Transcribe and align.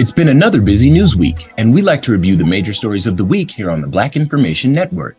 It's 0.00 0.12
been 0.12 0.28
another 0.28 0.62
busy 0.62 0.90
news 0.90 1.14
week, 1.14 1.52
and 1.58 1.74
we 1.74 1.82
like 1.82 2.00
to 2.04 2.12
review 2.12 2.34
the 2.34 2.46
major 2.46 2.72
stories 2.72 3.06
of 3.06 3.18
the 3.18 3.24
week 3.24 3.50
here 3.50 3.70
on 3.70 3.82
the 3.82 3.86
Black 3.86 4.16
Information 4.16 4.72
Network. 4.72 5.18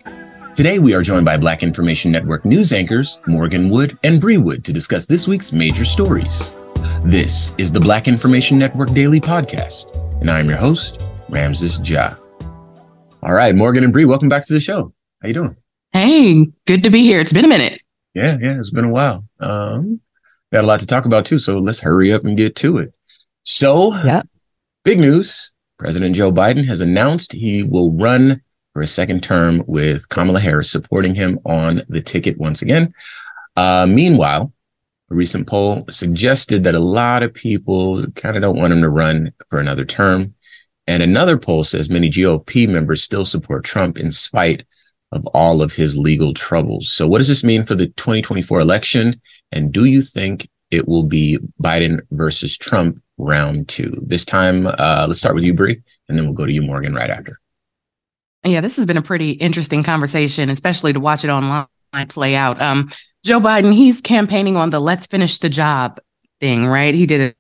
Today, 0.56 0.80
we 0.80 0.96
are 0.96 1.04
joined 1.04 1.24
by 1.24 1.38
Black 1.38 1.62
Information 1.62 2.12
Network 2.12 2.46
news 2.46 2.74
anchors 2.74 3.22
Morgyn 3.28 3.70
Wood 3.70 3.96
and 4.04 4.20
Bri 4.20 4.40
Wood 4.40 4.66
to 4.66 4.74
discuss 4.74 5.06
this 5.06 5.28
week's 5.28 5.54
major 5.54 5.86
stories. 5.86 6.56
This 7.04 7.54
is 7.60 7.72
the 7.72 7.80
Black 7.80 8.08
Information 8.08 8.58
Network 8.58 8.92
Daily 8.92 9.22
Podcast, 9.22 9.96
and 10.20 10.32
I'm 10.32 10.50
your 10.50 10.58
host, 10.58 11.04
Ramses 11.30 11.80
Ja. 11.88 12.16
All 13.22 13.34
right, 13.34 13.54
Morgyn 13.54 13.84
and 13.84 13.94
Bri, 13.94 14.06
welcome 14.06 14.30
back 14.30 14.48
to 14.48 14.54
the 14.54 14.60
show. 14.60 14.92
How 15.22 15.28
you 15.28 15.36
doing? 15.36 15.56
Hey, 15.94 16.48
good 16.66 16.82
to 16.82 16.90
be 16.90 17.04
here. 17.04 17.20
It's 17.20 17.34
been 17.34 17.46
a 17.46 17.48
minute. 17.48 17.84
Yeah, 18.16 18.36
yeah, 18.42 18.58
it's 18.58 18.72
been 18.72 18.86
a 18.86 18.90
while. 18.90 19.26
Um, 19.40 20.02
got 20.52 20.64
a 20.64 20.68
lot 20.68 20.80
to 20.80 20.88
talk 20.88 21.06
about 21.06 21.26
too, 21.26 21.38
so 21.38 21.60
let's 21.60 21.82
hurry 21.82 22.12
up 22.12 22.24
and 22.24 22.36
get 22.36 22.56
to 22.56 22.80
it. 22.80 22.96
So, 23.44 23.94
yep. 24.04 24.28
Big 24.84 25.00
news 25.00 25.52
President 25.78 26.16
Joe 26.16 26.32
Biden 26.32 26.66
has 26.66 26.82
announced 26.82 27.34
he 27.34 27.62
will 27.62 27.92
run 27.92 28.42
for 28.74 28.82
a 28.82 28.88
second 28.88 29.22
term 29.22 29.64
with 29.68 30.10
Kamala 30.10 30.40
Harris 30.40 30.72
supporting 30.72 31.14
him 31.14 31.40
on 31.46 31.84
the 31.88 32.02
ticket 32.02 32.40
once 32.40 32.64
again. 32.64 32.92
Uh, 33.56 33.86
meanwhile, 33.88 34.52
a 35.12 35.14
recent 35.14 35.46
poll 35.46 35.84
suggested 35.92 36.64
that 36.64 36.74
a 36.74 36.80
lot 36.80 37.22
of 37.22 37.32
people 37.32 38.08
kind 38.16 38.36
of 38.36 38.42
don't 38.42 38.58
want 38.58 38.74
him 38.74 38.82
to 38.82 38.90
run 38.90 39.32
for 39.50 39.60
another 39.60 39.86
term. 39.86 40.34
And 40.88 41.04
another 41.04 41.38
poll 41.38 41.64
says 41.64 41.92
many 41.92 42.10
GOP 42.10 42.68
members 42.68 43.04
still 43.04 43.26
support 43.26 43.64
Trump 43.64 44.00
in 44.00 44.12
spite 44.12 44.66
of 45.12 45.28
all 45.28 45.62
of 45.62 45.74
his 45.74 45.96
legal 45.96 46.34
troubles. 46.34 46.92
So, 46.92 47.08
what 47.08 47.20
does 47.20 47.28
this 47.28 47.44
mean 47.44 47.68
for 47.68 47.76
the 47.76 47.88
2024 47.88 48.60
election? 48.60 49.22
And 49.52 49.72
do 49.72 49.86
you 49.86 50.02
think 50.02 50.50
it 50.72 50.88
will 50.88 51.04
be 51.04 51.38
Biden 51.62 52.00
versus 52.12 52.58
Trump 52.58 53.00
round 53.22 53.70
two. 53.70 53.96
This 54.06 54.26
time, 54.26 54.68
uh, 54.68 55.06
let's 55.08 55.20
start 55.20 55.36
with 55.36 55.44
you, 55.44 55.54
Bri, 55.54 55.82
and 56.10 56.18
then 56.18 56.26
we'll 56.26 56.34
go 56.34 56.46
to 56.46 56.52
you, 56.52 56.62
Morgyn, 56.62 56.96
right 56.96 57.10
after. 57.10 57.40
Yeah, 58.44 58.62
this 58.62 58.76
has 58.78 58.86
been 58.86 58.98
a 58.98 59.04
pretty 59.04 59.32
interesting 59.32 59.84
conversation, 59.84 60.50
especially 60.50 60.94
to 60.94 61.00
watch 61.00 61.24
it 61.24 61.30
online 61.30 61.68
play 62.10 62.36
out. 62.36 62.62
Um, 62.62 62.90
Joe 63.24 63.40
Biden, 63.40 63.72
he's 63.72 64.02
campaigning 64.02 64.58
on 64.58 64.72
the 64.72 64.80
let's 64.80 65.06
finish 65.06 65.38
the 65.38 65.50
job 65.50 66.00
thing, 66.40 66.66
right? 66.66 66.96
He 66.96 67.06
did 67.06 67.36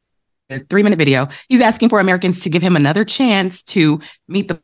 a, 0.51 0.55
a 0.55 0.59
three 0.59 0.83
minute 0.83 0.99
video. 0.99 1.27
He's 1.49 1.61
asking 1.61 1.89
for 1.89 1.99
Americans 1.99 2.41
to 2.41 2.49
give 2.49 2.61
him 2.61 2.75
another 2.75 3.03
chance 3.03 3.63
to 3.63 3.99
meet 4.27 4.47
the 4.47 4.61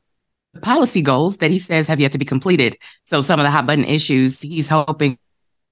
policy 0.61 1.01
goals 1.01 1.37
that 1.37 1.49
he 1.49 1.57
says 1.57 1.87
have 1.87 1.99
yet 1.99 2.11
to 2.11 2.17
be 2.17 2.25
completed. 2.25 2.77
So, 3.05 3.21
some 3.21 3.39
of 3.39 3.43
the 3.43 3.51
hot 3.51 3.65
button 3.65 3.85
issues 3.85 4.41
he's 4.41 4.69
hoping 4.69 5.17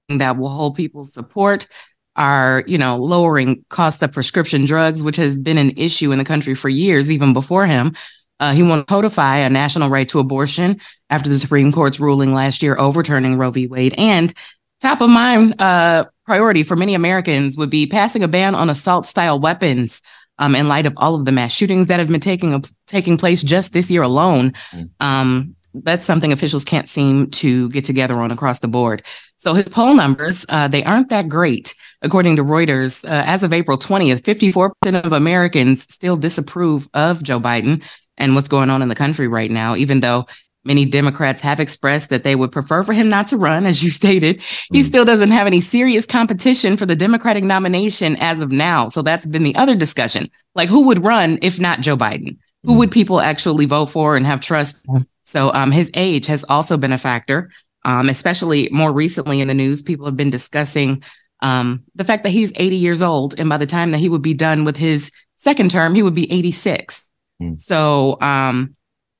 that 0.08 0.36
will 0.36 0.48
hold 0.48 0.74
people's 0.74 1.12
support 1.12 1.68
are, 2.16 2.64
you 2.66 2.78
know, 2.78 2.96
lowering 2.96 3.64
cost 3.68 4.02
of 4.02 4.12
prescription 4.12 4.64
drugs, 4.64 5.02
which 5.02 5.16
has 5.16 5.38
been 5.38 5.58
an 5.58 5.70
issue 5.76 6.12
in 6.12 6.18
the 6.18 6.24
country 6.24 6.54
for 6.54 6.68
years, 6.68 7.10
even 7.10 7.32
before 7.32 7.66
him. 7.66 7.94
Uh, 8.38 8.52
he 8.52 8.62
wanted 8.62 8.86
to 8.86 8.92
codify 8.92 9.38
a 9.38 9.50
national 9.50 9.88
right 9.88 10.08
to 10.08 10.18
abortion 10.18 10.78
after 11.08 11.28
the 11.28 11.38
Supreme 11.38 11.72
Court's 11.72 12.00
ruling 12.00 12.34
last 12.34 12.62
year 12.62 12.76
overturning 12.78 13.38
Roe 13.38 13.50
v. 13.50 13.66
Wade. 13.66 13.94
And 13.96 14.32
top 14.80 15.00
of 15.00 15.08
mind 15.08 15.60
uh, 15.60 16.04
priority 16.26 16.62
for 16.62 16.76
many 16.76 16.94
Americans 16.94 17.56
would 17.56 17.70
be 17.70 17.86
passing 17.86 18.22
a 18.22 18.28
ban 18.28 18.54
on 18.54 18.68
assault 18.68 19.06
style 19.06 19.40
weapons 19.40 20.02
um, 20.38 20.54
in 20.54 20.68
light 20.68 20.86
of 20.86 20.92
all 20.98 21.14
of 21.14 21.24
the 21.24 21.32
mass 21.32 21.52
shootings 21.52 21.86
that 21.86 21.98
have 21.98 22.08
been 22.08 22.20
taking 22.20 22.62
taking 22.86 23.16
place 23.16 23.42
just 23.42 23.72
this 23.72 23.90
year 23.90 24.02
alone. 24.02 24.52
Mm. 24.70 24.90
Um, 25.00 25.55
that's 25.82 26.04
something 26.04 26.32
officials 26.32 26.64
can't 26.64 26.88
seem 26.88 27.30
to 27.30 27.68
get 27.70 27.84
together 27.84 28.20
on 28.20 28.30
across 28.30 28.60
the 28.60 28.68
board. 28.68 29.02
So 29.36 29.54
his 29.54 29.68
poll 29.68 29.94
numbers, 29.94 30.46
uh, 30.48 30.68
they 30.68 30.84
aren't 30.84 31.10
that 31.10 31.28
great. 31.28 31.74
According 32.02 32.36
to 32.36 32.44
Reuters, 32.44 33.04
uh, 33.04 33.24
as 33.26 33.42
of 33.42 33.52
April 33.52 33.78
20th, 33.78 34.22
54% 34.22 35.04
of 35.04 35.12
Americans 35.12 35.82
still 35.82 36.16
disapprove 36.16 36.88
of 36.94 37.22
Joe 37.22 37.40
Biden 37.40 37.84
and 38.18 38.34
what's 38.34 38.48
going 38.48 38.70
on 38.70 38.82
in 38.82 38.88
the 38.88 38.94
country 38.94 39.28
right 39.28 39.50
now, 39.50 39.76
even 39.76 40.00
though 40.00 40.26
many 40.66 40.84
Democrats 40.84 41.40
have 41.40 41.60
expressed 41.60 42.10
that 42.10 42.24
they 42.24 42.34
would 42.34 42.52
prefer 42.52 42.82
for 42.82 42.92
him 42.92 43.08
not 43.08 43.28
to 43.28 43.36
run, 43.36 43.64
as 43.64 43.82
you 43.82 43.90
stated. 44.02 44.42
He 44.72 44.80
mm. 44.80 44.84
still 44.84 45.04
doesn't 45.04 45.30
have 45.30 45.46
any 45.46 45.60
serious 45.60 46.04
competition 46.04 46.76
for 46.76 46.84
the 46.84 46.96
Democratic 46.96 47.44
nomination 47.44 48.16
as 48.16 48.40
of 48.40 48.52
now. 48.52 48.88
So 48.88 49.02
that's 49.02 49.26
been 49.26 49.44
the 49.44 49.56
other 49.56 49.74
discussion. 49.74 50.28
Like, 50.54 50.68
who 50.68 50.86
would 50.86 51.04
run 51.04 51.38
if 51.40 51.60
not 51.60 51.80
Joe 51.80 51.96
Biden? 51.96 52.36
Who 52.64 52.74
mm. 52.74 52.78
would 52.78 52.90
people 52.90 53.20
actually 53.20 53.66
vote 53.66 53.86
for 53.86 54.16
and 54.16 54.26
have 54.26 54.40
trust 54.40 54.84
so 55.26 55.52
um, 55.52 55.72
his 55.72 55.90
age 55.94 56.26
has 56.26 56.44
also 56.44 56.78
been 56.78 56.92
a 56.92 56.98
factor, 56.98 57.50
um, 57.84 58.08
especially 58.08 58.68
more 58.70 58.92
recently 58.92 59.40
in 59.40 59.48
the 59.48 59.54
news. 59.54 59.82
People 59.82 60.06
have 60.06 60.16
been 60.16 60.30
discussing 60.30 61.02
um, 61.42 61.82
the 61.96 62.04
fact 62.04 62.22
that 62.22 62.30
he's 62.30 62.52
80 62.54 62.76
years 62.76 63.02
old, 63.02 63.38
and 63.38 63.48
by 63.48 63.58
the 63.58 63.66
time 63.66 63.90
that 63.90 63.98
he 63.98 64.08
would 64.08 64.22
be 64.22 64.34
done 64.34 64.64
with 64.64 64.76
his 64.76 65.10
second 65.34 65.70
term, 65.70 65.94
he 65.94 66.02
would 66.02 66.14
be 66.14 66.32
86. 66.32 67.10
Mm. 67.42 67.60
So 67.60 68.20
um, 68.20 68.76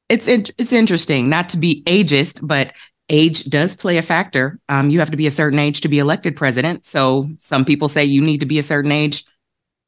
it's 0.09 0.29
it's 0.29 0.73
interesting 0.73 1.29
not 1.29 1.49
to 1.51 1.59
be 1.59 1.83
ageist, 1.87 2.47
but 2.47 2.73
age 3.11 3.45
does 3.45 3.75
play 3.75 3.99
a 3.99 4.03
factor. 4.03 4.61
Um, 4.69 4.91
you 4.91 5.01
have 5.01 5.11
to 5.11 5.17
be 5.17 5.27
a 5.27 5.33
certain 5.33 5.59
age 5.59 5.81
to 5.81 5.89
be 5.89 5.99
elected 5.99 6.37
president. 6.37 6.85
So 6.85 7.25
some 7.39 7.65
people 7.65 7.89
say 7.89 8.05
you 8.05 8.23
need 8.23 8.39
to 8.41 8.47
be 8.47 8.59
a 8.59 8.63
certain 8.63 8.93
age 8.93 9.25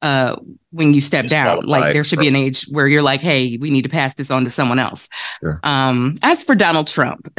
uh 0.01 0.35
when 0.71 0.93
you 0.93 1.01
step 1.01 1.25
down 1.27 1.65
like 1.65 1.93
there 1.93 2.03
should 2.03 2.19
be 2.19 2.27
an 2.27 2.35
age 2.35 2.63
where 2.71 2.87
you're 2.87 3.01
like 3.01 3.21
hey 3.21 3.57
we 3.59 3.69
need 3.69 3.81
to 3.81 3.89
pass 3.89 4.13
this 4.13 4.31
on 4.31 4.43
to 4.43 4.49
someone 4.49 4.79
else. 4.79 5.09
Sure. 5.41 5.59
um 5.63 6.15
as 6.23 6.43
for 6.43 6.55
donald 6.55 6.87
trump 6.87 7.27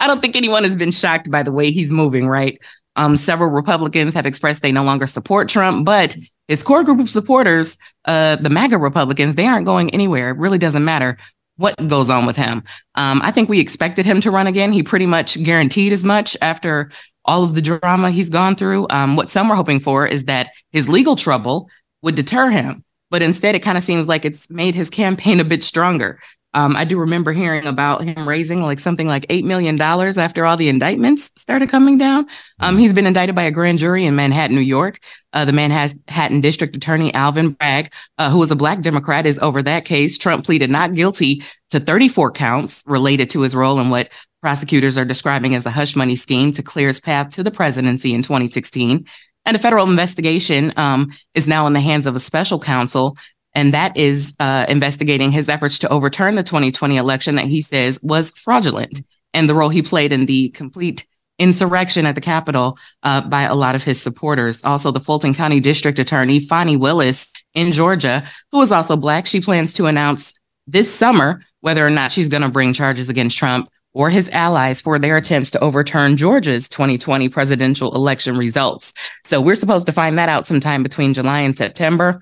i 0.00 0.06
don't 0.06 0.20
think 0.20 0.36
anyone 0.36 0.62
has 0.64 0.76
been 0.76 0.90
shocked 0.90 1.30
by 1.30 1.42
the 1.42 1.52
way 1.52 1.70
he's 1.70 1.92
moving 1.92 2.26
right? 2.28 2.58
Um 2.96 3.16
several 3.16 3.50
republicans 3.50 4.14
have 4.14 4.26
expressed 4.26 4.62
they 4.62 4.70
no 4.70 4.84
longer 4.84 5.06
support 5.06 5.48
trump 5.48 5.84
but 5.84 6.16
his 6.46 6.62
core 6.62 6.84
group 6.84 7.00
of 7.00 7.08
supporters 7.08 7.76
uh 8.04 8.36
the 8.36 8.50
maga 8.50 8.78
republicans 8.78 9.34
they 9.34 9.46
aren't 9.46 9.66
going 9.66 9.90
anywhere. 9.90 10.30
It 10.30 10.38
really 10.38 10.58
doesn't 10.58 10.84
matter 10.84 11.16
what 11.56 11.74
goes 11.88 12.10
on 12.10 12.24
with 12.26 12.36
him. 12.36 12.62
Um 12.94 13.20
i 13.22 13.32
think 13.32 13.48
we 13.48 13.58
expected 13.58 14.06
him 14.06 14.20
to 14.20 14.30
run 14.30 14.46
again. 14.46 14.70
He 14.72 14.82
pretty 14.84 15.06
much 15.06 15.42
guaranteed 15.42 15.92
as 15.92 16.04
much 16.04 16.36
after 16.40 16.90
all 17.24 17.44
of 17.44 17.54
the 17.54 17.62
drama 17.62 18.10
he's 18.10 18.30
gone 18.30 18.56
through. 18.56 18.86
Um, 18.90 19.16
what 19.16 19.30
some 19.30 19.48
were 19.48 19.54
hoping 19.54 19.80
for 19.80 20.06
is 20.06 20.26
that 20.26 20.50
his 20.72 20.88
legal 20.88 21.16
trouble 21.16 21.70
would 22.02 22.14
deter 22.14 22.50
him, 22.50 22.84
but 23.10 23.22
instead, 23.22 23.54
it 23.54 23.62
kind 23.62 23.78
of 23.78 23.84
seems 23.84 24.08
like 24.08 24.24
it's 24.24 24.50
made 24.50 24.74
his 24.74 24.90
campaign 24.90 25.40
a 25.40 25.44
bit 25.44 25.62
stronger. 25.62 26.20
Um, 26.54 26.76
I 26.76 26.84
do 26.84 26.98
remember 26.98 27.32
hearing 27.32 27.66
about 27.66 28.04
him 28.04 28.26
raising 28.26 28.62
like 28.62 28.78
something 28.78 29.08
like 29.08 29.26
$8 29.26 29.44
million 29.44 29.80
after 29.80 30.46
all 30.46 30.56
the 30.56 30.68
indictments 30.68 31.32
started 31.36 31.68
coming 31.68 31.98
down. 31.98 32.26
Um, 32.60 32.78
he's 32.78 32.92
been 32.92 33.06
indicted 33.06 33.34
by 33.34 33.42
a 33.42 33.50
grand 33.50 33.78
jury 33.78 34.04
in 34.04 34.14
Manhattan, 34.16 34.54
New 34.54 34.62
York. 34.62 34.98
Uh, 35.32 35.44
the 35.44 35.52
Manhattan 35.52 36.40
District 36.40 36.76
Attorney 36.76 37.12
Alvin 37.12 37.50
Bragg, 37.50 37.92
uh, 38.18 38.30
who 38.30 38.38
was 38.38 38.52
a 38.52 38.56
Black 38.56 38.80
Democrat, 38.80 39.26
is 39.26 39.38
over 39.40 39.62
that 39.62 39.84
case. 39.84 40.16
Trump 40.16 40.44
pleaded 40.44 40.70
not 40.70 40.94
guilty 40.94 41.42
to 41.70 41.80
34 41.80 42.30
counts 42.30 42.84
related 42.86 43.30
to 43.30 43.40
his 43.40 43.56
role 43.56 43.80
in 43.80 43.90
what 43.90 44.12
prosecutors 44.40 44.96
are 44.96 45.04
describing 45.04 45.54
as 45.54 45.66
a 45.66 45.70
hush 45.70 45.96
money 45.96 46.14
scheme 46.14 46.52
to 46.52 46.62
clear 46.62 46.86
his 46.86 47.00
path 47.00 47.30
to 47.30 47.42
the 47.42 47.50
presidency 47.50 48.14
in 48.14 48.22
2016. 48.22 49.06
And 49.46 49.56
a 49.56 49.60
federal 49.60 49.88
investigation 49.88 50.72
um, 50.76 51.10
is 51.34 51.46
now 51.46 51.66
in 51.66 51.72
the 51.72 51.80
hands 51.80 52.06
of 52.06 52.14
a 52.14 52.18
special 52.18 52.58
counsel 52.58 53.16
and 53.54 53.72
that 53.72 53.96
is 53.96 54.34
uh, 54.40 54.66
investigating 54.68 55.30
his 55.30 55.48
efforts 55.48 55.78
to 55.80 55.88
overturn 55.88 56.34
the 56.34 56.42
2020 56.42 56.96
election 56.96 57.36
that 57.36 57.46
he 57.46 57.62
says 57.62 57.98
was 58.02 58.30
fraudulent 58.30 59.02
and 59.32 59.48
the 59.48 59.54
role 59.54 59.68
he 59.68 59.82
played 59.82 60.12
in 60.12 60.26
the 60.26 60.48
complete 60.50 61.06
insurrection 61.38 62.06
at 62.06 62.14
the 62.14 62.20
Capitol 62.20 62.78
uh, 63.02 63.20
by 63.20 63.42
a 63.42 63.54
lot 63.54 63.74
of 63.74 63.82
his 63.82 64.00
supporters. 64.00 64.64
Also, 64.64 64.90
the 64.90 65.00
Fulton 65.00 65.34
County 65.34 65.60
District 65.60 65.98
Attorney, 65.98 66.38
Fani 66.38 66.76
Willis 66.76 67.28
in 67.54 67.72
Georgia, 67.72 68.22
who 68.52 68.62
is 68.62 68.72
also 68.72 68.96
Black, 68.96 69.26
she 69.26 69.40
plans 69.40 69.74
to 69.74 69.86
announce 69.86 70.34
this 70.66 70.92
summer 70.92 71.42
whether 71.60 71.86
or 71.86 71.90
not 71.90 72.12
she's 72.12 72.28
going 72.28 72.42
to 72.42 72.48
bring 72.48 72.72
charges 72.72 73.08
against 73.08 73.36
Trump 73.36 73.68
or 73.92 74.10
his 74.10 74.28
allies 74.30 74.80
for 74.80 74.98
their 74.98 75.16
attempts 75.16 75.50
to 75.52 75.60
overturn 75.60 76.16
Georgia's 76.16 76.68
2020 76.68 77.28
presidential 77.28 77.94
election 77.94 78.36
results. 78.36 78.92
So 79.22 79.40
we're 79.40 79.54
supposed 79.54 79.86
to 79.86 79.92
find 79.92 80.18
that 80.18 80.28
out 80.28 80.46
sometime 80.46 80.82
between 80.82 81.14
July 81.14 81.40
and 81.40 81.56
September 81.56 82.20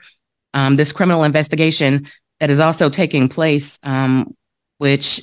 um, 0.55 0.77
this 0.77 0.93
criminal 0.93 1.25
investigation 1.25 2.07
that 2.41 2.51
is 2.51 2.61
also 2.61 2.89
taking 2.89 3.29
place, 3.29 3.79
um, 3.83 4.35
which 4.79 5.23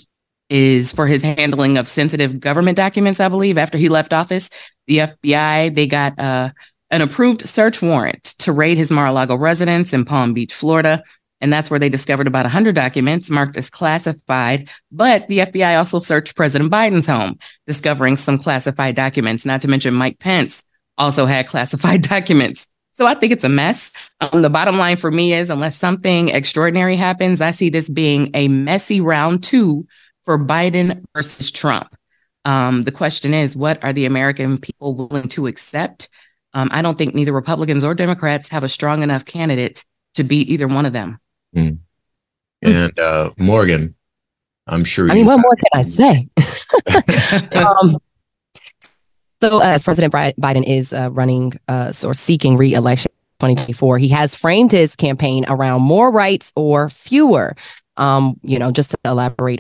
is 0.50 0.94
for 0.94 1.06
his 1.06 1.22
handling 1.22 1.78
of 1.78 1.88
sensitive 1.88 2.40
government 2.40 2.76
documents, 2.76 3.20
I 3.20 3.30
believe. 3.30 3.58
After 3.58 3.78
he 3.78 3.90
left 3.90 4.14
office, 4.14 4.50
the 4.88 5.00
FBI 5.00 5.76
they 5.76 5.86
got 5.86 6.18
uh, 6.20 6.50
an 6.90 7.02
approved 7.02 7.48
search 7.48 7.82
warrant 7.82 8.24
to 8.40 8.52
raid 8.52 8.78
his 8.78 8.92
Mar-a-Lago 8.92 9.36
residence 9.36 9.94
in 9.94 10.06
Palm 10.06 10.34
Beach, 10.34 10.54
Florida. 10.54 11.04
And 11.42 11.54
that's 11.54 11.72
where 11.72 11.80
they 11.80 11.88
discovered 11.88 12.28
about 12.28 12.44
100 12.44 12.76
documents 12.76 13.30
marked 13.30 13.56
as 13.56 13.70
classified. 13.70 14.70
But 14.92 15.28
the 15.30 15.40
FBI 15.40 15.78
also 15.78 16.00
searched 16.00 16.36
President 16.36 16.72
Biden's 16.72 17.08
home, 17.08 17.38
discovering 17.66 18.18
some 18.18 18.38
classified 18.38 18.96
documents, 18.96 19.46
not 19.46 19.62
to 19.62 19.70
mention 19.70 19.94
Mike 19.94 20.20
Pence 20.20 20.64
also 20.98 21.26
had 21.26 21.48
classified 21.48 22.02
documents. 22.10 22.68
So 23.00 23.08
I 23.08 23.14
think 23.14 23.32
it's 23.32 23.46
a 23.46 23.50
mess. 23.50 23.94
Um, 24.20 24.42
the 24.42 24.50
bottom 24.50 24.78
line 24.78 24.98
for 24.98 25.10
me 25.10 25.32
is 25.32 25.50
unless 25.50 25.78
something 25.78 26.28
extraordinary 26.28 26.98
happens, 26.98 27.40
I 27.40 27.52
see 27.52 27.70
this 27.70 27.90
being 27.90 28.30
a 28.34 28.50
messy 28.50 29.00
round 29.00 29.42
two 29.42 29.88
for 30.26 30.38
Biden 30.38 31.06
versus 31.16 31.50
Trump. 31.50 31.96
Um, 32.44 32.84
the 32.84 32.92
question 32.92 33.34
is, 33.34 33.56
what 33.56 33.82
are 33.86 33.94
the 33.94 34.06
American 34.06 34.58
people 34.58 34.96
willing 34.96 35.30
to 35.30 35.48
accept? 35.48 36.10
Um, 36.54 36.68
I 36.74 36.82
don't 36.82 36.98
think 36.98 37.16
neither 37.16 37.32
Republicans 37.32 37.86
or 37.86 37.96
Democrats 37.96 38.50
have 38.50 38.64
a 38.64 38.68
strong 38.68 39.02
enough 39.02 39.24
candidate 39.24 39.86
to 40.16 40.26
beat 40.26 40.50
either 40.50 40.68
one 40.68 40.86
of 40.86 40.92
them. 40.92 41.20
Mm. 41.56 41.78
And 42.62 43.00
uh, 43.00 43.30
Morgyn, 43.40 43.94
I'm 44.68 44.84
sure. 44.84 45.10
I 45.10 45.14
mean, 45.14 45.26
what 45.26 45.38
more 45.38 45.56
can 45.56 45.80
I 45.80 45.84
say? 45.84 46.28
um, 47.66 47.96
so, 49.42 49.62
uh, 49.62 49.66
as 49.66 49.84
President 49.84 50.14
Biden 50.14 50.68
is 50.68 50.94
uh, 50.94 51.10
running 51.12 51.54
uh, 51.68 51.94
or 52.04 52.14
seeking 52.14 52.58
re-election 52.58 53.12
2024, 53.40 53.98
he 53.98 54.10
has 54.10 54.36
framed 54.36 54.72
his 54.72 54.96
campaign 54.96 55.46
around 55.48 55.82
more 55.82 56.12
rights 56.12 56.52
or 56.56 56.90
fewer. 56.90 57.56
Um, 57.98 58.40
you 58.44 58.60
know, 58.60 58.72
just 58.72 58.92
to 58.92 58.98
elaborate 59.04 59.60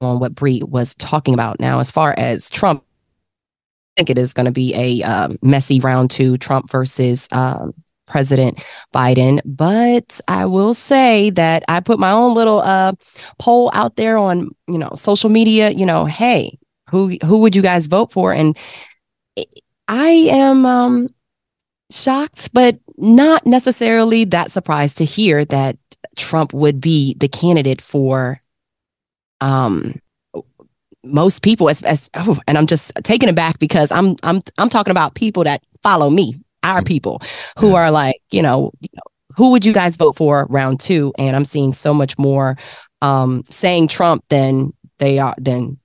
on 0.00 0.20
what 0.20 0.34
Bri 0.34 0.62
was 0.62 0.94
talking 0.94 1.34
about. 1.34 1.58
Now, 1.58 1.80
as 1.80 1.90
far 1.90 2.14
as 2.16 2.50
Trump, 2.50 2.84
I 2.84 4.00
think 4.00 4.10
it 4.10 4.18
is 4.18 4.32
going 4.32 4.46
to 4.46 4.52
be 4.52 4.74
a 4.74 5.02
um, 5.02 5.36
messy 5.42 5.80
round 5.80 6.10
two, 6.10 6.38
Trump 6.38 6.70
versus 6.70 7.28
um, 7.32 7.74
President 8.06 8.64
Biden. 8.92 9.40
But 9.44 10.20
I 10.28 10.46
will 10.46 10.74
say 10.74 11.30
that 11.30 11.64
I 11.68 11.80
put 11.80 11.98
my 11.98 12.10
own 12.10 12.34
little 12.34 12.60
uh, 12.60 12.92
poll 13.38 13.70
out 13.74 13.96
there 13.96 14.18
on, 14.18 14.50
you 14.68 14.78
know, 14.78 14.90
social 14.94 15.30
media. 15.30 15.70
You 15.70 15.86
know, 15.86 16.04
hey, 16.04 16.58
who 16.90 17.16
who 17.24 17.38
would 17.38 17.56
you 17.56 17.62
guys 17.62 17.86
vote 17.86 18.12
for? 18.12 18.32
And 18.32 18.56
I 19.88 20.08
am 20.08 20.64
um, 20.66 21.14
shocked, 21.90 22.50
but 22.52 22.78
not 22.96 23.46
necessarily 23.46 24.24
that 24.24 24.50
surprised 24.50 24.98
to 24.98 25.04
hear 25.04 25.44
that 25.46 25.76
Trump 26.16 26.52
would 26.52 26.80
be 26.80 27.14
the 27.18 27.28
candidate 27.28 27.80
for 27.80 28.40
um, 29.40 29.94
most 31.02 31.42
people. 31.42 31.68
As, 31.68 31.82
as 31.82 32.10
oh, 32.14 32.38
and 32.46 32.56
I'm 32.56 32.66
just 32.66 32.92
taking 33.02 33.28
it 33.28 33.34
back 33.34 33.58
because 33.58 33.92
I'm 33.92 34.16
I'm 34.22 34.40
I'm 34.58 34.68
talking 34.68 34.92
about 34.92 35.14
people 35.14 35.44
that 35.44 35.62
follow 35.82 36.08
me, 36.10 36.34
our 36.62 36.82
people, 36.82 37.20
who 37.58 37.74
are 37.74 37.90
like, 37.90 38.20
you 38.30 38.42
know, 38.42 38.72
who 39.36 39.50
would 39.50 39.64
you 39.64 39.72
guys 39.72 39.96
vote 39.96 40.16
for 40.16 40.46
round 40.48 40.80
two? 40.80 41.12
And 41.18 41.36
I'm 41.36 41.44
seeing 41.44 41.72
so 41.72 41.92
much 41.92 42.18
more 42.18 42.56
um, 43.02 43.44
saying 43.50 43.88
Trump 43.88 44.24
than 44.28 44.72
they 44.98 45.18
are 45.18 45.34
than 45.38 45.78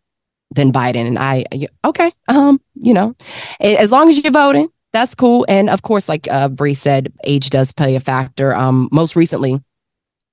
than 0.52 0.72
Biden. 0.72 1.08
And 1.08 1.20
I, 1.20 1.46
okay, 1.86 2.12
um, 2.28 2.60
you 2.76 2.94
know, 2.94 3.16
as 3.60 3.92
long 3.92 4.10
as 4.10 4.24
you're 4.24 4.32
voting, 4.32 4.68
that's 4.94 5.16
cool. 5.16 5.46
And 5.48 5.70
of 5.70 5.82
course, 5.84 6.10
like 6.10 6.28
uh, 6.30 6.50
Bri 6.50 6.74
said, 6.74 7.14
age 7.24 7.50
does 7.50 7.72
play 7.72 7.96
a 7.96 8.00
factor. 8.00 8.54
Um, 8.54 8.90
most 8.92 9.16
recently, 9.16 9.62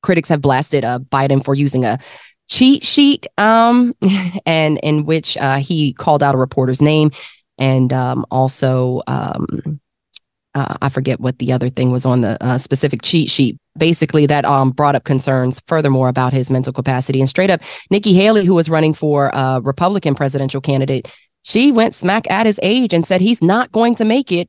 critics 0.03 0.29
have 0.29 0.41
blasted 0.41 0.85
uh, 0.85 0.99
Biden 0.99 1.45
for 1.45 1.55
using 1.55 1.85
a 1.85 1.99
cheat 2.49 2.83
sheet, 2.83 3.27
um, 3.39 3.95
and 4.47 4.79
in 4.83 5.05
which 5.05 5.37
uh, 5.39 5.57
he 5.57 5.93
called 5.93 6.23
out 6.23 6.35
a 6.35 6.39
reporter's 6.39 6.81
name 6.81 7.11
and 7.59 7.93
um, 7.93 8.25
also 8.31 9.03
um, 9.07 9.81
uh, 10.57 10.77
I 10.81 10.89
forget 10.89 11.21
what 11.21 11.39
the 11.39 11.53
other 11.53 11.69
thing 11.69 11.93
was 11.93 12.07
on 12.07 12.23
the 12.23 12.43
uh, 12.43 12.57
specific 12.57 13.03
cheat 13.03 13.31
sheet. 13.31 13.59
Basically, 13.79 14.25
that 14.25 14.47
um, 14.47 14.71
brought 14.71 14.95
up 14.95 15.05
concerns 15.05 15.61
furthermore 15.67 16.09
about 16.09 16.33
his 16.33 16.51
mental 16.51 16.73
capacity. 16.73 17.21
And 17.21 17.29
straight 17.29 17.51
up, 17.51 17.61
Nikki 17.91 18.15
Haley, 18.15 18.47
who 18.47 18.55
was 18.55 18.71
running 18.71 18.95
for 18.95 19.31
a 19.35 19.61
Republican 19.63 20.15
presidential 20.15 20.63
candidate, 20.63 21.15
she 21.43 21.71
went 21.73 21.95
smack 21.95 22.29
at 22.31 22.47
his 22.47 22.59
age 22.63 22.95
and 22.95 23.05
said 23.05 23.21
he's 23.21 23.43
not 23.43 23.71
going 23.71 23.95
to 23.97 24.07
make 24.07 24.33
it 24.33 24.49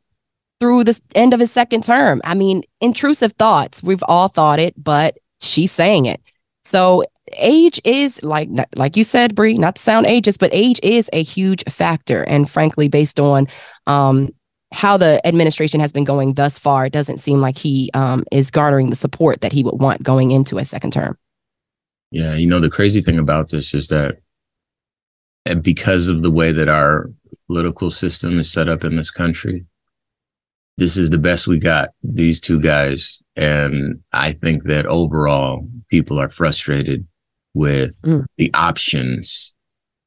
through 0.62 0.86
the 0.86 1.00
end 1.13 1.33
of 1.33 1.42
his 1.42 1.51
second 1.51 1.83
term. 1.83 2.21
I 2.24 2.36
mean, 2.36 2.63
intrusive 2.80 3.33
thoughts. 3.33 3.83
We've 3.83 4.03
all 4.07 4.30
thought 4.30 4.60
it, 4.60 4.81
but 4.81 5.18
she's 5.42 5.74
saying 5.74 6.06
it. 6.06 6.21
So 6.63 7.03
age 7.33 7.81
is 7.83 8.24
like 8.24 8.48
like 8.77 8.95
you 8.95 9.03
said, 9.03 9.36
Bri, 9.36 9.56
not 9.56 9.75
to 9.75 9.81
sound 9.81 10.06
ageist, 10.06 10.39
but 10.39 10.51
age 10.53 10.80
is 10.83 11.10
a 11.12 11.21
huge 11.21 11.65
factor. 11.65 12.24
And 12.24 12.50
frankly, 12.50 12.88
based 12.88 13.19
on 13.19 13.48
um, 13.88 14.30
how 14.73 14.97
the 14.97 15.25
administration 15.25 15.79
has 15.79 15.93
been 15.93 16.03
going 16.03 16.33
thus 16.33 16.59
far, 16.59 16.85
it 16.85 16.93
doesn't 16.93 17.17
seem 17.17 17.39
like 17.39 17.57
he 17.57 17.89
um, 17.93 18.23
is 18.31 18.51
garnering 18.51 18.89
the 18.89 18.95
support 18.95 19.41
that 19.41 19.53
he 19.53 19.63
would 19.63 19.79
want 19.79 20.03
going 20.03 20.31
into 20.31 20.57
a 20.57 20.65
second 20.65 20.91
term. 20.91 21.17
Yeah, 22.11 22.35
you 22.35 22.47
know, 22.47 22.59
the 22.59 22.69
crazy 22.69 23.01
thing 23.01 23.17
about 23.17 23.49
this 23.49 23.73
is 23.73 23.88
that 23.89 24.17
because 25.62 26.09
of 26.09 26.24
the 26.24 26.31
way 26.31 26.51
that 26.51 26.69
our 26.69 27.09
political 27.47 27.89
system 27.89 28.39
is 28.39 28.51
set 28.51 28.67
up 28.67 28.83
in 28.83 28.95
this 28.95 29.12
country, 29.12 29.65
this 30.77 30.97
is 30.97 31.09
the 31.09 31.17
best 31.17 31.47
we 31.47 31.57
got, 31.57 31.89
these 32.03 32.39
two 32.39 32.59
guys. 32.59 33.21
And 33.36 34.01
I 34.13 34.33
think 34.33 34.65
that 34.65 34.86
overall, 34.86 35.67
people 35.89 36.19
are 36.19 36.29
frustrated 36.29 37.07
with 37.53 38.00
mm. 38.03 38.25
the 38.38 38.53
options 38.53 39.55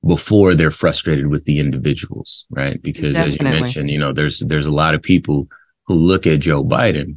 before 0.06 0.54
they're 0.54 0.70
frustrated 0.70 1.26
with 1.26 1.44
the 1.44 1.58
individuals, 1.58 2.46
right? 2.50 2.80
Because 2.82 3.14
Definitely. 3.14 3.46
as 3.46 3.54
you 3.54 3.60
mentioned, 3.60 3.90
you 3.90 3.98
know, 3.98 4.12
there's 4.12 4.40
there's 4.40 4.66
a 4.66 4.72
lot 4.72 4.94
of 4.94 5.02
people 5.02 5.48
who 5.86 5.94
look 5.94 6.26
at 6.26 6.40
Joe 6.40 6.64
Biden 6.64 7.16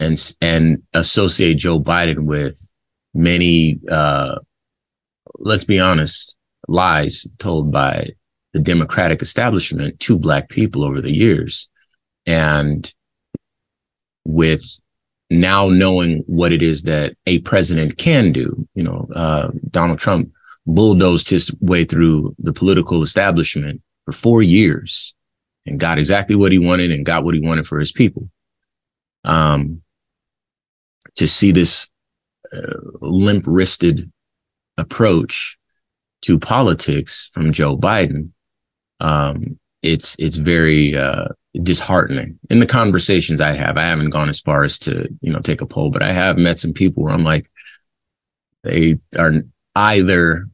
and 0.00 0.34
and 0.40 0.82
associate 0.94 1.54
Joe 1.54 1.80
Biden 1.80 2.24
with 2.24 2.68
many 3.12 3.78
uh 3.90 4.36
let's 5.38 5.64
be 5.64 5.80
honest, 5.80 6.36
lies 6.68 7.26
told 7.38 7.70
by 7.70 8.08
the 8.52 8.60
Democratic 8.60 9.20
establishment 9.20 9.98
to 10.00 10.18
black 10.18 10.48
people 10.48 10.84
over 10.84 11.00
the 11.00 11.12
years. 11.12 11.68
And 12.26 12.92
with 14.24 14.62
now 15.30 15.68
knowing 15.68 16.22
what 16.26 16.52
it 16.52 16.62
is 16.62 16.84
that 16.84 17.16
a 17.26 17.40
president 17.40 17.98
can 17.98 18.32
do, 18.32 18.66
you 18.74 18.82
know, 18.82 19.08
uh, 19.14 19.50
Donald 19.70 19.98
Trump 19.98 20.30
bulldozed 20.66 21.28
his 21.28 21.52
way 21.60 21.84
through 21.84 22.34
the 22.38 22.52
political 22.52 23.02
establishment 23.02 23.82
for 24.04 24.12
four 24.12 24.42
years 24.42 25.14
and 25.66 25.80
got 25.80 25.98
exactly 25.98 26.36
what 26.36 26.52
he 26.52 26.58
wanted 26.58 26.90
and 26.90 27.06
got 27.06 27.24
what 27.24 27.34
he 27.34 27.40
wanted 27.40 27.66
for 27.66 27.78
his 27.78 27.92
people. 27.92 28.28
Um, 29.24 29.82
to 31.16 31.26
see 31.26 31.52
this 31.52 31.88
uh, 32.52 32.74
limp 33.00 33.44
wristed 33.46 34.10
approach 34.76 35.56
to 36.22 36.38
politics 36.38 37.30
from 37.32 37.52
Joe 37.52 37.76
Biden, 37.76 38.30
um, 39.00 39.58
it's 39.82 40.16
it's 40.18 40.36
very 40.36 40.96
uh, 40.96 41.28
disheartening. 41.62 42.38
In 42.50 42.58
the 42.58 42.66
conversations 42.66 43.40
I 43.40 43.52
have, 43.52 43.76
I 43.76 43.82
haven't 43.82 44.10
gone 44.10 44.28
as 44.28 44.40
far 44.40 44.64
as 44.64 44.78
to 44.80 45.08
you 45.20 45.32
know 45.32 45.40
take 45.40 45.60
a 45.60 45.66
poll, 45.66 45.90
but 45.90 46.02
I 46.02 46.12
have 46.12 46.38
met 46.38 46.58
some 46.58 46.72
people 46.72 47.02
where 47.02 47.12
I'm 47.12 47.24
like, 47.24 47.50
they 48.62 48.98
are 49.18 49.34
either 49.76 50.48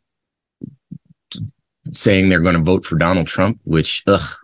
saying 1.92 2.28
they're 2.28 2.40
going 2.40 2.56
to 2.56 2.62
vote 2.62 2.85
for 2.85 2.97
Donald 2.97 3.26
Trump, 3.26 3.61
which, 3.64 4.02
ugh, 4.06 4.37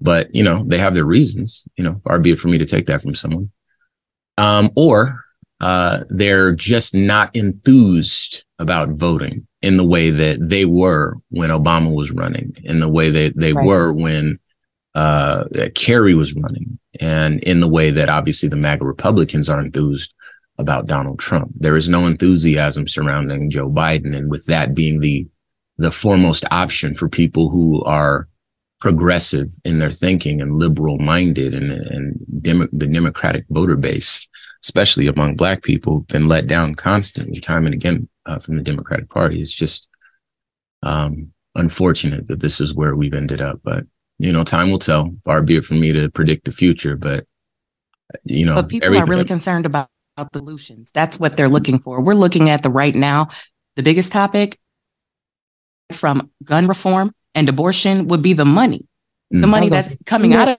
but 0.00 0.34
you 0.34 0.42
know, 0.42 0.64
they 0.66 0.78
have 0.78 0.94
their 0.94 1.04
reasons, 1.04 1.64
you 1.76 1.84
know, 1.84 2.00
far 2.04 2.18
be 2.18 2.32
it 2.32 2.38
for 2.38 2.48
me 2.48 2.58
to 2.58 2.66
take 2.66 2.86
that 2.86 3.02
from 3.02 3.14
someone. 3.14 3.50
Um, 4.38 4.70
or 4.76 5.24
uh, 5.60 6.04
they're 6.10 6.54
just 6.54 6.94
not 6.94 7.34
enthused 7.34 8.44
about 8.58 8.90
voting 8.90 9.46
in 9.62 9.76
the 9.76 9.86
way 9.86 10.10
that 10.10 10.48
they 10.48 10.64
were 10.64 11.16
when 11.30 11.50
Obama 11.50 11.94
was 11.94 12.10
running, 12.10 12.54
in 12.64 12.80
the 12.80 12.88
way 12.88 13.10
that 13.10 13.32
they 13.36 13.52
right. 13.52 13.66
were 13.66 13.92
when 13.92 14.38
uh, 14.94 15.44
Kerry 15.74 16.14
was 16.14 16.34
running, 16.34 16.78
and 17.00 17.40
in 17.40 17.60
the 17.60 17.68
way 17.68 17.90
that 17.90 18.08
obviously 18.08 18.48
the 18.48 18.56
MAGA 18.56 18.84
Republicans 18.84 19.48
are 19.48 19.60
enthused 19.60 20.14
about 20.58 20.86
Donald 20.86 21.18
Trump. 21.18 21.50
There 21.54 21.76
is 21.76 21.88
no 21.88 22.06
enthusiasm 22.06 22.86
surrounding 22.86 23.50
Joe 23.50 23.70
Biden, 23.70 24.16
and 24.16 24.30
with 24.30 24.46
that 24.46 24.74
being 24.74 25.00
the 25.00 25.26
the 25.78 25.90
foremost 25.90 26.44
option 26.50 26.94
for 26.94 27.08
people 27.08 27.50
who 27.50 27.82
are 27.84 28.28
progressive 28.80 29.48
in 29.64 29.78
their 29.78 29.90
thinking 29.90 30.40
and 30.40 30.58
liberal 30.58 30.98
minded 30.98 31.54
and, 31.54 31.70
and 31.70 32.18
Demo- 32.42 32.68
the 32.72 32.86
democratic 32.86 33.44
voter 33.50 33.76
base, 33.76 34.26
especially 34.62 35.06
among 35.06 35.34
black 35.36 35.62
people, 35.62 36.00
been 36.00 36.28
let 36.28 36.46
down 36.46 36.74
constantly 36.74 37.40
time 37.40 37.64
and 37.64 37.74
again 37.74 38.08
uh, 38.26 38.38
from 38.38 38.56
the 38.56 38.62
democratic 38.62 39.08
party. 39.10 39.40
It's 39.40 39.54
just 39.54 39.88
um, 40.82 41.32
unfortunate 41.54 42.26
that 42.28 42.40
this 42.40 42.60
is 42.60 42.74
where 42.74 42.94
we've 42.94 43.14
ended 43.14 43.40
up, 43.40 43.60
but 43.64 43.84
you 44.18 44.32
know, 44.32 44.44
time 44.44 44.70
will 44.70 44.78
tell. 44.78 45.10
Far 45.24 45.42
be 45.42 45.56
it 45.56 45.64
from 45.64 45.80
me 45.80 45.92
to 45.92 46.08
predict 46.10 46.44
the 46.44 46.52
future, 46.52 46.96
but 46.96 47.26
you 48.24 48.46
know, 48.46 48.54
but 48.54 48.68
people 48.68 48.96
are 48.96 49.06
really 49.06 49.24
concerned 49.24 49.66
about, 49.66 49.88
solutions. 50.32 50.90
That's 50.94 51.20
what 51.20 51.36
they're 51.36 51.48
looking 51.48 51.78
for. 51.78 52.00
We're 52.00 52.14
looking 52.14 52.48
at 52.48 52.62
the 52.62 52.70
right 52.70 52.94
now. 52.94 53.28
The 53.74 53.82
biggest 53.82 54.12
topic 54.12 54.56
from 55.92 56.30
gun 56.44 56.66
reform 56.66 57.12
and 57.34 57.48
abortion 57.48 58.08
would 58.08 58.22
be 58.22 58.32
the 58.32 58.44
money. 58.44 58.86
The 59.30 59.46
mm. 59.46 59.50
money 59.50 59.68
that's 59.68 59.96
coming 60.04 60.34
out 60.34 60.58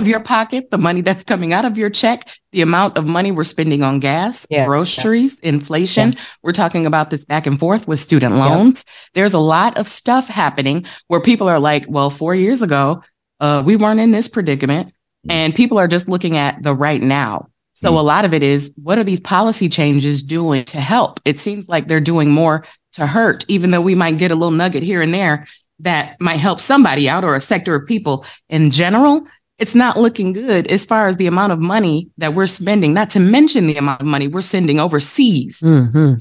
of 0.00 0.08
your 0.08 0.20
pocket, 0.20 0.70
the 0.70 0.78
money 0.78 1.00
that's 1.00 1.22
coming 1.22 1.52
out 1.52 1.64
of 1.64 1.78
your 1.78 1.90
check, 1.90 2.28
the 2.52 2.62
amount 2.62 2.96
of 2.98 3.06
money 3.06 3.30
we're 3.30 3.44
spending 3.44 3.82
on 3.82 4.00
gas, 4.00 4.46
yeah. 4.50 4.66
groceries, 4.66 5.40
yeah. 5.42 5.50
inflation. 5.50 6.12
Yeah. 6.12 6.22
We're 6.42 6.52
talking 6.52 6.86
about 6.86 7.10
this 7.10 7.24
back 7.24 7.46
and 7.46 7.58
forth 7.58 7.86
with 7.86 8.00
student 8.00 8.36
loans. 8.36 8.84
There's 9.14 9.34
a 9.34 9.38
lot 9.38 9.78
of 9.78 9.86
stuff 9.86 10.26
happening 10.26 10.86
where 11.08 11.20
people 11.20 11.48
are 11.48 11.60
like, 11.60 11.84
well, 11.88 12.10
four 12.10 12.34
years 12.34 12.62
ago, 12.62 13.02
uh, 13.38 13.62
we 13.64 13.76
weren't 13.76 14.00
in 14.00 14.10
this 14.10 14.28
predicament. 14.28 14.92
Mm. 15.28 15.32
And 15.32 15.54
people 15.54 15.78
are 15.78 15.88
just 15.88 16.08
looking 16.08 16.36
at 16.36 16.62
the 16.62 16.74
right 16.74 17.00
now. 17.00 17.48
So 17.72 17.92
mm. 17.92 17.98
a 17.98 18.02
lot 18.02 18.24
of 18.24 18.34
it 18.34 18.42
is 18.42 18.72
what 18.82 18.98
are 18.98 19.04
these 19.04 19.20
policy 19.20 19.68
changes 19.68 20.22
doing 20.22 20.64
to 20.66 20.80
help? 20.80 21.20
It 21.24 21.38
seems 21.38 21.68
like 21.68 21.88
they're 21.88 22.00
doing 22.00 22.30
more 22.30 22.64
to 22.92 23.06
hurt, 23.06 23.44
even 23.48 23.70
though 23.70 23.80
we 23.80 23.94
might 23.94 24.18
get 24.18 24.30
a 24.30 24.34
little 24.34 24.50
nugget 24.50 24.82
here 24.82 25.02
and 25.02 25.14
there 25.14 25.46
that 25.80 26.20
might 26.20 26.38
help 26.38 26.60
somebody 26.60 27.08
out 27.08 27.24
or 27.24 27.34
a 27.34 27.40
sector 27.40 27.74
of 27.74 27.86
people 27.86 28.24
in 28.48 28.70
general. 28.70 29.22
It's 29.58 29.74
not 29.74 29.98
looking 29.98 30.32
good 30.32 30.68
as 30.68 30.86
far 30.86 31.06
as 31.06 31.18
the 31.18 31.26
amount 31.26 31.52
of 31.52 31.60
money 31.60 32.08
that 32.16 32.34
we're 32.34 32.46
spending, 32.46 32.94
not 32.94 33.10
to 33.10 33.20
mention 33.20 33.66
the 33.66 33.76
amount 33.76 34.00
of 34.00 34.06
money 34.06 34.26
we're 34.26 34.40
sending 34.40 34.80
overseas. 34.80 35.60
Mm-hmm. 35.60 36.14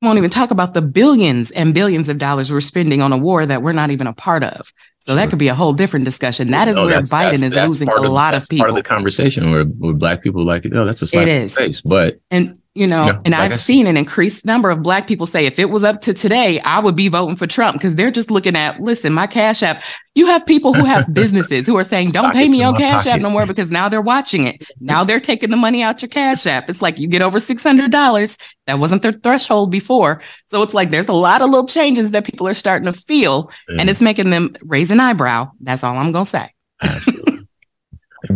Won't 0.00 0.18
even 0.18 0.30
talk 0.30 0.50
about 0.50 0.74
the 0.74 0.82
billions 0.82 1.50
and 1.52 1.74
billions 1.74 2.08
of 2.08 2.18
dollars 2.18 2.52
we're 2.52 2.60
spending 2.60 3.02
on 3.02 3.12
a 3.12 3.16
war 3.16 3.44
that 3.46 3.62
we're 3.62 3.72
not 3.72 3.90
even 3.90 4.06
a 4.06 4.12
part 4.12 4.42
of. 4.42 4.72
So 5.00 5.12
sure. 5.12 5.16
that 5.16 5.30
could 5.30 5.38
be 5.38 5.48
a 5.48 5.54
whole 5.54 5.72
different 5.72 6.04
discussion. 6.04 6.52
That 6.52 6.68
is 6.68 6.76
no, 6.76 6.86
where 6.86 6.94
that's, 6.94 7.12
Biden 7.12 7.30
that's, 7.30 7.42
is 7.42 7.54
that's 7.54 7.68
losing 7.68 7.88
a 7.88 8.00
lot 8.02 8.34
of, 8.34 8.48
people. 8.48 8.62
Part 8.62 8.70
of 8.70 8.76
the 8.76 8.82
conversation 8.82 9.50
where, 9.50 9.64
where 9.64 9.94
black 9.94 10.22
people 10.22 10.44
like, 10.44 10.64
oh, 10.72 10.84
that's 10.84 11.02
a 11.02 11.06
slap 11.08 11.22
it 11.22 11.28
is. 11.28 11.56
face. 11.56 11.80
But 11.80 12.20
and 12.30 12.61
you 12.74 12.86
know, 12.86 13.06
no, 13.06 13.20
and 13.26 13.32
like 13.32 13.40
I've 13.40 13.56
seen 13.56 13.86
an 13.86 13.98
increased 13.98 14.46
number 14.46 14.70
of 14.70 14.82
black 14.82 15.06
people 15.06 15.26
say 15.26 15.44
if 15.44 15.58
it 15.58 15.68
was 15.68 15.84
up 15.84 16.00
to 16.02 16.14
today, 16.14 16.58
I 16.60 16.78
would 16.78 16.96
be 16.96 17.08
voting 17.08 17.36
for 17.36 17.46
Trump 17.46 17.76
because 17.76 17.96
they're 17.96 18.10
just 18.10 18.30
looking 18.30 18.56
at, 18.56 18.80
listen, 18.80 19.12
my 19.12 19.26
Cash 19.26 19.62
App. 19.62 19.82
You 20.14 20.26
have 20.26 20.46
people 20.46 20.72
who 20.72 20.84
have 20.84 21.06
businesses 21.14 21.66
who 21.66 21.76
are 21.76 21.84
saying, 21.84 22.12
don't 22.12 22.32
pay 22.32 22.48
me 22.48 22.62
on 22.62 22.74
Cash 22.74 23.04
pocket. 23.04 23.10
App 23.10 23.20
no 23.20 23.28
more 23.28 23.46
because 23.46 23.70
now 23.70 23.90
they're 23.90 24.00
watching 24.00 24.46
it. 24.46 24.64
Now 24.80 25.04
they're 25.04 25.20
taking 25.20 25.50
the 25.50 25.56
money 25.56 25.82
out 25.82 26.02
your 26.02 26.08
Cash 26.08 26.46
App. 26.46 26.68
It's 26.68 26.82
like 26.82 26.98
you 26.98 27.06
get 27.06 27.22
over 27.22 27.38
$600. 27.38 28.54
That 28.66 28.78
wasn't 28.78 29.02
their 29.02 29.12
threshold 29.12 29.70
before. 29.70 30.20
So 30.46 30.62
it's 30.62 30.74
like 30.74 30.90
there's 30.90 31.08
a 31.08 31.12
lot 31.12 31.40
of 31.40 31.50
little 31.50 31.66
changes 31.66 32.10
that 32.10 32.24
people 32.24 32.48
are 32.48 32.54
starting 32.54 32.92
to 32.92 32.98
feel 32.98 33.44
mm. 33.70 33.78
and 33.78 33.88
it's 33.88 34.02
making 34.02 34.30
them 34.30 34.54
raise 34.64 34.90
an 34.90 34.98
eyebrow. 34.98 35.50
That's 35.60 35.84
all 35.84 35.96
I'm 35.96 36.10
going 36.10 36.24
to 36.24 36.30
say. 36.30 37.41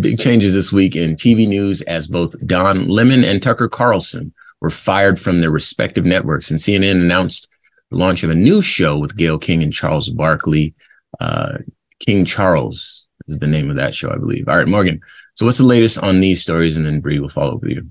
Big 0.00 0.18
changes 0.18 0.54
this 0.54 0.72
week 0.72 0.96
in 0.96 1.14
TV 1.14 1.46
news 1.46 1.82
as 1.82 2.08
both 2.08 2.34
Don 2.46 2.88
Lemon 2.88 3.24
and 3.24 3.42
Tucker 3.42 3.68
Carlson 3.68 4.32
were 4.60 4.70
fired 4.70 5.20
from 5.20 5.40
their 5.40 5.50
respective 5.50 6.04
networks. 6.04 6.50
And 6.50 6.58
CNN 6.58 6.92
announced 6.92 7.48
the 7.90 7.96
launch 7.96 8.22
of 8.22 8.30
a 8.30 8.34
new 8.34 8.62
show 8.62 8.98
with 8.98 9.16
Gayle 9.16 9.38
King 9.38 9.62
and 9.62 9.72
Charles 9.72 10.08
Barkley. 10.10 10.74
Uh, 11.20 11.58
King 12.00 12.24
Charles 12.24 13.06
is 13.28 13.38
the 13.38 13.46
name 13.46 13.70
of 13.70 13.76
that 13.76 13.94
show, 13.94 14.10
I 14.10 14.18
believe. 14.18 14.48
All 14.48 14.56
right, 14.56 14.66
Morgyn. 14.66 15.00
So 15.34 15.46
what's 15.46 15.58
the 15.58 15.64
latest 15.64 15.98
on 15.98 16.20
these 16.20 16.42
stories? 16.42 16.76
And 16.76 16.84
then 16.84 17.00
Bri 17.00 17.20
will 17.20 17.28
follow 17.28 17.56
up 17.56 17.62
with 17.62 17.72
you. 17.72 17.88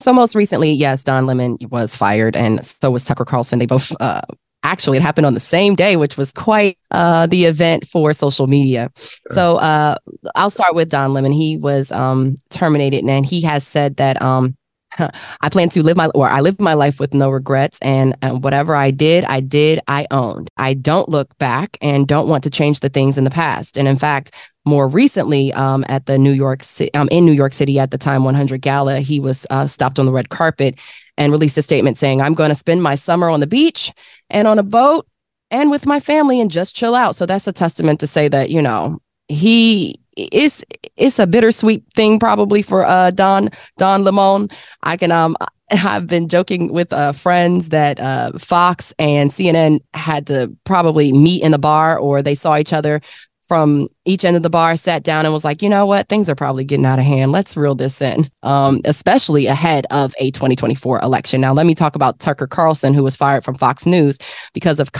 So 0.00 0.12
most 0.12 0.34
recently, 0.34 0.72
yes, 0.72 1.02
Don 1.02 1.26
Lemon 1.26 1.56
was 1.70 1.96
fired, 1.96 2.36
and 2.36 2.62
so 2.64 2.90
was 2.90 3.04
Tucker 3.04 3.24
Carlson. 3.24 3.58
They 3.58 3.66
both 3.66 3.92
uh, 3.98 4.20
actually 4.66 4.98
it 4.98 5.02
happened 5.02 5.26
on 5.26 5.34
the 5.34 5.40
same 5.40 5.74
day 5.74 5.96
which 5.96 6.16
was 6.16 6.32
quite 6.32 6.78
uh, 6.90 7.26
the 7.26 7.44
event 7.44 7.86
for 7.86 8.12
social 8.12 8.46
media 8.46 8.90
so 9.30 9.56
uh, 9.56 9.96
i'll 10.34 10.50
start 10.50 10.74
with 10.74 10.88
don 10.88 11.12
lemon 11.12 11.32
he 11.32 11.56
was 11.56 11.92
um, 11.92 12.36
terminated 12.50 13.04
and 13.04 13.24
he 13.24 13.40
has 13.40 13.66
said 13.66 13.96
that 13.96 14.20
um, 14.20 14.56
I 15.40 15.48
plan 15.48 15.68
to 15.70 15.82
live 15.82 15.96
my 15.96 16.06
or 16.08 16.28
I 16.28 16.40
live 16.40 16.60
my 16.60 16.74
life 16.74 17.00
with 17.00 17.14
no 17.14 17.30
regrets 17.30 17.78
and, 17.82 18.16
and 18.22 18.42
whatever 18.42 18.74
I 18.74 18.90
did, 18.90 19.24
I 19.24 19.40
did, 19.40 19.80
I 19.88 20.06
owned. 20.10 20.48
I 20.56 20.74
don't 20.74 21.08
look 21.08 21.36
back 21.38 21.76
and 21.80 22.06
don't 22.06 22.28
want 22.28 22.44
to 22.44 22.50
change 22.50 22.80
the 22.80 22.88
things 22.88 23.18
in 23.18 23.24
the 23.24 23.30
past. 23.30 23.76
And 23.76 23.88
in 23.88 23.98
fact, 23.98 24.32
more 24.64 24.88
recently, 24.88 25.52
um, 25.52 25.84
at 25.88 26.06
the 26.06 26.18
New 26.18 26.32
York 26.32 26.62
City, 26.62 26.92
um, 26.94 27.08
in 27.10 27.24
New 27.24 27.32
York 27.32 27.52
City 27.52 27.78
at 27.78 27.90
the 27.90 27.98
Time 27.98 28.24
100 28.24 28.60
Gala, 28.60 29.00
he 29.00 29.20
was 29.20 29.46
uh, 29.50 29.66
stopped 29.66 29.98
on 29.98 30.06
the 30.06 30.12
red 30.12 30.28
carpet 30.28 30.80
and 31.16 31.32
released 31.32 31.56
a 31.56 31.62
statement 31.62 31.96
saying, 31.96 32.20
"I'm 32.20 32.34
going 32.34 32.50
to 32.50 32.54
spend 32.54 32.82
my 32.82 32.96
summer 32.96 33.30
on 33.30 33.40
the 33.40 33.46
beach 33.46 33.92
and 34.30 34.48
on 34.48 34.58
a 34.58 34.62
boat 34.62 35.06
and 35.50 35.70
with 35.70 35.86
my 35.86 36.00
family 36.00 36.40
and 36.40 36.50
just 36.50 36.74
chill 36.74 36.94
out." 36.94 37.16
So 37.16 37.26
that's 37.26 37.46
a 37.46 37.52
testament 37.52 38.00
to 38.00 38.06
say 38.06 38.28
that 38.28 38.50
you 38.50 38.62
know 38.62 38.98
he 39.28 40.00
is 40.16 40.64
it's 40.96 41.18
a 41.18 41.26
bittersweet 41.26 41.84
thing 41.94 42.18
probably 42.18 42.62
for 42.62 42.84
uh 42.84 43.10
Don 43.10 43.50
Don 43.78 44.04
Lemon. 44.04 44.48
I 44.82 44.96
can 44.96 45.12
um 45.12 45.36
I've 45.70 46.06
been 46.06 46.28
joking 46.28 46.72
with 46.72 46.92
uh, 46.92 47.12
friends 47.12 47.70
that 47.70 47.98
uh, 47.98 48.38
Fox 48.38 48.94
and 48.98 49.30
CNN 49.30 49.80
had 49.94 50.28
to 50.28 50.54
probably 50.64 51.12
meet 51.12 51.42
in 51.42 51.50
the 51.50 51.58
bar 51.58 51.98
or 51.98 52.22
they 52.22 52.36
saw 52.36 52.56
each 52.56 52.72
other 52.72 53.00
from 53.48 53.86
each 54.04 54.24
end 54.24 54.36
of 54.36 54.42
the 54.42 54.50
bar, 54.50 54.76
sat 54.76 55.02
down 55.02 55.24
and 55.24 55.32
was 55.32 55.44
like, 55.44 55.62
you 55.62 55.68
know 55.68 55.86
what, 55.86 56.08
things 56.08 56.28
are 56.28 56.34
probably 56.34 56.64
getting 56.64 56.86
out 56.86 56.98
of 56.98 57.04
hand. 57.04 57.32
Let's 57.32 57.56
reel 57.56 57.74
this 57.74 58.02
in, 58.02 58.24
um, 58.42 58.80
especially 58.84 59.46
ahead 59.46 59.86
of 59.90 60.14
a 60.18 60.30
2024 60.32 61.00
election. 61.00 61.40
Now, 61.40 61.52
let 61.52 61.66
me 61.66 61.74
talk 61.74 61.94
about 61.94 62.18
Tucker 62.18 62.46
Carlson, 62.46 62.94
who 62.94 63.02
was 63.02 63.16
fired 63.16 63.44
from 63.44 63.54
Fox 63.54 63.86
News 63.86 64.18
because 64.52 64.80
of, 64.80 64.90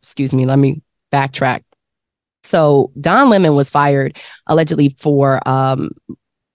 excuse 0.00 0.32
me, 0.32 0.46
let 0.46 0.58
me 0.58 0.82
backtrack. 1.12 1.62
So 2.44 2.92
Don 3.00 3.30
Lemon 3.30 3.56
was 3.56 3.68
fired 3.68 4.16
allegedly 4.46 4.90
for 4.90 5.40
um, 5.46 5.90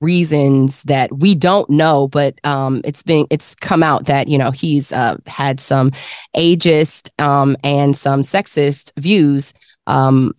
reasons 0.03 0.83
that 0.83 1.11
we 1.17 1.33
don't 1.33 1.69
know, 1.69 2.07
but 2.07 2.39
um, 2.43 2.81
it's 2.83 3.03
been 3.03 3.25
it's 3.29 3.55
come 3.55 3.81
out 3.81 4.05
that 4.05 4.27
you 4.27 4.37
know 4.37 4.51
he's 4.51 4.91
uh, 4.91 5.17
had 5.25 5.59
some 5.59 5.91
ageist 6.35 7.09
um, 7.21 7.55
and 7.63 7.97
some 7.97 8.21
sexist 8.21 8.91
views 8.99 9.53
um, 9.87 10.33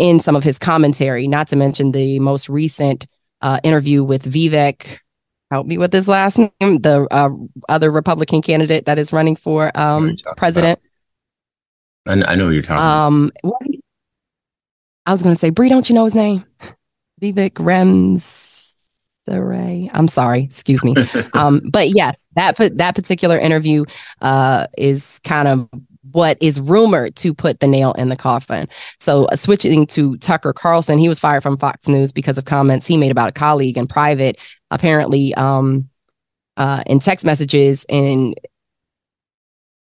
in 0.00 0.18
some 0.18 0.34
of 0.34 0.42
his 0.42 0.58
commentary. 0.58 1.28
Not 1.28 1.46
to 1.48 1.56
mention 1.56 1.92
the 1.92 2.18
most 2.18 2.48
recent 2.48 3.06
uh, 3.42 3.60
interview 3.62 4.02
with 4.02 4.24
Vivek. 4.24 4.98
Help 5.50 5.66
me 5.66 5.76
with 5.76 5.92
his 5.92 6.08
last 6.08 6.38
name. 6.38 6.78
The 6.78 7.06
uh, 7.10 7.28
other 7.68 7.90
Republican 7.90 8.40
candidate 8.40 8.86
that 8.86 8.98
is 8.98 9.12
running 9.12 9.36
for 9.36 9.70
um, 9.78 10.16
president. 10.36 10.80
I, 12.06 12.12
I 12.12 12.34
know 12.34 12.46
who 12.46 12.52
you're 12.52 12.62
talking. 12.62 12.82
Um, 12.82 13.30
about. 13.44 13.62
I 15.06 15.12
was 15.12 15.22
going 15.22 15.34
to 15.34 15.38
say, 15.38 15.50
Bri, 15.50 15.68
don't 15.68 15.88
you 15.88 15.94
know 15.94 16.04
his 16.04 16.14
name? 16.14 16.44
Vivek 17.20 17.52
Rems. 17.54 18.48
Ray. 19.28 19.88
I'm 19.94 20.08
sorry, 20.08 20.42
excuse 20.42 20.82
me. 20.82 20.96
um, 21.34 21.60
but 21.70 21.90
yes, 21.90 22.26
that 22.34 22.56
that 22.56 22.96
particular 22.96 23.38
interview 23.38 23.84
uh, 24.20 24.66
is 24.76 25.20
kind 25.22 25.46
of 25.46 25.68
what 26.12 26.38
is 26.40 26.60
rumored 26.60 27.16
to 27.16 27.34
put 27.34 27.60
the 27.60 27.66
nail 27.66 27.92
in 27.92 28.08
the 28.08 28.16
coffin. 28.16 28.68
So, 28.98 29.24
uh, 29.26 29.36
switching 29.36 29.86
to 29.88 30.16
Tucker 30.18 30.52
Carlson, 30.52 30.98
he 30.98 31.08
was 31.08 31.20
fired 31.20 31.42
from 31.42 31.56
Fox 31.56 31.88
News 31.88 32.12
because 32.12 32.38
of 32.38 32.44
comments 32.44 32.86
he 32.86 32.96
made 32.96 33.10
about 33.10 33.28
a 33.28 33.32
colleague 33.32 33.78
in 33.78 33.86
private. 33.86 34.38
Apparently, 34.70 35.34
um, 35.34 35.88
uh, 36.56 36.82
in 36.86 36.98
text 36.98 37.24
messages 37.24 37.86
and 37.88 38.34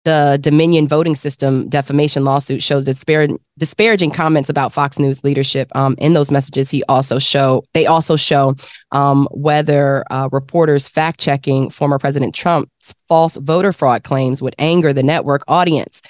the 0.06 0.40
Dominion 0.40 0.88
voting 0.88 1.16
system 1.16 1.68
defamation 1.68 2.24
lawsuit 2.24 2.64
shows 2.64 2.86
dispar- 2.86 3.38
disparaging 3.58 4.12
comments 4.12 4.50
about 4.50 4.72
Fox 4.72 4.98
News 4.98 5.24
leadership. 5.24 5.70
Um, 5.76 5.96
in 5.98 6.14
those 6.14 6.32
messages, 6.32 6.72
he 6.72 6.84
also 6.88 7.20
show 7.20 7.64
they 7.74 7.86
also 7.86 8.16
show 8.16 8.56
um, 8.92 9.28
whether 9.32 10.06
uh, 10.12 10.30
reporters 10.32 10.88
fact 10.88 11.20
checking 11.20 11.70
former 11.70 12.00
President 12.00 12.34
Trump's 12.34 12.96
false 13.10 13.36
voter 13.38 13.74
fraud 13.74 14.04
claims 14.04 14.42
would 14.42 14.56
anger 14.58 14.94
the 14.94 15.04
network 15.04 15.44
audience. 15.48 16.02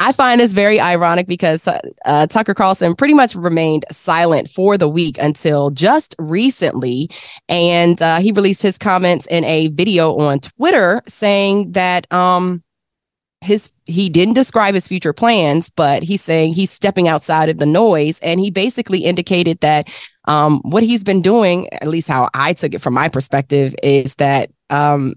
I 0.00 0.10
find 0.10 0.40
this 0.40 0.52
very 0.52 0.80
ironic 0.80 1.28
because 1.28 1.66
uh, 1.68 1.80
uh, 2.04 2.26
Tucker 2.26 2.54
Carlson 2.54 2.96
pretty 2.96 3.14
much 3.14 3.36
remained 3.36 3.84
silent 3.92 4.48
for 4.48 4.76
the 4.76 4.88
week 4.88 5.18
until 5.20 5.70
just 5.70 6.16
recently. 6.18 7.08
And 7.48 8.02
uh, 8.02 8.18
he 8.18 8.32
released 8.32 8.62
his 8.62 8.76
comments 8.76 9.26
in 9.28 9.44
a 9.44 9.68
video 9.68 10.16
on 10.16 10.40
Twitter 10.40 11.00
saying 11.06 11.72
that 11.72 12.12
um, 12.12 12.63
his 13.44 13.70
he 13.86 14.08
didn't 14.08 14.34
describe 14.34 14.74
his 14.74 14.88
future 14.88 15.12
plans, 15.12 15.70
but 15.70 16.02
he's 16.02 16.22
saying 16.22 16.54
he's 16.54 16.70
stepping 16.70 17.08
outside 17.08 17.48
of 17.48 17.58
the 17.58 17.66
noise. 17.66 18.18
And 18.20 18.40
he 18.40 18.50
basically 18.50 19.00
indicated 19.00 19.60
that 19.60 19.88
um, 20.26 20.60
what 20.64 20.82
he's 20.82 21.04
been 21.04 21.22
doing, 21.22 21.72
at 21.72 21.88
least 21.88 22.08
how 22.08 22.30
I 22.34 22.54
took 22.54 22.74
it 22.74 22.80
from 22.80 22.94
my 22.94 23.08
perspective, 23.08 23.74
is 23.82 24.14
that 24.16 24.50
um, 24.70 25.14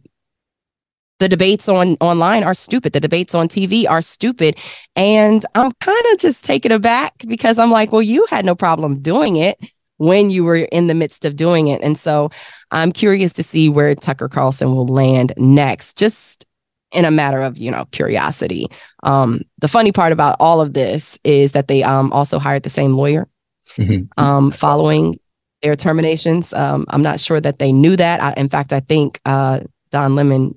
the 1.19 1.29
debates 1.29 1.67
on 1.67 1.95
online 2.01 2.43
are 2.43 2.53
stupid. 2.53 2.93
The 2.93 2.99
debates 2.99 3.33
on 3.33 3.47
TV 3.47 3.89
are 3.89 4.01
stupid. 4.01 4.57
And 4.95 5.45
I'm 5.55 5.71
kind 5.79 6.05
of 6.11 6.19
just 6.19 6.45
taken 6.45 6.71
aback 6.71 7.13
because 7.27 7.57
I'm 7.57 7.71
like, 7.71 7.91
well, 7.91 8.01
you 8.01 8.25
had 8.29 8.45
no 8.45 8.55
problem 8.55 8.99
doing 9.01 9.37
it 9.37 9.57
when 9.97 10.29
you 10.29 10.43
were 10.43 10.57
in 10.57 10.87
the 10.87 10.93
midst 10.93 11.25
of 11.25 11.35
doing 11.35 11.69
it. 11.69 11.81
And 11.81 11.97
so 11.97 12.29
I'm 12.71 12.91
curious 12.91 13.33
to 13.33 13.43
see 13.43 13.69
where 13.69 13.95
Tucker 13.95 14.29
Carlson 14.29 14.75
will 14.75 14.87
land 14.87 15.33
next, 15.37 15.97
just 15.97 16.45
in 16.91 17.05
a 17.05 17.11
matter 17.11 17.41
of, 17.41 17.57
you 17.57 17.71
know, 17.71 17.85
curiosity. 17.91 18.67
Um, 19.03 19.41
the 19.59 19.67
funny 19.67 19.91
part 19.91 20.11
about 20.11 20.37
all 20.39 20.61
of 20.61 20.73
this 20.73 21.19
is 21.23 21.51
that 21.51 21.67
they 21.67 21.83
um, 21.83 22.11
also 22.13 22.39
hired 22.39 22.63
the 22.63 22.69
same 22.69 22.93
lawyer 22.93 23.27
mm-hmm. 23.71 24.03
um, 24.21 24.51
following 24.51 25.19
their 25.61 25.75
terminations. 25.75 26.53
Um, 26.53 26.85
I'm 26.89 27.01
not 27.01 27.19
sure 27.19 27.41
that 27.41 27.59
they 27.59 27.71
knew 27.71 27.95
that. 27.95 28.21
I, 28.21 28.33
in 28.37 28.49
fact, 28.49 28.71
I 28.73 28.79
think 28.79 29.19
uh, 29.25 29.61
Don 29.91 30.15
Lemon 30.15 30.55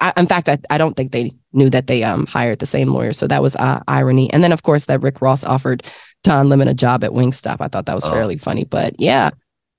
I, 0.00 0.12
in 0.16 0.26
fact, 0.26 0.48
I, 0.48 0.58
I 0.68 0.78
don't 0.78 0.94
think 0.94 1.12
they 1.12 1.32
knew 1.52 1.70
that 1.70 1.86
they 1.86 2.02
um, 2.04 2.26
hired 2.26 2.58
the 2.58 2.66
same 2.66 2.88
lawyer. 2.88 3.12
So 3.12 3.26
that 3.26 3.42
was 3.42 3.56
uh, 3.56 3.82
irony. 3.88 4.30
And 4.32 4.42
then, 4.42 4.52
of 4.52 4.62
course, 4.62 4.86
that 4.86 5.02
Rick 5.02 5.22
Ross 5.22 5.44
offered 5.44 5.84
Don 6.22 6.48
Lemon 6.48 6.68
a 6.68 6.74
job 6.74 7.02
at 7.04 7.12
Wingstop. 7.12 7.56
I 7.60 7.68
thought 7.68 7.86
that 7.86 7.94
was 7.94 8.06
oh. 8.06 8.10
fairly 8.10 8.36
funny. 8.36 8.64
But 8.64 8.94
yeah, 8.98 9.30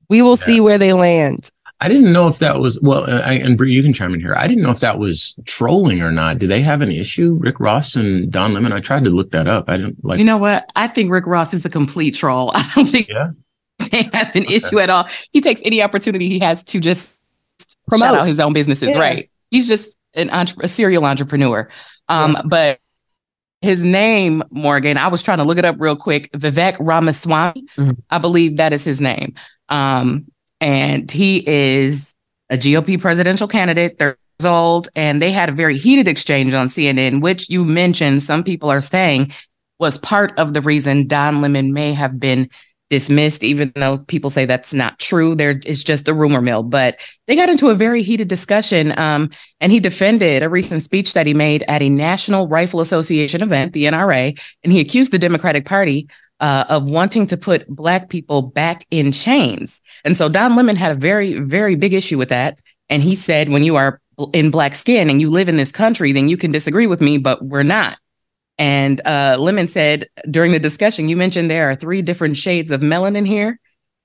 we 0.09 0.21
will 0.21 0.31
yeah. 0.31 0.45
see 0.45 0.59
where 0.59 0.77
they 0.77 0.93
land. 0.93 1.51
I 1.79 1.87
didn't 1.87 2.11
know 2.11 2.27
if 2.27 2.39
that 2.39 2.59
was 2.59 2.79
well, 2.81 3.05
I, 3.07 3.33
and 3.33 3.55
Bri, 3.55 3.71
you 3.71 3.83
can 3.83 3.93
chime 3.93 4.13
in 4.13 4.19
here. 4.19 4.33
I 4.35 4.47
didn't 4.47 4.63
know 4.63 4.71
if 4.71 4.79
that 4.79 4.97
was 4.97 5.35
trolling 5.45 6.01
or 6.01 6.11
not. 6.11 6.39
Do 6.39 6.47
they 6.47 6.61
have 6.61 6.81
an 6.81 6.91
issue, 6.91 7.37
Rick 7.39 7.59
Ross 7.59 7.95
and 7.95 8.31
Don 8.31 8.53
Lemon? 8.53 8.73
I 8.73 8.79
tried 8.79 9.03
to 9.03 9.11
look 9.11 9.31
that 9.31 9.47
up. 9.47 9.69
I 9.69 9.77
didn't 9.77 10.03
like. 10.03 10.17
You 10.17 10.25
know 10.25 10.39
what? 10.39 10.71
I 10.75 10.87
think 10.87 11.11
Rick 11.11 11.27
Ross 11.27 11.53
is 11.53 11.65
a 11.65 11.69
complete 11.69 12.15
troll. 12.15 12.51
I 12.55 12.67
don't 12.73 12.85
think 12.85 13.09
yeah. 13.09 13.29
they 13.91 14.09
have 14.13 14.35
an 14.35 14.45
okay. 14.45 14.55
issue 14.55 14.79
at 14.79 14.89
all. 14.89 15.07
He 15.31 15.39
takes 15.39 15.61
any 15.63 15.83
opportunity 15.83 16.29
he 16.29 16.39
has 16.39 16.63
to 16.65 16.79
just 16.79 17.21
promote 17.87 18.09
out 18.09 18.27
his 18.27 18.39
own 18.39 18.53
businesses. 18.53 18.95
Yeah. 18.95 18.99
Right? 18.99 19.29
He's 19.51 19.67
just 19.67 19.97
an 20.15 20.31
entre- 20.31 20.63
a 20.63 20.67
serial 20.67 21.05
entrepreneur. 21.05 21.69
Um, 22.09 22.33
yeah. 22.33 22.41
But 22.45 22.79
his 23.61 23.83
name, 23.83 24.43
Morgyn, 24.51 24.97
I 24.97 25.09
was 25.09 25.21
trying 25.21 25.37
to 25.39 25.43
look 25.43 25.59
it 25.59 25.65
up 25.65 25.75
real 25.79 25.95
quick. 25.95 26.31
Vivek 26.31 26.77
Ramaswamy, 26.79 27.61
mm-hmm. 27.77 27.91
I 28.09 28.17
believe 28.17 28.57
that 28.57 28.73
is 28.73 28.83
his 28.83 28.99
name. 28.99 29.35
Um, 29.69 30.25
and 30.61 31.09
he 31.11 31.47
is 31.47 32.13
a 32.49 32.57
GOP 32.57 32.99
presidential 32.99 33.47
candidate, 33.47 33.97
30 33.99 34.17
years 34.39 34.45
old. 34.45 34.89
And 34.95 35.21
they 35.21 35.31
had 35.31 35.49
a 35.49 35.53
very 35.53 35.77
heated 35.77 36.07
exchange 36.07 36.53
on 36.53 36.67
CNN, 36.67 37.21
which 37.21 37.49
you 37.49 37.65
mentioned, 37.65 38.23
some 38.23 38.43
people 38.43 38.69
are 38.69 38.81
saying 38.81 39.31
was 39.79 39.99
part 39.99 40.37
of 40.39 40.53
the 40.53 40.61
reason 40.61 41.07
Don 41.07 41.41
Lemon 41.41 41.71
may 41.71 41.93
have 41.93 42.19
been 42.19 42.49
dismissed, 42.89 43.43
even 43.43 43.71
though 43.75 43.97
people 43.97 44.29
say 44.29 44.45
that's 44.45 44.73
not 44.73 44.97
true. 44.97 45.35
There 45.35 45.59
is 45.65 45.83
just 45.83 46.07
a 46.07 46.13
rumor 46.13 46.41
mill. 46.41 46.63
But 46.63 47.05
they 47.27 47.35
got 47.35 47.49
into 47.49 47.67
a 47.67 47.75
very 47.75 48.01
heated 48.01 48.29
discussion. 48.29 48.97
Um, 48.97 49.29
and 49.59 49.71
he 49.71 49.79
defended 49.79 50.41
a 50.41 50.49
recent 50.49 50.81
speech 50.83 51.13
that 51.13 51.27
he 51.27 51.33
made 51.33 51.63
at 51.67 51.81
a 51.81 51.89
National 51.89 52.47
Rifle 52.47 52.79
Association 52.79 53.43
event, 53.43 53.73
the 53.73 53.85
NRA, 53.85 54.39
and 54.63 54.71
he 54.71 54.79
accused 54.79 55.11
the 55.11 55.19
Democratic 55.19 55.65
Party 55.65 56.07
uh, 56.39 56.65
of 56.69 56.85
wanting 56.85 57.25
to 57.27 57.37
put 57.37 57.67
Black 57.67 58.09
people 58.09 58.41
back 58.41 58.85
in 58.91 59.11
chains. 59.11 59.81
And 60.03 60.15
so 60.15 60.29
Don 60.29 60.55
Lemon 60.55 60.75
had 60.75 60.91
a 60.91 60.95
very, 60.95 61.39
very 61.39 61.75
big 61.75 61.93
issue 61.93 62.17
with 62.17 62.29
that. 62.29 62.59
And 62.89 63.03
he 63.03 63.15
said, 63.15 63.49
when 63.49 63.63
you 63.63 63.75
are 63.75 63.99
in 64.33 64.49
black 64.49 64.73
skin 64.73 65.09
and 65.09 65.21
you 65.21 65.29
live 65.29 65.49
in 65.49 65.57
this 65.57 65.71
country, 65.71 66.11
then 66.11 66.29
you 66.29 66.37
can 66.37 66.51
disagree 66.51 66.87
with 66.87 67.01
me, 67.01 67.17
but 67.17 67.43
we're 67.43 67.63
not. 67.63 67.97
And 68.57 69.01
uh, 69.05 69.37
Lemon 69.39 69.67
said 69.67 70.05
during 70.29 70.51
the 70.51 70.59
discussion, 70.59 71.09
you 71.09 71.17
mentioned 71.17 71.51
there 71.51 71.69
are 71.69 71.75
three 71.75 72.01
different 72.01 72.37
shades 72.37 72.71
of 72.71 72.81
melanin 72.81 73.27
here. 73.27 73.59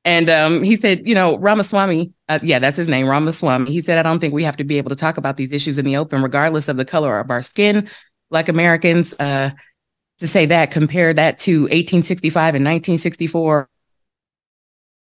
And 0.05 0.29
um, 0.29 0.63
he 0.65 0.75
said, 0.75 1.07
you 1.07 1.15
know, 1.15 1.39
Ramaswamy, 1.39 2.13
uh, 2.29 2.41
yeah, 2.43 2.59
that's 2.59 2.77
his 2.77 2.89
name, 2.89 3.07
Ramaswamy. 3.07 3.71
He 3.71 3.81
said, 3.81 3.99
I 3.99 4.03
don't 4.03 4.19
think 4.19 4.35
we 4.35 4.43
have 4.43 4.57
to 4.57 4.65
be 4.65 4.77
able 4.79 4.91
to 4.91 4.97
talk 4.97 5.17
about 5.17 5.37
these 5.37 5.53
issues 5.53 5.79
in 5.79 5.85
the 5.85 5.97
open, 5.97 6.23
regardless 6.23 6.69
of 6.69 6.77
the 6.77 6.85
color 6.85 7.21
of 7.21 7.31
our 7.31 7.41
skin. 7.41 7.89
Black 8.29 8.49
Americans, 8.49 9.15
uh, 9.21 9.51
to 10.23 10.29
say 10.29 10.47
that, 10.47 10.71
compare 10.71 11.13
that 11.13 11.39
to 11.41 11.63
1865 11.63 12.55
and 12.55 12.65
1964 12.65 13.69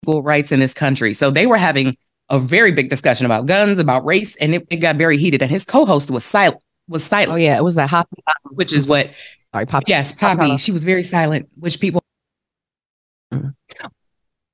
equal 0.03 0.23
rights 0.23 0.53
in 0.53 0.61
this 0.61 0.73
country. 0.73 1.13
So 1.15 1.31
they 1.31 1.47
were 1.47 1.57
having 1.57 1.97
a 2.29 2.39
very 2.39 2.71
big 2.71 2.89
discussion 2.91 3.27
about 3.27 3.47
guns, 3.47 3.81
about 3.81 4.05
race, 4.05 4.37
and 4.37 4.55
it, 4.55 4.67
it 4.71 4.77
got 4.77 4.97
very 4.97 5.19
heated. 5.19 5.43
And 5.43 5.51
his 5.51 5.65
co-host 5.65 6.11
was 6.11 6.25
silent 6.25 6.63
was 6.89 7.05
silent. 7.05 7.33
Oh 7.33 7.37
yeah, 7.37 7.57
it 7.57 7.65
was 7.65 7.75
that 7.75 7.91
Hoppy, 7.91 8.23
which 8.55 8.73
is 8.73 8.89
what. 8.89 9.11
Sorry, 9.53 9.67
Poppy. 9.67 9.87
Yes, 9.89 10.15
Poppy. 10.15 10.57
She 10.59 10.71
was 10.71 10.85
very 10.85 11.03
silent, 11.03 11.49
which 11.59 11.81
people. 11.81 12.01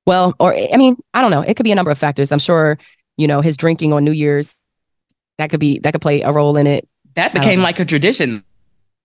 Well, 0.05 0.33
or 0.39 0.53
I 0.53 0.77
mean, 0.77 0.97
I 1.13 1.21
don't 1.21 1.31
know. 1.31 1.41
It 1.41 1.55
could 1.55 1.65
be 1.65 1.71
a 1.71 1.75
number 1.75 1.91
of 1.91 1.97
factors. 1.97 2.31
I'm 2.31 2.39
sure 2.39 2.77
you 3.17 3.27
know 3.27 3.41
his 3.41 3.57
drinking 3.57 3.93
on 3.93 4.03
New 4.05 4.11
Year's. 4.11 4.55
That 5.37 5.51
could 5.51 5.59
be 5.59 5.79
that 5.79 5.91
could 5.91 6.01
play 6.01 6.21
a 6.21 6.31
role 6.31 6.57
in 6.57 6.65
it. 6.65 6.87
That 7.15 7.33
became 7.33 7.61
like 7.61 7.79
a 7.79 7.85
tradition. 7.85 8.43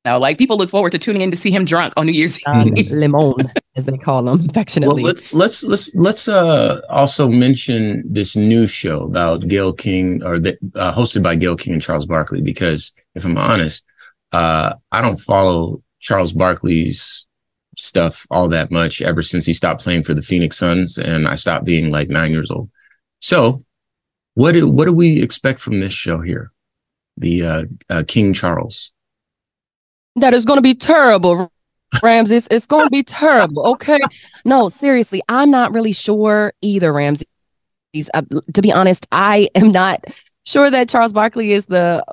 Now, 0.05 0.19
like 0.19 0.37
people 0.37 0.57
look 0.57 0.71
forward 0.71 0.91
to 0.93 0.99
tuning 0.99 1.23
in 1.23 1.31
to 1.31 1.37
see 1.37 1.51
him 1.51 1.65
drunk 1.65 1.93
on 1.97 2.07
New 2.07 2.13
Year's 2.13 2.41
um, 2.47 2.77
Eve. 2.77 2.91
Limon, 2.91 3.35
as 3.77 3.87
they 3.87 3.97
call 3.97 4.29
him 4.29 4.49
affectionately. 4.49 5.03
Well, 5.03 5.13
let's 5.13 5.33
let's 5.33 5.63
let's 5.63 5.95
let's 5.95 6.29
uh, 6.29 6.81
also 6.89 7.29
mention 7.29 8.03
this 8.05 8.35
new 8.35 8.67
show 8.67 9.05
about 9.05 9.47
Gayle 9.47 9.73
King, 9.73 10.23
or 10.25 10.39
the, 10.39 10.57
uh, 10.75 10.93
hosted 10.93 11.23
by 11.23 11.37
Gayle 11.37 11.57
King 11.57 11.75
and 11.75 11.83
Charles 11.83 12.07
Barkley, 12.07 12.41
because 12.41 12.95
if 13.15 13.25
I'm 13.25 13.39
honest, 13.39 13.85
uh, 14.33 14.75
I 14.91 15.01
don't 15.03 15.21
follow 15.21 15.83
Charles 16.01 16.33
Barkley's 16.33 17.27
stuff 17.77 18.27
all 18.31 18.49
that 18.49 18.71
much 18.71 19.01
ever 19.01 19.23
since 19.23 19.47
he 19.47 19.55
stopped 19.55 19.83
playing 19.83 20.03
for 20.03 20.15
the 20.15 20.23
Phoenix 20.23 20.59
Suns 20.59 20.99
and 20.99 21.27
I 21.27 21.37
stopped 21.37 21.65
being 21.65 21.91
like 21.91 22.09
nine 22.09 22.31
years 22.31 22.51
old. 22.51 22.71
So, 23.21 23.65
what 24.35 24.53
do, 24.53 24.69
what 24.69 24.87
do 24.87 24.93
we 24.93 25.23
expect 25.23 25.61
from 25.61 25.81
this 25.81 25.93
show 25.93 26.21
here, 26.21 26.53
the 27.17 27.45
uh, 27.45 27.65
uh, 27.89 28.03
King 28.07 28.35
Charles? 28.35 28.93
That 30.17 30.35
is 30.35 30.45
going 30.45 30.59
to 30.59 30.63
be 30.63 30.75
terrible, 30.75 31.51
Ramses. 32.03 32.49
It's 32.51 32.67
going 32.67 32.85
to 32.85 32.91
be 32.91 33.03
terrible. 33.03 33.67
Okay. 33.73 33.99
No, 34.45 34.69
seriously, 34.69 35.23
I'm 35.29 35.51
not 35.51 35.73
really 35.73 35.93
sure 35.93 36.53
either, 36.61 36.93
Ramses. 36.93 37.27
Uh, 38.15 38.23
to 38.55 38.63
be 38.63 38.73
honest, 38.73 39.07
I 39.13 39.49
am 39.55 39.73
not 39.73 40.05
sure 40.45 40.71
that 40.71 40.89
Charles 40.89 41.13
Barkley 41.13 41.53
is 41.53 41.67
the 41.67 42.05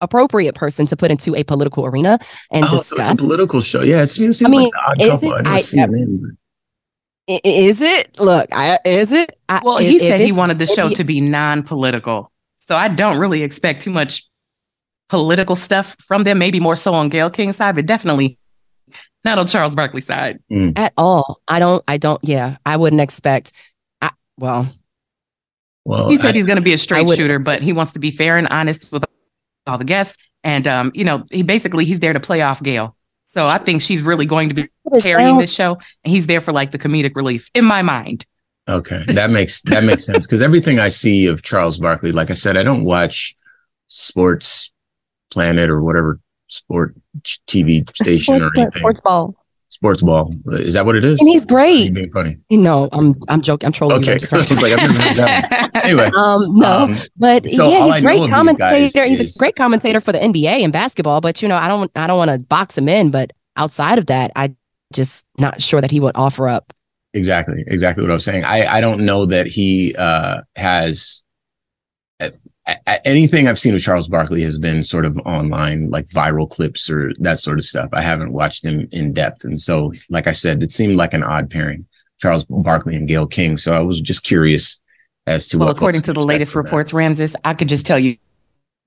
appropriate 0.00 0.54
person 0.54 0.86
to 0.86 0.96
put 0.96 1.10
into 1.10 1.34
a 1.34 1.42
political 1.42 1.84
arena 1.84 2.18
and 2.52 2.64
oh, 2.64 2.70
discuss. 2.70 3.06
So 3.06 3.12
it's 3.12 3.22
a 3.22 3.24
political 3.24 3.60
show. 3.60 3.82
Yeah, 3.82 4.02
it 4.02 4.06
seems, 4.06 4.44
I 4.44 4.48
mean, 4.48 4.62
like 4.62 4.72
odd 4.86 4.98
couple. 4.98 5.34
It, 5.34 5.46
I, 5.46 5.56
I 5.56 5.58
is 7.44 7.82
it? 7.82 8.20
Look, 8.20 8.48
I, 8.52 8.78
is 8.84 9.12
it? 9.12 9.36
I, 9.48 9.60
well, 9.64 9.78
he 9.78 9.98
said 9.98 10.20
he 10.20 10.30
wanted 10.32 10.58
the 10.60 10.66
show 10.66 10.88
to 10.88 11.04
be 11.04 11.20
non-political, 11.20 12.30
so 12.56 12.76
I 12.76 12.88
don't 12.88 13.18
really 13.18 13.42
expect 13.42 13.82
too 13.82 13.90
much 13.90 14.27
political 15.08 15.56
stuff 15.56 15.96
from 16.00 16.24
them. 16.24 16.38
Maybe 16.38 16.60
more 16.60 16.76
so 16.76 16.94
on 16.94 17.08
Gayle 17.08 17.30
King's 17.30 17.56
side, 17.56 17.74
but 17.74 17.86
definitely 17.86 18.38
not 19.24 19.38
on 19.38 19.46
Charles 19.46 19.74
Barkley's 19.74 20.06
side 20.06 20.38
mm. 20.50 20.78
at 20.78 20.92
all. 20.96 21.40
I 21.48 21.58
don't. 21.58 21.82
I 21.88 21.98
don't. 21.98 22.20
Yeah, 22.22 22.56
I 22.64 22.76
wouldn't 22.76 23.02
expect. 23.02 23.52
I, 24.00 24.10
well, 24.38 24.70
well, 25.84 26.08
he 26.08 26.16
said 26.16 26.34
he's 26.34 26.46
going 26.46 26.58
to 26.58 26.62
be 26.62 26.72
a 26.72 26.78
straight 26.78 27.08
shooter, 27.10 27.38
but 27.38 27.62
he 27.62 27.72
wants 27.72 27.92
to 27.94 27.98
be 27.98 28.10
fair 28.10 28.36
and 28.36 28.48
honest 28.48 28.92
with 28.92 29.04
all 29.66 29.78
the 29.78 29.84
guests. 29.84 30.30
And 30.44 30.66
um, 30.66 30.92
you 30.94 31.04
know, 31.04 31.24
he 31.30 31.42
basically 31.42 31.84
he's 31.84 32.00
there 32.00 32.12
to 32.12 32.20
play 32.20 32.42
off 32.42 32.62
Gayle. 32.62 32.94
So 33.24 33.46
I 33.46 33.58
think 33.58 33.82
she's 33.82 34.02
really 34.02 34.24
going 34.24 34.48
to 34.48 34.54
be 34.54 34.68
carrying 35.00 35.36
this 35.38 35.54
show, 35.54 35.78
and 36.04 36.12
he's 36.12 36.26
there 36.26 36.40
for 36.40 36.52
like 36.52 36.70
the 36.70 36.78
comedic 36.78 37.14
relief 37.14 37.50
in 37.54 37.64
my 37.64 37.82
mind. 37.82 38.24
Okay, 38.68 39.02
that 39.08 39.30
makes 39.30 39.62
that 39.62 39.84
makes 39.84 40.04
sense 40.04 40.26
because 40.26 40.42
everything 40.42 40.78
I 40.78 40.88
see 40.88 41.26
of 41.26 41.42
Charles 41.42 41.78
Barkley, 41.78 42.12
like 42.12 42.30
I 42.30 42.34
said, 42.34 42.56
I 42.56 42.62
don't 42.62 42.84
watch 42.84 43.34
Sports 43.86 44.72
Planet 45.30 45.70
or 45.70 45.82
whatever 45.82 46.20
sport 46.48 46.94
TV 47.46 47.88
station 47.96 48.38
sports, 48.38 48.44
or 48.56 48.60
anything. 48.60 48.80
Sports 48.80 49.00
ball. 49.02 49.34
sports 49.68 50.02
ball. 50.02 50.34
Is 50.52 50.74
that 50.74 50.86
what 50.86 50.96
it 50.96 51.04
is? 51.04 51.20
And 51.20 51.28
he's 51.28 51.46
great. 51.46 51.92
being 51.92 52.10
funny. 52.10 52.38
No, 52.50 52.88
I'm 52.92 53.14
I'm 53.28 53.42
joking. 53.42 53.66
I'm 53.66 53.72
trolling. 53.72 53.98
Okay. 53.98 54.18
You. 54.20 54.38
like, 54.56 54.72
I've 54.72 54.98
never 54.98 55.14
that. 55.14 55.70
Anyway. 55.88 56.10
Um, 56.16 56.54
no, 56.56 56.66
um, 56.82 56.94
but 57.16 57.46
so 57.46 57.68
yeah, 57.68 57.86
he's 57.86 57.96
a 57.96 58.00
great 58.00 58.30
commentator. 58.30 59.04
He's 59.04 59.20
is- 59.20 59.36
a 59.36 59.38
great 59.38 59.56
commentator 59.56 60.00
for 60.00 60.12
the 60.12 60.18
NBA 60.18 60.64
and 60.64 60.72
basketball. 60.72 61.20
But 61.20 61.40
you 61.40 61.48
know, 61.48 61.56
I 61.56 61.68
don't 61.68 61.90
I 61.96 62.06
don't 62.06 62.18
want 62.18 62.30
to 62.30 62.38
box 62.38 62.76
him 62.76 62.88
in. 62.88 63.10
But 63.10 63.32
outside 63.56 63.98
of 63.98 64.06
that, 64.06 64.32
I 64.36 64.54
just 64.92 65.26
not 65.38 65.62
sure 65.62 65.80
that 65.80 65.90
he 65.90 66.00
would 66.00 66.16
offer 66.16 66.48
up. 66.48 66.72
Exactly, 67.14 67.64
exactly 67.66 68.02
what 68.02 68.10
I 68.10 68.14
was 68.14 68.24
saying. 68.24 68.44
I 68.44 68.66
I 68.66 68.80
don't 68.80 69.00
know 69.00 69.24
that 69.26 69.46
he 69.46 69.94
uh 69.96 70.42
has 70.56 71.24
anything 73.04 73.48
I've 73.48 73.58
seen 73.58 73.74
of 73.74 73.80
Charles 73.80 74.08
Barkley 74.08 74.42
has 74.42 74.58
been 74.58 74.82
sort 74.82 75.04
of 75.04 75.16
online, 75.18 75.90
like 75.90 76.06
viral 76.08 76.48
clips 76.48 76.90
or 76.90 77.10
that 77.20 77.38
sort 77.38 77.58
of 77.58 77.64
stuff. 77.64 77.88
I 77.92 78.02
haven't 78.02 78.32
watched 78.32 78.64
him 78.64 78.88
in 78.92 79.12
depth, 79.12 79.44
and 79.44 79.58
so, 79.58 79.92
like 80.10 80.26
I 80.26 80.32
said, 80.32 80.62
it 80.62 80.72
seemed 80.72 80.96
like 80.96 81.14
an 81.14 81.22
odd 81.22 81.50
pairing, 81.50 81.86
Charles 82.20 82.44
Barkley 82.44 82.96
and 82.96 83.08
Gayle 83.08 83.26
King. 83.26 83.56
So 83.56 83.74
I 83.74 83.80
was 83.80 84.00
just 84.00 84.22
curious 84.22 84.80
as 85.26 85.48
to 85.48 85.58
Well, 85.58 85.70
according 85.70 86.02
to 86.02 86.12
the 86.12 86.24
latest 86.24 86.54
reports, 86.54 86.92
Ramses, 86.92 87.36
I 87.44 87.54
could 87.54 87.68
just 87.68 87.86
tell 87.86 87.98
you 87.98 88.16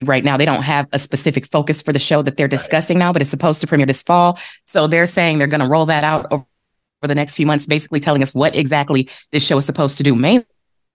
right 0.04 0.24
now 0.24 0.38
they 0.38 0.46
don't 0.46 0.63
have 0.63 0.88
a 0.91 1.00
specific 1.00 1.46
focus 1.46 1.82
for 1.82 1.94
the 1.94 2.00
show 2.00 2.22
that 2.22 2.38
they're 2.38 2.48
discussing 2.48 2.98
now, 2.98 3.13
but 3.13 3.22
it's 3.22 3.32
supposed 3.32 3.62
to 3.62 3.67
premiere 3.67 3.86
this 3.86 4.04
fall. 4.04 4.38
So 4.65 4.88
they're 4.88 5.06
saying 5.06 5.38
they're 5.38 5.48
going 5.48 5.62
to 5.62 5.67
roll 5.67 5.86
that 5.88 6.04
out 6.04 6.32
over 6.32 6.46
the 7.02 7.15
next 7.15 7.36
few 7.36 7.46
months, 7.46 7.65
basically 7.65 8.00
telling 8.00 8.22
us 8.22 8.34
what 8.34 8.56
exactly 8.56 9.10
this 9.32 9.46
show 9.46 9.58
is 9.58 9.65
supposed 9.65 9.98
to 9.98 10.04
do. 10.04 10.15
Mainly, 10.15 10.46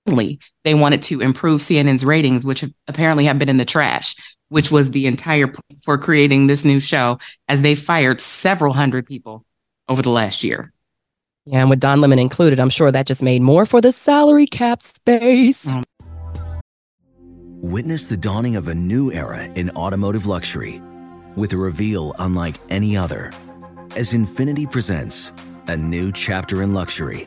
they 0.07 0.75
wanted 0.75 1.03
to 1.05 1.21
improve 1.21 1.61
CNN's 1.61 2.05
ratings, 2.05 2.47
which 2.47 2.65
apparently 2.89 3.25
have 3.25 3.39
been 3.39 3.49
in 3.49 3.57
the 3.57 3.65
trash, 3.65 4.15
which 4.49 4.71
was 4.71 4.91
the 4.91 5.07
entire 5.07 5.47
point 5.47 5.83
for 5.83 5.99
creating 5.99 6.47
this 6.47 6.65
new 6.65 6.81
show, 6.81 7.19
as 7.49 7.63
they 7.63 7.75
fired 7.75 8.21
several 8.21 8.73
hundred 8.73 9.07
people 9.07 9.45
over 9.89 10.03
the 10.03 10.11
last 10.11 10.45
year. 10.45 10.73
Yeah, 11.45 11.61
and 11.61 11.71
with 11.71 11.81
Don 11.81 12.01
Lemon 12.01 12.19
included, 12.19 12.59
I'm 12.59 12.71
sure 12.71 12.91
that 12.91 13.07
just 13.07 13.23
made 13.23 13.43
more 13.43 13.67
for 13.67 13.81
the 13.81 13.93
salary 13.93 14.47
cap 14.47 14.83
space. 14.83 15.71
Oh. 15.71 15.83
Witness 17.61 18.09
the 18.09 18.17
dawning 18.17 18.57
of 18.57 18.69
a 18.69 18.75
new 18.75 19.13
era 19.13 19.45
in 19.45 19.71
automotive 19.71 20.27
luxury 20.27 20.81
with 21.37 21.53
a 21.53 21.57
reveal 21.57 22.15
unlike 22.19 22.57
any 22.71 22.97
other 22.97 23.31
as 23.97 24.13
Infiniti 24.13 24.71
presents 24.71 25.33
a 25.69 25.77
new 25.77 26.13
chapter 26.13 26.63
in 26.63 26.75
luxury, 26.75 27.27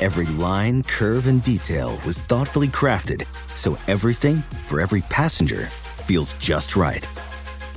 Every 0.00 0.26
line, 0.26 0.82
curve, 0.82 1.26
and 1.26 1.42
detail 1.42 1.98
was 2.04 2.20
thoughtfully 2.22 2.68
crafted 2.68 3.26
so 3.56 3.76
everything 3.88 4.36
for 4.66 4.80
every 4.80 5.00
passenger 5.02 5.66
feels 5.66 6.32
just 6.34 6.76
right. 6.76 7.06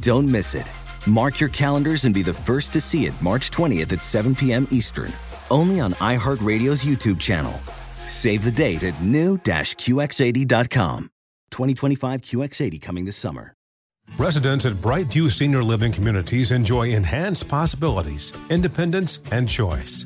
Don't 0.01 0.27
miss 0.27 0.53
it. 0.55 0.69
Mark 1.05 1.39
your 1.39 1.49
calendars 1.49 2.05
and 2.05 2.13
be 2.13 2.23
the 2.23 2.33
first 2.33 2.73
to 2.73 2.81
see 2.81 3.05
it 3.05 3.13
March 3.21 3.51
20th 3.51 3.93
at 3.93 4.01
7 4.01 4.35
p.m. 4.35 4.67
Eastern, 4.71 5.13
only 5.49 5.79
on 5.79 5.93
iHeartRadio's 5.93 6.83
YouTube 6.83 7.19
channel. 7.19 7.53
Save 8.07 8.43
the 8.43 8.51
date 8.51 8.83
at 8.83 8.99
new-QX80.com. 9.01 11.09
2025 11.51 12.21
QX80 12.21 12.81
coming 12.81 13.05
this 13.05 13.15
summer. 13.15 13.53
Residents 14.17 14.65
at 14.65 14.73
Brightview 14.73 15.31
Senior 15.31 15.63
Living 15.63 15.91
Communities 15.91 16.51
enjoy 16.51 16.89
enhanced 16.89 17.47
possibilities, 17.47 18.33
independence, 18.49 19.19
and 19.31 19.47
choice. 19.47 20.05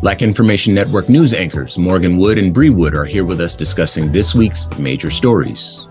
Black 0.00 0.22
Information 0.22 0.74
Network 0.74 1.08
news 1.08 1.34
anchors 1.34 1.76
Morgyn 1.76 2.18
Wood 2.18 2.38
and 2.38 2.54
Bri 2.54 2.70
Wood 2.70 2.94
are 2.94 3.04
here 3.04 3.24
with 3.24 3.40
us 3.40 3.56
discussing 3.56 4.12
this 4.12 4.34
week's 4.34 4.68
major 4.78 5.10
stories. 5.10 5.88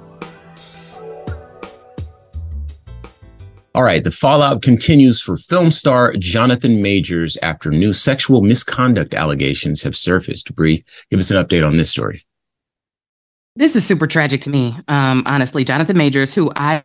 All 3.76 3.84
right, 3.84 4.04
the 4.04 4.10
fallout 4.10 4.64
continues 4.64 5.22
for 5.22 5.38
film 5.38 5.70
star 5.70 6.14
Jonathan 6.14 6.82
Majors 6.82 7.38
after 7.44 7.70
new 7.70 7.94
sexual 7.94 8.42
misconduct 8.42 9.14
allegations 9.14 9.84
have 9.84 9.96
surfaced. 9.96 10.56
Bri, 10.56 10.84
give 11.12 11.20
us 11.20 11.30
an 11.30 11.38
update 11.38 11.64
on 11.64 11.76
this 11.76 11.92
story. 11.92 12.24
This 13.56 13.76
is 13.76 13.86
super 13.86 14.08
tragic 14.08 14.42
to 14.42 14.50
me, 14.50 14.74
um, 14.88 15.22
honestly. 15.28 15.64
Jonathan 15.64 15.96
Majors, 15.96 16.34
who 16.34 16.52
I 16.56 16.84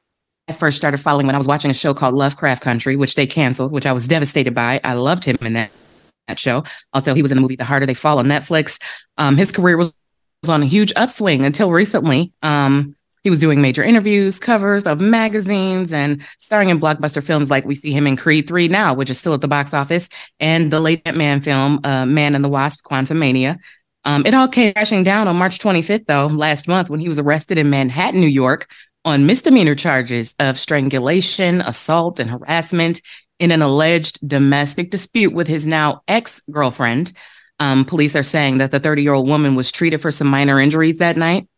first 0.54 0.76
started 0.76 0.98
following 0.98 1.26
when 1.26 1.34
I 1.34 1.38
was 1.38 1.48
watching 1.48 1.70
a 1.70 1.74
show 1.74 1.94
called 1.94 2.14
Lovecraft 2.14 2.62
Country, 2.62 2.96
which 2.96 3.14
they 3.14 3.26
canceled, 3.26 3.72
which 3.72 3.86
I 3.86 3.92
was 3.92 4.06
devastated 4.06 4.54
by. 4.54 4.80
I 4.84 4.92
loved 4.94 5.24
him 5.24 5.38
in 5.40 5.54
that, 5.54 5.70
that 6.28 6.38
show. 6.38 6.64
Also, 6.92 7.14
he 7.14 7.22
was 7.22 7.30
in 7.30 7.37
the 7.37 7.42
movie 7.42 7.56
The 7.56 7.64
Harder 7.64 7.87
They 7.87 7.94
Fall 7.94 8.18
on 8.18 8.26
Netflix. 8.26 8.80
Um, 9.18 9.37
his 9.37 9.52
career 9.52 9.76
was, 9.76 9.92
on 10.48 10.62
a 10.62 10.66
huge 10.66 10.92
upswing 10.96 11.44
until 11.44 11.70
recently. 11.70 12.32
Um, 12.42 12.96
he 13.22 13.30
was 13.30 13.38
doing 13.38 13.62
major 13.62 13.85
interviews, 13.85 14.40
covers 14.40 14.88
of 14.88 15.00
magazines, 15.00 15.92
and 15.92 16.20
starring 16.38 16.68
in 16.68 16.80
blockbuster 16.80 17.24
films 17.24 17.48
like 17.48 17.64
we 17.64 17.76
see 17.76 17.92
him 17.92 18.08
in 18.08 18.16
Creed 18.16 18.48
3 18.48 18.66
now, 18.66 18.92
which 18.92 19.08
is 19.08 19.18
still 19.18 19.35
at 19.35 19.40
the 19.40 19.46
box 19.46 19.72
office, 19.72 20.08
and 20.40 20.72
the 20.72 20.80
late 20.80 21.04
Man 21.14 21.40
film, 21.40 21.78
uh, 21.85 22.04
Man 22.06 22.35
and 22.35 22.44
the 22.44 22.48
Wasp, 22.48 22.85
Quantumania. 22.85 23.58
Um, 24.04 24.26
it 24.26 24.35
all 24.35 24.48
came 24.48 24.72
crashing 24.72 25.04
down 25.04 25.28
on 25.28 25.37
March 25.37 25.61
25th, 25.61 26.06
though, 26.06 26.26
last 26.26 26.66
month, 26.66 26.90
when 26.90 26.98
he 26.98 27.06
was 27.06 27.20
arrested 27.20 27.56
in 27.56 27.70
Manhattan, 27.70 28.20
New 28.20 28.26
York, 28.26 28.66
on 29.04 29.26
misdemeanor 29.26 29.76
charges 29.76 30.35
of 30.40 30.58
strangulation, 30.58 31.61
assault, 31.61 32.18
and 32.18 32.30
harassment 32.30 33.00
in 33.42 33.50
an 33.50 33.61
alleged 33.61 34.26
domestic 34.26 34.88
dispute 34.88 35.35
with 35.35 35.48
his 35.48 35.66
now 35.66 36.00
ex 36.07 36.40
girlfriend. 36.48 37.12
Um, 37.59 37.85
police 37.85 38.14
are 38.14 38.22
saying 38.22 38.59
that 38.59 38.70
the 38.70 38.78
30 38.78 39.02
year 39.02 39.14
old 39.14 39.26
woman 39.26 39.57
was 39.57 39.72
treated 39.72 40.00
for 40.00 40.12
some 40.12 40.28
minor 40.28 40.61
injuries 40.61 40.98
that 40.98 41.16
night. 41.16 41.48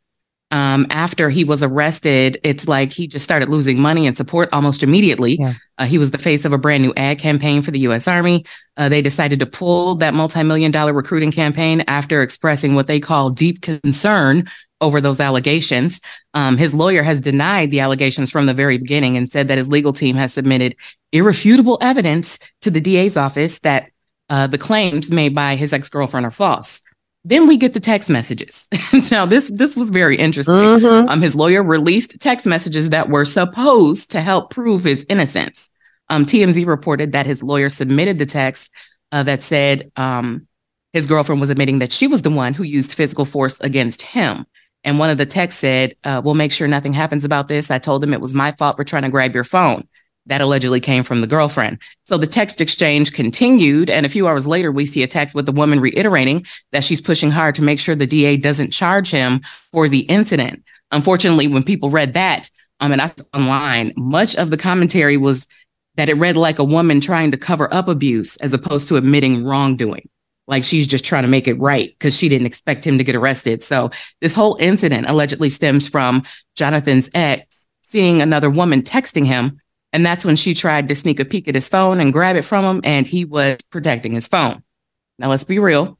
Um, 0.55 0.87
after 0.91 1.31
he 1.31 1.43
was 1.43 1.65
arrested, 1.65 2.39
it's 2.45 2.69
like 2.69 2.93
he 2.93 3.09
just 3.09 3.25
started 3.25 3.49
losing 3.49 3.81
money 3.81 4.07
and 4.07 4.17
support 4.17 4.49
almost 4.53 4.85
immediately. 4.85 5.37
Yeah. 5.41 5.55
Uh, 5.79 5.85
he 5.85 5.99
was 5.99 6.13
the 6.13 6.19
face 6.19 6.45
of 6.45 6.53
a 6.53 6.59
brand 6.59 6.85
new 6.85 6.95
ad 6.97 7.19
campaign 7.19 7.61
for 7.61 7.73
the 7.73 7.81
U.S. 7.81 8.07
Army. 8.07 8.45
Uh, 8.77 8.89
they 8.89 9.03
decided 9.03 9.41
to 9.41 9.47
pull 9.47 9.97
that 9.97 10.15
multi-million 10.15 10.71
dollar 10.71 10.93
recruiting 10.93 11.33
campaign 11.33 11.83
after 11.89 12.23
expressing 12.23 12.77
what 12.77 12.87
they 12.87 13.01
call 13.01 13.31
deep 13.31 13.63
concern 13.63 14.45
over 14.81 15.01
those 15.01 15.19
allegations. 15.19 16.01
Um, 16.35 16.57
his 16.57 16.73
lawyer 16.73 17.03
has 17.03 17.21
denied 17.21 17.73
the 17.73 17.81
allegations 17.81 18.31
from 18.31 18.47
the 18.47 18.55
very 18.55 18.79
beginning 18.79 19.17
and 19.17 19.29
said 19.29 19.49
that 19.49 19.59
his 19.59 19.69
legal 19.69 19.93
team 19.93 20.15
has 20.15 20.33
submitted 20.33 20.77
irrefutable 21.11 21.79
evidence 21.81 22.39
to 22.61 22.71
the 22.71 22.81
DA's 22.81 23.17
office 23.17 23.59
that 23.61 23.91
uh, 24.31 24.47
the 24.47 24.59
claims 24.59 25.11
made 25.11 25.35
by 25.35 25.57
his 25.57 25.73
ex-girlfriend 25.73 26.27
are 26.27 26.31
false. 26.31 26.81
Then 27.25 27.47
we 27.47 27.57
get 27.57 27.73
the 27.73 27.81
text 27.81 28.11
messages. 28.11 28.69
now, 29.11 29.25
this 29.25 29.51
this 29.51 29.77
was 29.77 29.91
very 29.91 30.17
interesting. 30.17 30.55
Mhm. 30.55 31.09
Um, 31.09 31.23
his 31.23 31.35
lawyer 31.35 31.63
released 31.63 32.21
text 32.21 32.47
messages 32.47 32.91
that 32.91 33.09
were 33.09 33.25
supposed 33.25 34.11
to 34.13 34.21
help 34.21 34.51
prove 34.51 34.85
his 34.85 35.07
innocence. 35.09 35.71
Um, 36.11 36.27
TMZ 36.27 36.67
reported 36.67 37.13
that 37.13 37.25
his 37.25 37.43
lawyer 37.43 37.71
submitted 37.71 38.19
the 38.19 38.27
text 38.27 38.71
uh, 39.11 39.23
that 39.23 39.41
said 39.43 39.91
um, 39.97 40.47
his 40.93 41.07
girlfriend 41.07 41.41
was 41.41 41.51
admitting 41.51 41.79
that 41.79 41.93
she 41.93 42.07
was 42.07 42.23
the 42.23 42.31
one 42.31 42.53
who 42.53 42.63
used 42.63 42.93
physical 42.95 43.25
force 43.25 43.59
against 43.61 44.03
him. 44.03 44.45
And 44.85 44.99
one 44.99 45.09
of 45.09 45.17
the 45.17 45.25
texts 45.25 45.63
said, 45.63 45.95
uh, 46.05 46.21
We'll 46.23 46.35
make 46.35 46.53
sure 46.53 46.69
nothing 46.69 46.93
happens 46.93 47.25
about 47.25 47.49
this. 47.49 47.71
I 47.71 47.79
told 47.79 48.05
him 48.05 48.13
it 48.13 48.21
was 48.21 48.35
my 48.35 48.53
fault 48.53 48.77
for 48.77 48.85
trying 48.85 49.05
to 49.05 49.09
grab 49.09 49.35
your 49.35 49.45
phone. 49.45 49.89
That 50.27 50.41
allegedly 50.41 50.81
came 50.81 51.05
from 51.05 51.21
the 51.21 51.27
girlfriend. 51.27 51.83
So 52.05 52.17
the 52.17 52.27
text 52.27 52.61
exchange 52.61 53.13
continued. 53.13 53.91
And 53.91 54.07
a 54.07 54.09
few 54.09 54.27
hours 54.27 54.47
later, 54.47 54.73
we 54.73 54.87
see 54.87 55.03
a 55.03 55.07
text 55.07 55.37
with 55.37 55.47
the 55.47 55.53
woman 55.53 55.81
reiterating 55.81 56.45
that 56.73 56.85
she's 56.85 57.01
pushing 57.01 57.31
hard 57.31 57.55
to 57.57 57.63
make 57.63 57.79
sure 57.79 57.95
the 57.95 58.07
DA 58.07 58.37
doesn't 58.37 58.71
charge 58.71 59.11
him 59.11 59.43
for 59.73 59.89
the 59.89 60.01
incident. 60.01 60.65
Unfortunately, 60.91 61.49
when 61.49 61.63
people 61.63 61.91
read 61.91 62.15
that, 62.15 62.49
um, 62.81 62.93
and 62.93 63.03
I 63.03 63.13
online, 63.35 63.93
much 63.97 64.37
of 64.37 64.51
the 64.51 64.57
commentary 64.57 65.17
was 65.17 65.47
that 65.97 66.09
it 66.09 66.15
read 66.15 66.37
like 66.37 66.59
a 66.59 66.65
woman 66.65 67.01
trying 67.01 67.31
to 67.31 67.37
cover 67.37 67.73
up 67.73 67.89
abuse 67.89 68.37
as 68.39 68.53
opposed 68.53 68.89
to 68.89 68.97
admitting 68.97 69.45
wrongdoing. 69.45 70.09
Like 70.47 70.65
she's 70.65 70.87
just 70.87 71.05
trying 71.05 71.23
to 71.23 71.29
make 71.29 71.49
it 71.49 71.59
right 71.59 71.89
because 71.89 72.17
she 72.17 72.29
didn't 72.29 72.47
expect 72.47 72.87
him 72.87 72.99
to 72.99 73.05
get 73.05 73.17
arrested. 73.17 73.63
So 73.63 73.91
this 74.21 74.35
whole 74.35 74.57
incident 74.61 75.09
allegedly 75.09 75.49
stems 75.49 75.89
from 75.89 76.23
Jonathan's 76.57 77.09
ex 77.15 77.67
seeing 77.81 78.21
another 78.21 78.51
woman 78.51 78.83
texting 78.83 79.25
him. 79.25 79.61
And 79.95 80.05
that's 80.05 80.25
when 80.25 80.35
she 80.35 80.55
tried 80.55 80.89
to 80.89 80.95
sneak 80.97 81.21
a 81.21 81.25
peek 81.25 81.47
at 81.47 81.55
his 81.55 81.69
phone 81.69 82.01
and 82.01 82.13
grab 82.13 82.35
it 82.35 82.43
from 82.43 82.65
him, 82.65 82.81
and 82.83 83.07
he 83.07 83.25
was 83.25 83.59
protecting 83.71 84.13
his 84.13 84.27
phone. 84.27 84.61
Now, 85.21 85.31
let's 85.31 85.45
be 85.45 85.61
real. 85.61 85.97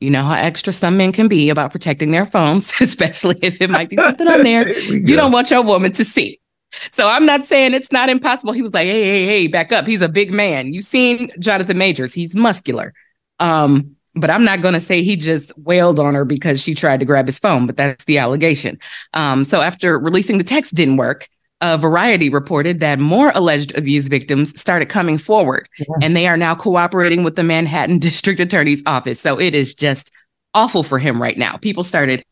You 0.00 0.08
know 0.08 0.22
how 0.22 0.34
extra 0.34 0.72
some 0.72 0.96
men 0.96 1.12
can 1.12 1.28
be 1.28 1.50
about 1.50 1.70
protecting 1.70 2.10
their 2.10 2.24
phones, 2.24 2.72
especially 2.80 3.36
if 3.42 3.60
it 3.60 3.68
might 3.68 3.90
be 3.90 3.98
something 3.98 4.26
on 4.26 4.42
there 4.42 4.72
you 4.78 5.14
don't 5.14 5.30
want 5.30 5.50
your 5.50 5.62
woman 5.62 5.92
to 5.92 6.04
see. 6.06 6.40
So 6.90 7.06
I'm 7.06 7.26
not 7.26 7.44
saying 7.44 7.74
it's 7.74 7.92
not 7.92 8.08
impossible. 8.08 8.54
He 8.54 8.62
was 8.62 8.72
like, 8.72 8.86
hey, 8.86 9.02
hey, 9.02 9.26
hey, 9.26 9.46
back 9.46 9.72
up. 9.72 9.86
He's 9.86 10.02
a 10.02 10.08
big 10.08 10.32
man. 10.32 10.72
You've 10.72 10.84
seen 10.84 11.30
Jonathan 11.38 11.76
Majors, 11.76 12.14
he's 12.14 12.34
muscular. 12.34 12.94
Um, 13.40 13.94
but 14.14 14.30
I'm 14.30 14.44
not 14.44 14.62
going 14.62 14.74
to 14.74 14.80
say 14.80 15.02
he 15.02 15.16
just 15.16 15.56
wailed 15.58 16.00
on 16.00 16.14
her 16.14 16.24
because 16.24 16.62
she 16.62 16.74
tried 16.74 17.00
to 17.00 17.06
grab 17.06 17.26
his 17.26 17.38
phone, 17.38 17.66
but 17.66 17.76
that's 17.76 18.06
the 18.06 18.18
allegation. 18.18 18.78
Um, 19.12 19.44
so 19.44 19.60
after 19.60 19.98
releasing 19.98 20.38
the 20.38 20.44
text 20.44 20.74
didn't 20.74 20.96
work, 20.96 21.28
uh, 21.60 21.76
Variety 21.76 22.30
reported 22.30 22.80
that 22.80 22.98
more 22.98 23.32
alleged 23.34 23.76
abuse 23.76 24.08
victims 24.08 24.58
started 24.58 24.88
coming 24.88 25.18
forward, 25.18 25.68
yeah. 25.78 25.96
and 26.02 26.16
they 26.16 26.26
are 26.26 26.36
now 26.36 26.54
cooperating 26.54 27.24
with 27.24 27.36
the 27.36 27.42
Manhattan 27.42 27.98
District 28.08 28.40
Attorney's 28.40 28.82
Office. 28.86 29.20
So 29.20 29.40
it 29.40 29.54
is 29.54 29.74
just 29.74 30.10
awful 30.54 30.82
for 30.82 30.98
him 30.98 31.20
right 31.20 31.36
now. 31.36 31.56
People 31.56 31.82
started, 31.82 32.24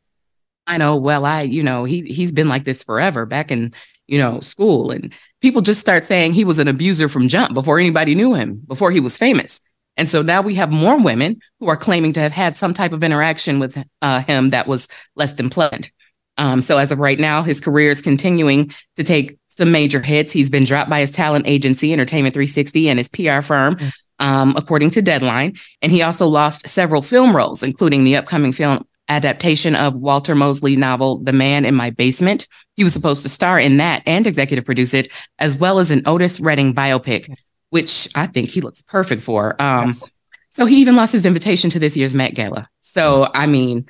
I 0.66 0.78
know, 0.78 0.96
well, 0.96 1.24
I, 1.24 1.42
you 1.42 1.62
know, 1.62 1.84
he 1.84 2.02
he's 2.02 2.32
been 2.32 2.48
like 2.48 2.64
this 2.64 2.84
forever. 2.84 3.26
Back 3.26 3.50
in 3.50 3.72
you 4.06 4.18
know, 4.18 4.40
school. 4.40 4.90
And 4.90 5.14
people 5.40 5.62
just 5.62 5.80
start 5.80 6.04
saying 6.04 6.32
he 6.32 6.44
was 6.44 6.58
an 6.58 6.68
abuser 6.68 7.08
from 7.08 7.28
jump 7.28 7.54
before 7.54 7.78
anybody 7.78 8.14
knew 8.14 8.34
him, 8.34 8.62
before 8.66 8.90
he 8.90 9.00
was 9.00 9.18
famous. 9.18 9.60
And 9.96 10.08
so 10.08 10.22
now 10.22 10.42
we 10.42 10.54
have 10.54 10.70
more 10.70 10.98
women 10.98 11.40
who 11.58 11.68
are 11.68 11.76
claiming 11.76 12.12
to 12.14 12.20
have 12.20 12.32
had 12.32 12.54
some 12.54 12.74
type 12.74 12.92
of 12.92 13.02
interaction 13.02 13.58
with 13.58 13.82
uh, 14.02 14.22
him 14.22 14.50
that 14.50 14.66
was 14.66 14.88
less 15.14 15.32
than 15.32 15.48
pleasant. 15.48 15.90
Um, 16.38 16.60
so 16.60 16.78
as 16.78 16.92
of 16.92 16.98
right 16.98 17.18
now, 17.18 17.42
his 17.42 17.60
career 17.60 17.90
is 17.90 18.02
continuing 18.02 18.70
to 18.96 19.04
take 19.04 19.38
some 19.46 19.72
major 19.72 20.00
hits. 20.00 20.32
He's 20.32 20.50
been 20.50 20.64
dropped 20.64 20.90
by 20.90 21.00
his 21.00 21.10
talent 21.10 21.46
agency, 21.46 21.92
Entertainment 21.92 22.34
360, 22.34 22.88
and 22.88 22.98
his 22.98 23.08
PR 23.08 23.40
firm, 23.40 23.78
um, 24.18 24.54
according 24.56 24.90
to 24.90 25.02
Deadline. 25.02 25.54
And 25.82 25.90
he 25.90 26.02
also 26.02 26.26
lost 26.26 26.68
several 26.68 27.02
film 27.02 27.34
roles, 27.34 27.62
including 27.62 28.04
the 28.04 28.16
upcoming 28.16 28.52
film 28.52 28.86
adaptation 29.08 29.74
of 29.74 29.94
Walter 29.94 30.34
Mosley 30.34 30.76
novel 30.76 31.18
The 31.18 31.32
Man 31.32 31.64
in 31.64 31.74
My 31.74 31.90
Basement. 31.90 32.48
He 32.76 32.84
was 32.84 32.92
supposed 32.92 33.22
to 33.22 33.28
star 33.28 33.58
in 33.58 33.78
that 33.78 34.02
and 34.06 34.26
executive 34.26 34.64
produce 34.64 34.94
it, 34.94 35.12
as 35.38 35.56
well 35.56 35.78
as 35.78 35.90
an 35.90 36.02
Otis 36.06 36.40
Redding 36.40 36.74
biopic, 36.74 37.34
which 37.70 38.08
I 38.14 38.26
think 38.26 38.48
he 38.48 38.60
looks 38.60 38.82
perfect 38.82 39.22
for. 39.22 39.60
Um, 39.60 39.86
yes. 39.86 40.10
So 40.50 40.64
he 40.64 40.80
even 40.80 40.96
lost 40.96 41.12
his 41.12 41.26
invitation 41.26 41.70
to 41.70 41.78
this 41.78 41.96
year's 41.96 42.14
Met 42.14 42.34
Gala. 42.34 42.68
So, 42.80 43.28
I 43.34 43.46
mean, 43.46 43.86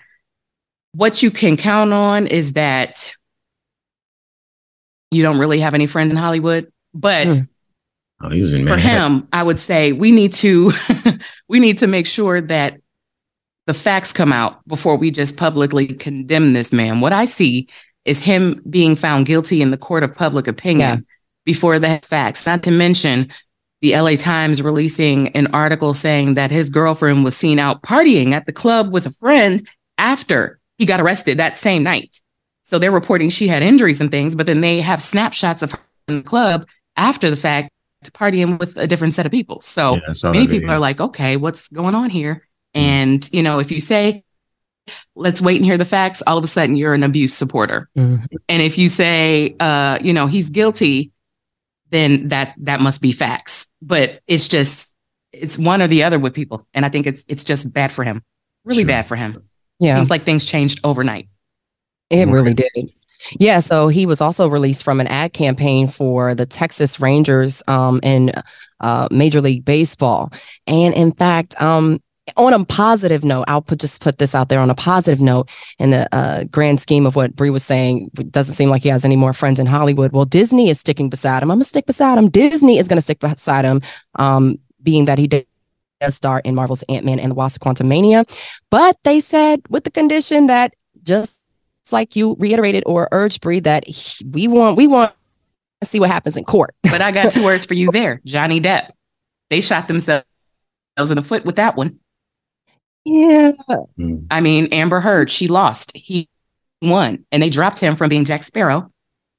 what 0.96 1.22
you 1.22 1.30
can 1.30 1.58
count 1.58 1.92
on 1.92 2.26
is 2.26 2.54
that 2.54 3.14
you 5.10 5.22
don't 5.22 5.38
really 5.38 5.60
have 5.60 5.74
any 5.74 5.86
friends 5.86 6.10
in 6.10 6.16
Hollywood, 6.16 6.72
but 6.94 7.26
mm. 7.26 7.48
oh, 8.22 8.30
he 8.30 8.40
was 8.40 8.54
in 8.54 8.66
for 8.66 8.78
him, 8.78 9.28
I 9.30 9.42
would 9.42 9.60
say 9.60 9.92
we 9.92 10.10
need 10.10 10.32
to 10.34 10.72
we 11.48 11.60
need 11.60 11.78
to 11.78 11.86
make 11.86 12.06
sure 12.06 12.40
that 12.40 12.80
the 13.66 13.74
facts 13.74 14.12
come 14.12 14.32
out 14.32 14.66
before 14.66 14.96
we 14.96 15.10
just 15.10 15.36
publicly 15.36 15.86
condemn 15.86 16.54
this 16.54 16.72
man. 16.72 17.00
What 17.00 17.12
I 17.12 17.26
see 17.26 17.68
is 18.06 18.24
him 18.24 18.62
being 18.70 18.94
found 18.94 19.26
guilty 19.26 19.60
in 19.60 19.72
the 19.72 19.76
court 19.78 20.02
of 20.02 20.14
public 20.14 20.48
opinion 20.48 20.80
yeah. 20.88 20.96
before 21.44 21.78
the 21.78 22.00
facts, 22.04 22.46
not 22.46 22.62
to 22.62 22.70
mention 22.70 23.28
the 23.82 23.94
LA 23.94 24.14
Times 24.14 24.62
releasing 24.62 25.28
an 25.36 25.48
article 25.48 25.92
saying 25.92 26.34
that 26.34 26.50
his 26.50 26.70
girlfriend 26.70 27.22
was 27.22 27.36
seen 27.36 27.58
out 27.58 27.82
partying 27.82 28.32
at 28.32 28.46
the 28.46 28.52
club 28.52 28.90
with 28.90 29.04
a 29.04 29.10
friend 29.10 29.68
after 29.98 30.58
he 30.78 30.86
got 30.86 31.00
arrested 31.00 31.38
that 31.38 31.56
same 31.56 31.82
night. 31.82 32.20
So 32.64 32.78
they're 32.78 32.92
reporting 32.92 33.28
she 33.30 33.48
had 33.48 33.62
injuries 33.62 34.00
and 34.00 34.10
things, 34.10 34.34
but 34.34 34.46
then 34.46 34.60
they 34.60 34.80
have 34.80 35.02
snapshots 35.02 35.62
of 35.62 35.72
her 35.72 35.78
in 36.08 36.16
the 36.18 36.22
club 36.22 36.66
after 36.96 37.30
the 37.30 37.36
fact 37.36 37.70
partying 38.12 38.58
with 38.58 38.76
a 38.76 38.86
different 38.86 39.14
set 39.14 39.26
of 39.26 39.32
people. 39.32 39.60
So 39.62 39.94
yeah, 39.94 40.30
many 40.30 40.46
people 40.46 40.70
are 40.70 40.78
like, 40.78 41.00
okay, 41.00 41.36
what's 41.36 41.68
going 41.68 41.94
on 41.94 42.10
here? 42.10 42.46
Mm. 42.74 42.80
And, 42.80 43.30
you 43.32 43.42
know, 43.42 43.58
if 43.58 43.70
you 43.70 43.80
say, 43.80 44.24
let's 45.14 45.40
wait 45.40 45.56
and 45.56 45.64
hear 45.64 45.78
the 45.78 45.84
facts, 45.84 46.22
all 46.26 46.38
of 46.38 46.44
a 46.44 46.46
sudden 46.46 46.76
you're 46.76 46.94
an 46.94 47.02
abuse 47.02 47.34
supporter. 47.34 47.88
Mm-hmm. 47.96 48.36
And 48.48 48.62
if 48.62 48.78
you 48.78 48.88
say, 48.88 49.56
uh, 49.58 49.98
you 50.00 50.12
know, 50.12 50.26
he's 50.26 50.50
guilty, 50.50 51.12
then 51.90 52.28
that 52.28 52.54
that 52.58 52.80
must 52.80 53.00
be 53.00 53.12
facts. 53.12 53.68
But 53.80 54.20
it's 54.26 54.48
just 54.48 54.96
it's 55.32 55.58
one 55.58 55.82
or 55.82 55.86
the 55.86 56.02
other 56.04 56.18
with 56.18 56.34
people. 56.34 56.66
And 56.74 56.84
I 56.84 56.88
think 56.88 57.06
it's 57.06 57.24
it's 57.28 57.44
just 57.44 57.72
bad 57.72 57.92
for 57.92 58.04
him. 58.04 58.22
Really 58.64 58.82
sure. 58.82 58.88
bad 58.88 59.06
for 59.06 59.16
him. 59.16 59.48
Yeah. 59.78 59.96
Seems 59.96 60.10
like 60.10 60.24
things 60.24 60.44
changed 60.44 60.80
overnight. 60.84 61.28
It 62.10 62.28
really 62.28 62.54
did. 62.54 62.70
Yeah, 63.38 63.60
so 63.60 63.88
he 63.88 64.06
was 64.06 64.20
also 64.20 64.48
released 64.48 64.84
from 64.84 65.00
an 65.00 65.06
ad 65.08 65.32
campaign 65.32 65.88
for 65.88 66.34
the 66.34 66.46
Texas 66.46 67.00
Rangers 67.00 67.62
um, 67.66 67.98
in 68.02 68.32
uh, 68.80 69.08
Major 69.10 69.40
League 69.40 69.64
Baseball, 69.64 70.32
and 70.66 70.94
in 70.94 71.12
fact, 71.12 71.60
um, 71.60 72.00
on 72.36 72.52
a 72.52 72.64
positive 72.64 73.24
note, 73.24 73.44
I'll 73.48 73.62
put 73.62 73.80
just 73.80 74.02
put 74.02 74.18
this 74.18 74.34
out 74.34 74.48
there 74.48 74.58
on 74.60 74.70
a 74.70 74.74
positive 74.74 75.20
note 75.20 75.50
in 75.78 75.90
the 75.90 76.08
uh, 76.14 76.44
grand 76.44 76.80
scheme 76.80 77.06
of 77.06 77.16
what 77.16 77.36
Bri 77.36 77.50
was 77.50 77.64
saying. 77.64 78.10
It 78.18 78.32
doesn't 78.32 78.54
seem 78.54 78.68
like 78.68 78.82
he 78.82 78.88
has 78.88 79.04
any 79.04 79.16
more 79.16 79.32
friends 79.32 79.60
in 79.60 79.66
Hollywood. 79.66 80.12
Well, 80.12 80.24
Disney 80.24 80.68
is 80.68 80.80
sticking 80.80 81.08
beside 81.08 81.42
him. 81.42 81.50
I'm 81.50 81.56
gonna 81.56 81.64
stick 81.64 81.86
beside 81.86 82.18
him. 82.18 82.28
Disney 82.28 82.78
is 82.78 82.88
gonna 82.88 83.00
stick 83.00 83.20
beside 83.20 83.64
him, 83.64 83.80
um, 84.16 84.58
being 84.82 85.06
that 85.06 85.18
he 85.18 85.26
did 85.26 85.46
star 86.10 86.40
in 86.44 86.54
Marvel's 86.54 86.82
Ant 86.88 87.04
Man 87.04 87.18
and 87.18 87.30
the 87.30 87.34
Wasp: 87.34 87.62
Quantumania, 87.62 88.26
but 88.70 88.96
they 89.04 89.20
said 89.20 89.62
with 89.68 89.84
the 89.84 89.90
condition 89.90 90.46
that 90.46 90.74
just 91.02 91.42
like 91.92 92.16
you 92.16 92.36
reiterated 92.38 92.82
or 92.86 93.08
urged 93.12 93.40
Bri 93.40 93.60
that 93.60 93.86
he, 93.86 94.24
we 94.24 94.48
want 94.48 94.76
we 94.76 94.86
want 94.86 95.12
to 95.80 95.86
see 95.86 96.00
what 96.00 96.10
happens 96.10 96.36
in 96.36 96.44
court. 96.44 96.74
but 96.82 97.00
I 97.00 97.12
got 97.12 97.32
two 97.32 97.44
words 97.44 97.66
for 97.66 97.74
you 97.74 97.90
there, 97.90 98.20
Johnny 98.26 98.60
Depp. 98.60 98.90
They 99.50 99.60
shot 99.60 99.88
themselves 99.88 100.24
in 100.98 101.14
the 101.16 101.22
foot 101.22 101.44
with 101.44 101.56
that 101.56 101.76
one. 101.76 101.98
Yeah. 103.04 103.52
Hmm. 103.96 104.26
I 104.30 104.40
mean, 104.40 104.66
Amber 104.72 104.98
Heard, 105.00 105.30
she 105.30 105.46
lost. 105.46 105.96
He 105.96 106.28
won. 106.82 107.24
And 107.30 107.40
they 107.40 107.50
dropped 107.50 107.78
him 107.78 107.94
from 107.94 108.08
being 108.08 108.24
Jack 108.24 108.42
Sparrow. 108.42 108.90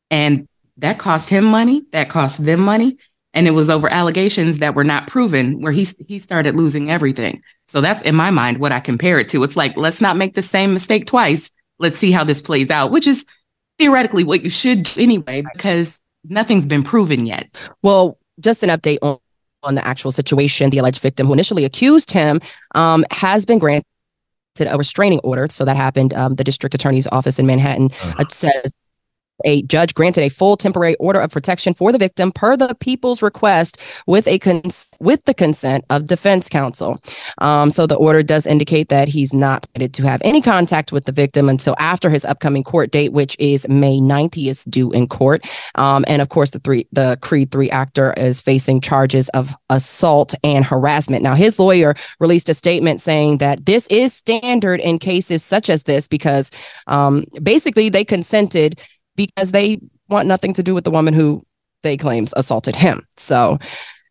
And 0.09 0.47
that 0.77 0.99
cost 0.99 1.29
him 1.29 1.43
money. 1.43 1.83
That 1.91 2.07
cost 2.09 2.45
them 2.45 2.61
money. 2.61 2.97
And 3.33 3.47
it 3.47 3.51
was 3.51 3.69
over 3.69 3.91
allegations 3.91 4.59
that 4.59 4.73
were 4.73 4.83
not 4.83 5.07
proven 5.07 5.61
where 5.61 5.71
he, 5.71 5.85
he 6.07 6.17
started 6.17 6.55
losing 6.55 6.89
everything. 6.89 7.41
So 7.67 7.81
that's 7.81 8.01
in 8.03 8.15
my 8.15 8.31
mind 8.31 8.57
what 8.57 8.71
I 8.71 8.79
compare 8.79 9.19
it 9.19 9.29
to. 9.29 9.43
It's 9.43 9.57
like, 9.57 9.77
let's 9.77 10.01
not 10.01 10.17
make 10.17 10.33
the 10.33 10.41
same 10.41 10.73
mistake 10.73 11.05
twice. 11.05 11.51
Let's 11.77 11.97
see 11.97 12.11
how 12.11 12.23
this 12.23 12.41
plays 12.41 12.71
out, 12.71 12.91
which 12.91 13.05
is 13.05 13.25
theoretically 13.77 14.23
what 14.23 14.43
you 14.43 14.49
should 14.49 14.83
do 14.83 15.01
anyway, 15.01 15.43
because 15.53 16.01
nothing's 16.23 16.65
been 16.65 16.83
proven 16.83 17.25
yet. 17.25 17.69
Well, 17.83 18.17
just 18.39 18.63
an 18.63 18.69
update 18.69 18.97
on 19.01 19.17
on 19.63 19.75
the 19.75 19.85
actual 19.85 20.11
situation. 20.11 20.69
The 20.69 20.77
alleged 20.77 21.01
victim 21.01 21.27
who 21.27 21.33
initially 21.33 21.65
accused 21.65 22.11
him 22.11 22.39
um, 22.75 23.05
has 23.11 23.45
been 23.45 23.59
granted 23.59 23.85
a 24.59 24.77
restraining 24.77 25.19
order. 25.23 25.47
So 25.49 25.65
that 25.65 25.75
happened. 25.75 26.13
Um, 26.13 26.35
the 26.35 26.43
district 26.43 26.73
attorney's 26.73 27.07
office 27.07 27.37
in 27.37 27.45
Manhattan 27.45 27.85
uh-huh. 27.85 28.25
says 28.29 28.73
a 29.45 29.61
judge 29.63 29.93
granted 29.93 30.23
a 30.23 30.29
full 30.29 30.57
temporary 30.57 30.95
order 30.95 31.19
of 31.19 31.31
protection 31.31 31.73
for 31.73 31.91
the 31.91 31.97
victim 31.97 32.31
per 32.31 32.55
the 32.55 32.75
people's 32.79 33.21
request 33.21 33.81
with 34.07 34.27
a 34.27 34.39
cons- 34.39 34.89
with 34.99 35.23
the 35.25 35.33
consent 35.33 35.85
of 35.89 36.07
defense 36.07 36.49
counsel. 36.49 37.01
Um, 37.39 37.71
so 37.71 37.87
the 37.87 37.95
order 37.95 38.23
does 38.23 38.47
indicate 38.47 38.89
that 38.89 39.07
he's 39.07 39.33
not 39.33 39.71
permitted 39.73 39.93
to 39.95 40.03
have 40.03 40.21
any 40.23 40.41
contact 40.41 40.91
with 40.91 41.05
the 41.05 41.11
victim 41.11 41.49
until 41.49 41.75
after 41.79 42.09
his 42.09 42.25
upcoming 42.25 42.63
court 42.63 42.91
date, 42.91 43.13
which 43.13 43.35
is 43.39 43.67
May 43.69 43.99
9th. 43.99 44.35
He 44.35 44.49
is 44.49 44.63
due 44.65 44.91
in 44.91 45.07
court. 45.07 45.47
Um, 45.75 46.03
and 46.07 46.21
of 46.21 46.29
course, 46.29 46.51
the 46.51 46.59
three 46.59 46.87
the 46.91 47.17
Creed 47.21 47.51
3 47.51 47.69
actor 47.69 48.13
is 48.17 48.41
facing 48.41 48.81
charges 48.81 49.29
of 49.29 49.55
assault 49.69 50.33
and 50.43 50.65
harassment. 50.65 51.23
Now, 51.23 51.35
his 51.35 51.59
lawyer 51.59 51.95
released 52.19 52.49
a 52.49 52.53
statement 52.53 53.01
saying 53.01 53.37
that 53.39 53.65
this 53.65 53.87
is 53.87 54.13
standard 54.13 54.79
in 54.79 54.99
cases 54.99 55.43
such 55.43 55.69
as 55.69 55.83
this 55.83 56.07
because 56.07 56.51
um, 56.87 57.25
basically 57.41 57.89
they 57.89 58.03
consented 58.03 58.81
because 59.17 59.51
they 59.51 59.79
want 60.07 60.27
nothing 60.27 60.53
to 60.53 60.63
do 60.63 60.73
with 60.73 60.85
the 60.85 60.91
woman 60.91 61.13
who 61.13 61.43
they 61.83 61.97
claims 61.97 62.33
assaulted 62.37 62.75
him. 62.77 63.01
So 63.17 63.57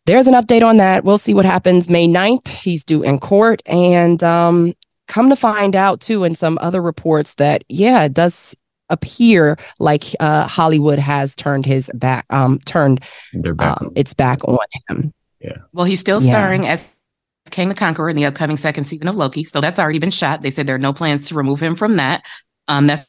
there's 0.05 0.27
an 0.27 0.35
update 0.35 0.61
on 0.63 0.77
that. 0.77 1.03
We'll 1.03 1.17
see 1.17 1.33
what 1.33 1.45
happens 1.45 1.89
May 1.89 2.07
9th. 2.07 2.47
He's 2.47 2.83
due 2.83 3.01
in 3.01 3.17
court. 3.19 3.61
And 3.65 4.21
um, 4.23 4.73
come 5.07 5.29
to 5.29 5.35
find 5.35 5.75
out 5.75 5.99
too 5.99 6.23
in 6.23 6.35
some 6.35 6.59
other 6.61 6.81
reports 6.81 7.33
that 7.35 7.63
yeah, 7.67 8.03
it 8.03 8.13
does 8.13 8.55
appear 8.89 9.57
like 9.79 10.03
uh, 10.21 10.47
Hollywood 10.47 10.99
has 10.99 11.35
turned 11.35 11.65
his 11.65 11.91
back, 11.93 12.25
um, 12.29 12.59
turned 12.59 13.03
back 13.33 13.81
um, 13.81 13.91
its 13.95 14.13
back 14.13 14.39
on 14.45 14.57
him. 14.87 15.11
Yeah. 15.41 15.57
Well, 15.73 15.85
he's 15.85 15.99
still 15.99 16.21
Yeah. 16.23 16.29
starring 16.31 16.67
as 16.67 16.95
Kang 17.51 17.69
the 17.69 17.75
Conqueror 17.75 18.09
in 18.09 18.15
the 18.15 18.25
upcoming 18.25 18.55
second 18.57 18.85
season 18.85 19.07
of 19.07 19.15
Loki. 19.15 19.43
So 19.43 19.59
that's 19.61 19.79
already 19.79 19.99
been 19.99 20.11
shot. 20.11 20.41
They 20.41 20.49
said 20.49 20.67
there 20.67 20.75
are 20.75 20.79
no 20.79 20.93
plans 20.93 21.27
to 21.29 21.35
remove 21.35 21.59
him 21.59 21.75
from 21.75 21.97
that. 21.97 22.25
Um, 22.69 22.87
that's, 22.87 23.07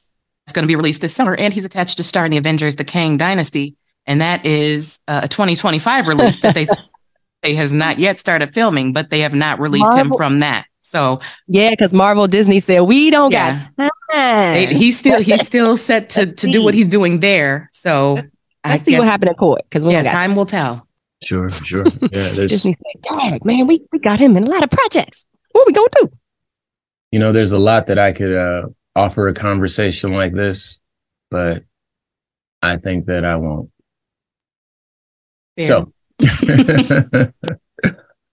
that's 0.49 0.55
going 0.55 0.63
to 0.65 0.67
be 0.69 0.77
released 0.77 1.03
this 1.03 1.15
summer. 1.15 1.35
And 1.35 1.53
he's 1.53 1.67
attached 1.67 1.99
to 1.99 2.05
star 2.05 2.25
in 2.25 2.31
the 2.31 2.39
Avengers, 2.39 2.77
The 2.77 2.85
Kang 2.85 3.19
Dynasty. 3.19 3.77
And 4.07 4.23
that 4.23 4.47
is 4.47 4.99
uh, 5.07 5.21
a 5.25 5.29
2025 5.29 6.07
release 6.07 6.39
that 6.41 6.55
they 6.55 6.65
say 6.65 6.79
has 7.55 7.71
not 7.71 7.99
yet 7.99 8.17
started 8.19 8.55
filming, 8.55 8.95
but 8.95 9.11
they 9.11 9.21
have 9.21 9.35
not 9.35 9.61
released 9.61 9.93
him 9.93 10.11
from 10.17 10.41
that. 10.41 10.65
So 10.81 11.21
Yeah, 11.49 11.69
because 11.71 11.93
Marvel 11.93 12.27
Disney 12.27 12.61
said 12.61 12.81
we 12.81 13.11
don't 13.11 13.31
Yeah. 13.31 13.59
got 13.77 13.91
time. 14.17 14.55
they- 14.55 14.67
he's 14.75 14.99
still 14.99 15.21
he's 15.21 15.45
still 15.47 15.77
set 15.77 16.09
to 16.11 16.33
to 16.33 16.47
do 16.51 16.63
what 16.65 16.73
he's 16.73 16.89
doing 16.89 17.21
there. 17.21 17.69
So 17.73 18.23
I 18.65 18.71
Let's 18.71 18.85
see 18.85 18.93
guess, 18.93 19.01
what 19.01 19.09
happened 19.09 19.29
in 19.29 19.35
court 19.37 19.61
because 19.65 19.85
Yeah, 19.85 20.03
don't 20.03 20.11
time 20.11 20.35
will 20.35 20.47
tell. 20.47 20.89
Sure, 21.23 21.51
sure. 21.51 21.85
Yeah, 22.01 22.31
there's 22.31 22.53
Disney 22.53 22.73
said, 22.73 23.03
"Dang, 23.03 23.41
man, 23.45 23.67
we, 23.67 23.83
we 23.93 23.99
got 23.99 24.19
him 24.19 24.35
in 24.39 24.45
a 24.45 24.49
lot 24.49 24.63
of 24.65 24.71
projects. 24.71 25.27
What 25.53 25.67
we 25.67 25.75
gonna 25.75 25.89
do?" 26.01 26.11
you 27.13 27.19
know, 27.19 27.33
there's 27.33 27.53
a 27.53 27.59
lot 27.59 27.87
that 27.89 27.99
I 27.99 28.13
could 28.13 28.35
uh, 28.35 28.69
offer 28.99 29.29
a 29.29 29.35
conversation 29.35 30.13
like 30.13 30.33
this, 30.33 30.81
but 31.31 31.63
I 32.63 32.77
think 32.77 33.07
that 33.07 33.25
I 33.25 33.37
won't. 33.37 33.71
So, 35.59 35.93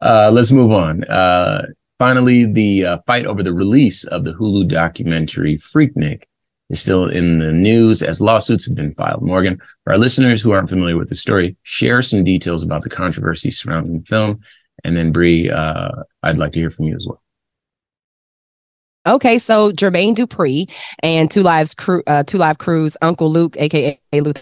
uh, 0.01 0.31
let's 0.31 0.51
move 0.51 0.71
on. 0.71 1.03
Uh, 1.05 1.67
finally, 1.99 2.45
the 2.45 2.85
uh, 2.85 2.97
fight 3.05 3.25
over 3.25 3.43
the 3.43 3.53
release 3.53 4.05
of 4.05 4.23
the 4.23 4.33
Hulu 4.33 4.67
documentary 4.67 5.57
Freaknik 5.57 6.23
is 6.69 6.81
still 6.81 7.07
in 7.09 7.39
the 7.39 7.53
news 7.53 8.01
as 8.01 8.19
lawsuits 8.21 8.65
have 8.65 8.75
been 8.75 8.93
filed. 8.95 9.21
Morgyn, 9.21 9.59
for 9.83 9.93
our 9.93 9.99
listeners 9.99 10.41
who 10.41 10.51
aren't 10.51 10.69
familiar 10.69 10.97
with 10.97 11.09
the 11.09 11.15
story, 11.15 11.55
share 11.63 12.01
some 12.01 12.23
details 12.23 12.63
about 12.63 12.81
the 12.81 12.89
controversy 12.89 13.51
surrounding 13.51 13.99
the 13.99 14.05
film. 14.05 14.39
And 14.83 14.97
then, 14.97 15.11
Bri, 15.11 15.49
uh, 15.49 15.91
I'd 16.23 16.37
like 16.37 16.53
to 16.53 16.59
hear 16.59 16.69
from 16.69 16.85
you 16.85 16.95
as 16.95 17.07
well. 17.07 17.21
Okay, 19.07 19.37
so 19.37 19.71
Jermaine 19.71 20.15
Dupri 20.15 20.69
and 21.03 21.29
Two 21.29 21.41
Lives 21.41 21.75
Crew, 21.75 22.01
uh, 22.07 22.23
Two 22.23 22.39
Live 22.39 22.57
Crew's 22.57 22.97
Uncle 23.01 23.29
Luke, 23.29 23.55
aka 23.59 23.99
Luther 24.13 24.41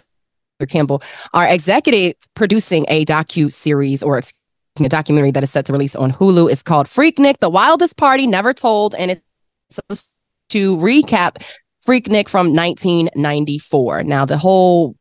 Campbell, 0.69 1.01
are 1.33 1.47
executive 1.47 2.13
producing 2.33 2.85
a 2.87 3.03
docu 3.03 3.51
series 3.51 4.01
or 4.01 4.17
a 4.17 4.89
documentary 4.89 5.31
that 5.31 5.43
is 5.43 5.51
set 5.51 5.65
to 5.65 5.73
release 5.73 5.95
on 5.95 6.11
Hulu. 6.11 6.49
It's 6.49 6.63
called 6.63 6.87
Freaknik: 6.87 7.39
The 7.39 7.49
Wildest 7.49 7.97
Party 7.97 8.25
Never 8.25 8.53
Told, 8.53 8.95
and 8.95 9.11
it's 9.11 9.21
supposed 9.69 10.13
to 10.49 10.77
recap 10.77 11.43
Freaknik 11.85 12.29
from 12.29 12.55
1994. 12.55 14.03
Now, 14.03 14.23
the 14.23 14.37
whole 14.37 14.95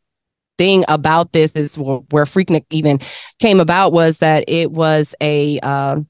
thing 0.58 0.84
about 0.88 1.32
this 1.32 1.52
is 1.52 1.76
where 1.76 2.24
Freaknik 2.24 2.64
even 2.70 2.98
came 3.38 3.60
about 3.60 3.92
was 3.92 4.18
that 4.18 4.44
it 4.48 4.72
was 4.72 5.14
a 5.20 5.60
uh, 5.60 6.00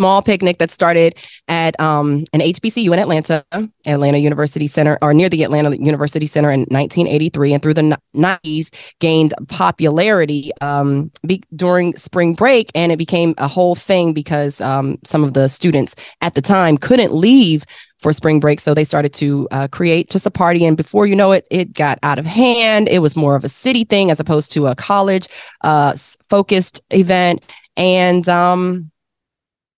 small 0.00 0.22
picnic 0.22 0.56
that 0.56 0.70
started 0.70 1.14
at 1.46 1.78
um, 1.78 2.24
an 2.32 2.40
HBCU 2.40 2.90
in 2.90 2.98
Atlanta, 2.98 3.44
Atlanta 3.84 4.16
University 4.16 4.66
Center, 4.66 4.96
or 5.02 5.12
near 5.12 5.28
the 5.28 5.42
Atlanta 5.42 5.76
University 5.76 6.24
Center 6.24 6.50
in 6.50 6.60
1983, 6.60 7.52
and 7.52 7.62
through 7.62 7.74
the 7.74 7.98
90s 8.16 8.94
gained 8.98 9.34
popularity 9.48 10.52
um, 10.62 11.12
be- 11.26 11.42
during 11.54 11.94
spring 11.98 12.32
break, 12.32 12.70
and 12.74 12.90
it 12.90 12.96
became 12.96 13.34
a 13.36 13.46
whole 13.46 13.74
thing 13.74 14.14
because 14.14 14.62
um, 14.62 14.96
some 15.04 15.22
of 15.22 15.34
the 15.34 15.48
students 15.48 15.94
at 16.22 16.32
the 16.32 16.40
time 16.40 16.78
couldn't 16.78 17.12
leave 17.12 17.66
for 17.98 18.10
spring 18.10 18.40
break, 18.40 18.58
so 18.58 18.72
they 18.72 18.84
started 18.84 19.12
to 19.12 19.46
uh, 19.50 19.68
create 19.68 20.08
just 20.08 20.24
a 20.24 20.30
party, 20.30 20.64
and 20.64 20.78
before 20.78 21.06
you 21.06 21.14
know 21.14 21.32
it, 21.32 21.46
it 21.50 21.74
got 21.74 21.98
out 22.02 22.18
of 22.18 22.24
hand. 22.24 22.88
It 22.88 23.00
was 23.00 23.18
more 23.18 23.36
of 23.36 23.44
a 23.44 23.50
city 23.50 23.84
thing 23.84 24.10
as 24.10 24.18
opposed 24.18 24.50
to 24.52 24.68
a 24.68 24.74
college 24.74 25.28
uh, 25.60 25.94
focused 26.30 26.80
event, 26.90 27.44
and 27.76 28.26
um, 28.30 28.89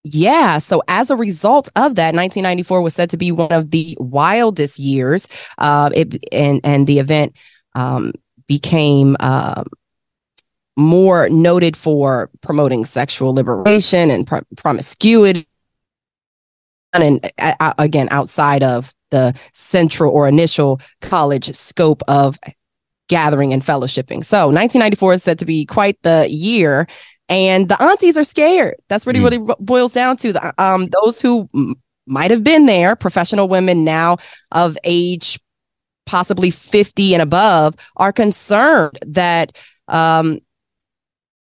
yeah. 0.05 0.59
So 0.59 0.83
as 0.88 1.11
a 1.11 1.17
result 1.17 1.69
of 1.77 1.95
that, 1.95 2.15
1994 2.15 2.83
was 2.83 2.95
said 2.95 3.11
to 3.11 3.17
be 3.17 3.31
one 3.31 3.53
of 3.53 3.71
the 3.71 3.97
wildest 4.01 4.79
years. 4.79 5.29
Uh, 5.59 5.91
it 5.95 6.25
and 6.33 6.61
and 6.65 6.87
the 6.87 6.99
event 6.99 7.37
um, 7.75 8.12
became 8.49 9.17
um 9.21 9.65
more 10.77 11.29
noted 11.29 11.77
for 11.77 12.31
promoting 12.41 12.85
sexual 12.85 13.35
liberation 13.35 14.11
and 14.11 14.27
pro- 14.27 14.41
promiscuity, 14.57 15.47
and 16.93 17.31
uh, 17.38 17.55
uh, 17.61 17.75
again 17.79 18.09
outside 18.11 18.62
of 18.62 18.93
the 19.11 19.38
central 19.53 20.12
or 20.12 20.27
initial 20.27 20.81
college 21.01 21.55
scope 21.55 22.03
of 22.09 22.38
gathering 23.09 23.53
and 23.53 23.62
fellowshipping. 23.62 24.25
So 24.25 24.47
1994 24.47 25.12
is 25.12 25.23
said 25.23 25.38
to 25.41 25.45
be 25.45 25.67
quite 25.67 26.01
the 26.03 26.27
year 26.31 26.87
and 27.28 27.68
the 27.68 27.80
aunties 27.82 28.16
are 28.18 28.24
scared. 28.24 28.74
That's 28.88 29.06
what 29.06 29.16
it 29.16 29.20
Mm. 29.20 29.22
really 29.24 29.38
bo- 29.38 29.56
boils 29.61 29.92
down 29.92 30.16
to. 30.18 30.32
The, 30.32 30.54
um, 30.58 30.87
those 31.02 31.20
who 31.20 31.48
m- 31.54 31.74
might 32.06 32.30
have 32.30 32.42
been 32.44 32.66
there, 32.66 32.96
professional 32.96 33.48
women 33.48 33.85
now 33.85 34.16
of 34.50 34.76
age 34.85 35.38
possibly 36.04 36.50
50 36.50 37.14
and 37.14 37.22
above, 37.22 37.74
are 37.96 38.12
concerned 38.12 38.98
that 39.06 39.56
um, 39.88 40.40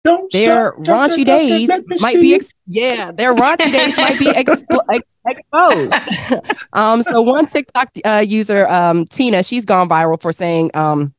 Don't 0.03 0.31
their 0.31 0.71
stop, 0.73 0.83
don't 0.83 1.11
raunchy 1.11 1.25
days 1.25 1.69
might 2.01 2.15
be 2.21 2.33
ex- 2.35 2.53
yeah 2.67 3.11
their 3.11 3.33
raunchy 3.35 3.71
days 3.71 3.97
might 3.97 4.17
be 4.17 4.25
expo- 4.33 4.79
ex- 4.91 5.05
exposed 5.27 5.93
um 6.73 7.01
so 7.03 7.21
one 7.21 7.45
tiktok 7.45 7.89
uh, 8.05 8.23
user 8.25 8.67
um 8.67 9.05
tina 9.05 9.43
she's 9.43 9.65
gone 9.65 9.87
viral 9.89 10.19
for 10.19 10.31
saying 10.31 10.71
um 10.73 11.13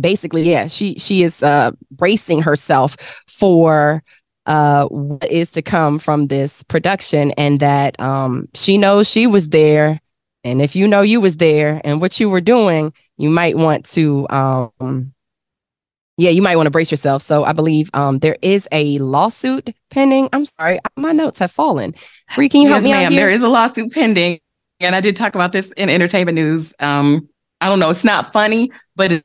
basically 0.00 0.42
yeah 0.42 0.66
she 0.66 0.94
she 0.94 1.22
is 1.22 1.42
uh 1.44 1.70
bracing 1.92 2.42
herself 2.42 2.96
for 3.38 4.02
uh 4.46 4.86
what 4.88 5.24
is 5.30 5.50
to 5.52 5.62
come 5.62 5.98
from 5.98 6.26
this 6.26 6.62
production 6.64 7.32
and 7.32 7.60
that 7.60 7.98
um 8.00 8.46
she 8.54 8.76
knows 8.76 9.08
she 9.08 9.26
was 9.26 9.48
there 9.48 10.00
and 10.44 10.60
if 10.60 10.76
you 10.76 10.86
know 10.86 11.00
you 11.00 11.20
was 11.20 11.38
there 11.38 11.80
and 11.84 12.00
what 12.00 12.20
you 12.20 12.28
were 12.28 12.40
doing 12.40 12.92
you 13.16 13.30
might 13.30 13.56
want 13.56 13.84
to 13.84 14.26
um 14.30 15.14
yeah, 16.16 16.30
you 16.30 16.42
might 16.42 16.56
want 16.56 16.66
to 16.66 16.70
brace 16.70 16.90
yourself. 16.90 17.22
So 17.22 17.44
I 17.44 17.52
believe 17.52 17.90
um 17.94 18.18
there 18.18 18.36
is 18.42 18.68
a 18.72 18.98
lawsuit 18.98 19.70
pending. 19.90 20.28
I'm 20.32 20.44
sorry, 20.44 20.78
my 20.96 21.12
notes 21.12 21.40
have 21.40 21.50
fallen. 21.50 21.94
Bri, 22.34 22.48
can 22.48 22.62
you 22.62 22.68
help 22.68 22.78
yes, 22.78 22.84
me 22.84 22.90
ma'am. 22.92 23.06
out 23.06 23.12
here? 23.12 23.20
There 23.22 23.30
is 23.30 23.42
a 23.42 23.48
lawsuit 23.48 23.92
pending, 23.92 24.40
and 24.80 24.94
I 24.94 25.00
did 25.00 25.16
talk 25.16 25.34
about 25.34 25.52
this 25.52 25.72
in 25.72 25.88
entertainment 25.88 26.36
news. 26.36 26.74
Um, 26.78 27.28
I 27.60 27.68
don't 27.68 27.80
know, 27.80 27.90
it's 27.90 28.04
not 28.04 28.32
funny, 28.32 28.70
but 28.94 29.22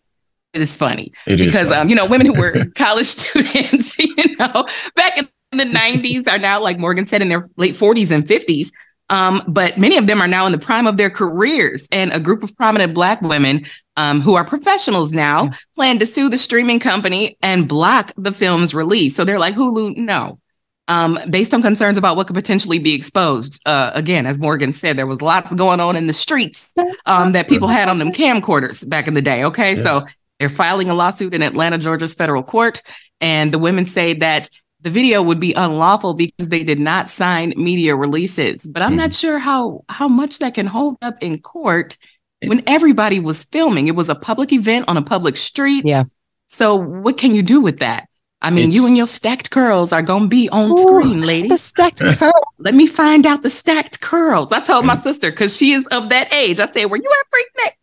is 0.54 0.76
funny 0.76 1.12
It 1.28 1.40
is 1.40 1.48
because 1.48 1.70
funny. 1.70 1.82
um, 1.82 1.90
you 1.90 1.96
know, 1.96 2.06
women 2.06 2.28
who 2.28 2.34
were 2.40 2.66
college 2.78 3.06
students, 3.06 3.98
you 4.00 4.36
know, 4.38 4.66
back 4.96 5.18
in 5.18 5.28
the 5.52 5.64
'90s 5.66 6.28
are 6.28 6.40
now, 6.40 6.62
like 6.62 6.78
Morgyn 6.78 7.08
said, 7.08 7.22
in 7.22 7.30
their 7.30 7.48
late 7.58 7.74
40s 7.76 8.12
and 8.12 8.24
50s. 8.26 8.72
Um, 9.12 9.42
but 9.48 9.80
many 9.80 9.98
of 9.98 10.06
them 10.06 10.22
are 10.22 10.28
now 10.28 10.46
in 10.46 10.52
the 10.52 10.60
prime 10.60 10.86
of 10.86 10.98
their 10.98 11.10
careers, 11.10 11.88
and 11.92 12.14
a 12.14 12.20
group 12.20 12.44
of 12.44 12.56
prominent 12.56 12.94
Black 12.94 13.20
women 13.24 13.64
um, 13.98 14.22
who 14.22 14.36
are 14.36 14.46
professionals 14.46 15.12
now 15.14 15.50
plan 15.74 15.98
to 15.98 16.06
sue 16.06 16.30
the 16.30 16.38
streaming 16.38 16.80
company 16.80 17.36
and 17.42 17.68
block 17.68 18.12
the 18.18 18.32
film's 18.32 18.76
release. 18.76 19.16
So 19.16 19.24
they're 19.26 19.40
like, 19.40 19.56
Hulu, 19.56 19.98
no. 19.98 20.40
Um, 20.88 21.18
based 21.30 21.54
on 21.56 21.62
concerns 21.64 21.98
about 21.98 22.18
what 22.18 22.28
could 22.28 22.36
potentially 22.36 22.78
be 22.80 22.94
exposed. 22.96 23.62
Uh, 23.66 23.92
again, 23.96 24.26
as 24.28 24.38
Morgyn 24.40 24.74
said, 24.74 24.96
there 24.98 25.06
was 25.08 25.22
lots 25.24 25.54
going 25.56 25.80
on 25.80 25.96
in 25.96 26.06
the 26.08 26.14
streets 26.14 26.72
um, 27.08 27.32
that 27.34 27.48
people 27.48 27.68
had 27.68 27.90
on 27.90 27.98
them 28.00 28.12
camcorders 28.12 28.88
back 28.88 29.08
in 29.08 29.14
the 29.16 29.22
day. 29.22 29.44
Okay, 29.44 29.74
Yeah. 29.76 29.84
so 29.84 30.06
they're 30.40 30.50
filing 30.50 30.90
a 30.90 30.94
lawsuit 30.94 31.34
in 31.34 31.42
Atlanta, 31.44 31.78
Georgia's 31.78 32.16
federal 32.16 32.44
court, 32.44 32.82
and 33.22 33.54
the 33.54 33.60
women 33.60 33.86
say 33.86 34.14
that 34.16 34.50
the 34.82 34.90
video 34.90 35.22
would 35.22 35.40
be 35.40 35.54
unlawful 35.54 36.14
because 36.14 36.48
they 36.48 36.64
did 36.64 36.80
not 36.80 37.10
sign 37.10 37.54
media 37.58 37.96
releases. 37.96 38.68
But 38.68 38.82
I'm 38.82 38.96
not 38.96 39.10
mm. 39.10 39.20
sure 39.20 39.40
how 39.40 39.84
how 39.90 40.08
much 40.08 40.40
that 40.40 40.54
can 40.54 40.66
hold 40.66 40.98
up 41.02 41.18
in 41.22 41.40
court 41.40 41.98
when 42.46 42.64
everybody 42.68 43.20
was 43.20 43.44
filming. 43.46 43.88
It 43.88 43.96
was 43.96 44.10
a 44.10 44.16
public 44.16 44.54
event 44.54 44.86
on 44.88 44.96
a 44.96 45.02
public 45.02 45.36
street. 45.36 45.84
Yeah. 45.86 46.04
So 46.48 46.76
what 46.76 47.18
can 47.18 47.36
you 47.36 47.44
do 47.44 47.60
with 47.60 47.80
that? 47.80 48.08
I 48.42 48.52
mean, 48.52 48.72
you 48.72 48.88
and 48.88 48.96
your 48.96 49.06
stacked 49.06 49.52
curls 49.52 49.92
are 49.92 50.02
gonna 50.02 50.28
be 50.28 50.48
on 50.50 50.72
Ooh, 50.72 50.78
screen, 50.78 51.22
lady. 51.26 51.50
The 51.50 51.58
stacked 51.58 52.00
curl. 52.18 52.32
Let 52.58 52.74
me 52.74 52.88
find 52.88 53.26
out 53.26 53.42
the 53.42 53.50
stacked 53.50 54.00
curls. 54.00 54.54
I 54.54 54.62
told 54.62 54.86
my 54.86 54.96
mm. 54.96 55.02
sister 55.02 55.30
because 55.30 55.58
she 55.58 55.74
is 55.74 55.86
of 55.88 56.10
that 56.10 56.34
age. 56.34 56.62
I 56.62 56.66
said, 56.66 56.86
"Were 56.86 56.98
you 56.98 57.04
at 57.04 57.28
Freaknik?" 57.30 57.74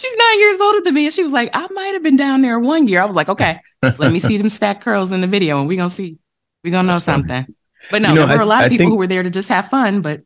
She's 0.00 0.16
nine 0.16 0.38
years 0.40 0.60
older 0.60 0.80
than 0.82 0.94
me, 0.94 1.04
and 1.04 1.12
she 1.14 1.22
was 1.22 1.32
like, 1.32 1.50
"I 1.52 1.66
might 1.72 1.92
have 1.94 2.02
been 2.02 2.16
down 2.16 2.40
there 2.42 2.58
one 2.58 2.88
year." 2.88 3.02
I 3.02 3.04
was 3.04 3.16
like, 3.16 3.28
"Okay, 3.28 3.60
let 3.82 4.12
me 4.12 4.18
see 4.18 4.36
them 4.38 4.48
stack 4.48 4.80
curls 4.80 5.12
in 5.12 5.20
the 5.20 5.26
video, 5.26 5.58
and 5.58 5.68
we're 5.68 5.76
gonna 5.76 5.90
see. 5.90 6.16
We're 6.64 6.70
gonna 6.72 6.86
know 6.88 6.92
That's 6.94 7.04
funny. 7.06 7.22
something." 7.28 7.54
But 7.90 8.02
no, 8.02 8.08
You 8.10 8.14
know, 8.16 8.26
there 8.26 8.36
were 8.38 8.42
a 8.42 8.46
lot 8.46 8.62
I 8.62 8.64
of 8.64 8.70
people 8.70 8.84
think- 8.84 8.92
who 8.92 8.98
were 8.98 9.06
there 9.06 9.22
to 9.22 9.30
just 9.30 9.48
have 9.48 9.68
fun. 9.68 10.00
But 10.00 10.22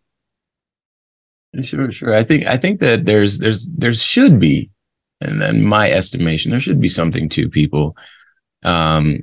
Sure, 1.62 1.90
sure. 1.92 2.12
I 2.14 2.24
think 2.24 2.46
I 2.46 2.56
think 2.56 2.80
that 2.80 3.04
there's 3.04 3.38
there's 3.38 3.68
there 3.68 3.92
should 3.92 4.40
be, 4.40 4.70
and 5.20 5.40
then 5.40 5.64
my 5.64 5.90
estimation, 5.90 6.50
there 6.50 6.60
should 6.60 6.80
be 6.80 6.88
something 6.88 7.28
to 7.30 7.48
people 7.48 7.96
um 8.64 9.18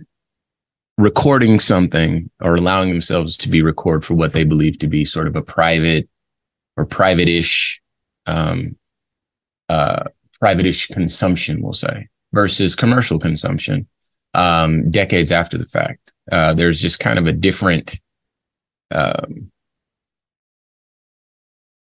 recording 0.98 1.60
something 1.60 2.30
or 2.41 2.56
allowing 2.56 2.88
themselves 2.89 3.38
to 3.39 3.49
be 3.49 3.62
recorded 3.62 4.06
for 4.06 4.14
what 4.14 4.34
they 4.34 4.43
believe 4.43 4.78
to 4.80 4.88
be 4.88 5.04
sort 5.04 5.28
of 5.28 5.36
a 5.36 5.41
private 5.41 6.08
or 6.78 6.86
private-ish 6.86 7.82
um, 8.28 8.76
uh, 9.68 10.04
private-ish 10.42 10.88
consumption, 10.88 11.62
we'll 11.62 11.72
say, 11.72 12.10
versus 12.34 12.76
commercial 12.76 13.20
consumption 13.20 13.88
um, 14.34 14.89
decades 14.89 15.32
after 15.32 15.58
the 15.58 15.66
fact. 15.66 16.12
Uh, 16.32 16.54
there's 16.54 16.82
just 16.82 17.00
kind 17.00 17.20
of 17.20 17.28
a 17.28 17.32
different, 17.32 18.00
um, 18.89 19.52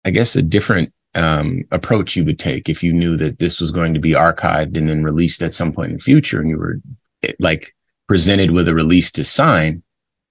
I 0.04 0.10
guess, 0.10 0.36
a 0.36 0.42
different 0.42 0.92
um, 1.14 1.64
approach 1.70 2.16
you 2.16 2.24
would 2.24 2.38
take 2.38 2.68
if 2.68 2.82
you 2.82 2.92
knew 2.92 3.16
that 3.16 3.38
this 3.38 3.60
was 3.60 3.70
going 3.70 3.94
to 3.94 4.00
be 4.00 4.12
archived 4.12 4.76
and 4.76 4.88
then 4.88 5.02
released 5.02 5.42
at 5.42 5.54
some 5.54 5.72
point 5.72 5.92
in 5.92 5.96
the 5.96 6.02
future, 6.02 6.40
and 6.40 6.50
you 6.50 6.58
were 6.58 6.80
like 7.38 7.74
presented 8.08 8.50
with 8.50 8.68
a 8.68 8.74
release 8.74 9.12
to 9.12 9.24
sign 9.24 9.82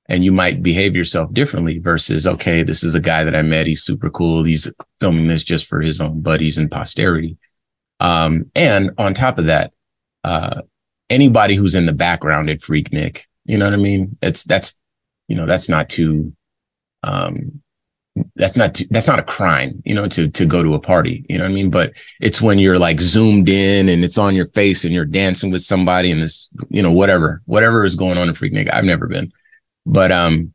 and 0.09 0.23
you 0.23 0.31
might 0.31 0.63
behave 0.63 0.95
yourself 0.95 1.31
differently 1.33 1.79
versus 1.79 2.25
okay 2.25 2.63
this 2.63 2.81
is 2.81 2.95
a 2.95 2.99
guy 2.99 3.23
that 3.23 3.35
i 3.35 3.41
met. 3.41 3.67
He's 3.67 3.83
super 3.83 4.09
cool. 4.09 4.43
He's 4.43 4.71
filming 5.01 5.27
this 5.27 5.43
just 5.43 5.67
for 5.67 5.81
his 5.81 5.99
own 6.01 6.21
buddies 6.21 6.57
and 6.57 6.71
posterity 6.71 7.37
um, 7.99 8.51
and 8.55 8.91
on 8.97 9.13
top 9.13 9.37
of 9.37 9.45
that 9.45 9.73
uh, 10.23 10.61
anybody 11.09 11.55
who's 11.55 11.75
in 11.75 11.85
the 11.85 11.93
background 11.93 12.49
at 12.49 12.59
freaknik 12.59 13.25
you 13.45 13.57
know 13.57 13.65
what 13.65 13.73
i 13.73 13.77
mean? 13.77 14.17
It's 14.21 14.43
that's 14.43 14.75
you 15.27 15.35
know 15.35 15.45
that's 15.45 15.69
not 15.69 15.89
too 15.89 16.33
um, 17.03 17.61
that's 18.35 18.57
not 18.57 18.81
that's 18.89 19.07
not 19.07 19.19
a 19.19 19.23
crime 19.23 19.81
you 19.85 19.93
know 19.93 20.07
to 20.07 20.27
to 20.29 20.45
go 20.45 20.63
to 20.63 20.73
a 20.73 20.79
party 20.79 21.25
you 21.29 21.37
know 21.37 21.45
what 21.45 21.51
i 21.51 21.53
mean? 21.53 21.69
But 21.69 21.93
it's 22.19 22.41
when 22.41 22.59
you're 22.59 22.79
like 22.79 22.99
zoomed 22.99 23.49
in 23.49 23.89
and 23.89 24.03
it's 24.03 24.17
on 24.17 24.35
your 24.35 24.47
face 24.47 24.83
and 24.83 24.93
you're 24.93 25.05
dancing 25.05 25.51
with 25.51 25.61
somebody 25.61 26.11
and 26.11 26.21
this 26.21 26.49
you 26.69 26.81
know 26.81 26.91
whatever 26.91 27.41
whatever 27.45 27.85
is 27.85 27.95
going 27.95 28.17
on 28.17 28.27
in 28.27 28.35
freaknik 28.35 28.71
i've 28.73 28.85
never 28.85 29.07
been. 29.07 29.31
But 29.85 30.11
um, 30.11 30.53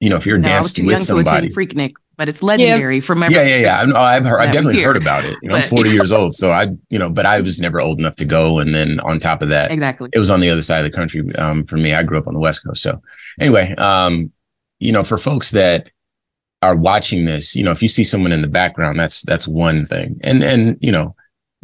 you 0.00 0.10
know, 0.10 0.16
if 0.16 0.26
you're 0.26 0.38
no, 0.38 0.48
dancing 0.48 0.84
too 0.84 0.88
with 0.88 0.98
young 0.98 1.24
somebody, 1.24 1.48
Freaknik, 1.48 1.94
but 2.16 2.28
it's 2.28 2.42
legendary 2.42 2.96
yeah. 2.96 3.02
from 3.02 3.22
every, 3.22 3.34
yeah, 3.34 3.42
yeah, 3.42 3.56
yeah. 3.56 3.80
I 3.80 3.84
know, 3.86 3.96
I've 3.96 4.24
heard, 4.24 4.40
I've 4.40 4.52
definitely 4.52 4.82
heard 4.82 4.96
about 4.96 5.24
it. 5.24 5.36
You 5.42 5.48
know, 5.48 5.56
but, 5.56 5.64
I'm 5.64 5.68
40 5.70 5.90
years 5.92 6.12
old, 6.12 6.34
so 6.34 6.50
I, 6.50 6.68
you 6.90 6.98
know, 6.98 7.10
but 7.10 7.26
I 7.26 7.40
was 7.40 7.60
never 7.60 7.80
old 7.80 7.98
enough 7.98 8.16
to 8.16 8.24
go. 8.24 8.58
And 8.58 8.74
then 8.74 9.00
on 9.00 9.18
top 9.18 9.42
of 9.42 9.48
that, 9.48 9.70
exactly, 9.70 10.10
it 10.12 10.18
was 10.18 10.30
on 10.30 10.40
the 10.40 10.50
other 10.50 10.62
side 10.62 10.84
of 10.84 10.90
the 10.90 10.96
country. 10.96 11.34
Um, 11.36 11.64
for 11.64 11.76
me, 11.76 11.94
I 11.94 12.02
grew 12.02 12.18
up 12.18 12.26
on 12.26 12.34
the 12.34 12.40
West 12.40 12.64
Coast. 12.64 12.82
So 12.82 13.00
anyway, 13.40 13.74
um, 13.76 14.32
you 14.78 14.92
know, 14.92 15.04
for 15.04 15.18
folks 15.18 15.50
that 15.52 15.90
are 16.62 16.76
watching 16.76 17.24
this, 17.24 17.54
you 17.54 17.62
know, 17.62 17.70
if 17.70 17.82
you 17.82 17.88
see 17.88 18.04
someone 18.04 18.32
in 18.32 18.42
the 18.42 18.48
background, 18.48 18.98
that's 18.98 19.22
that's 19.22 19.48
one 19.48 19.84
thing, 19.84 20.18
and 20.22 20.42
and 20.42 20.76
you 20.80 20.92
know, 20.92 21.14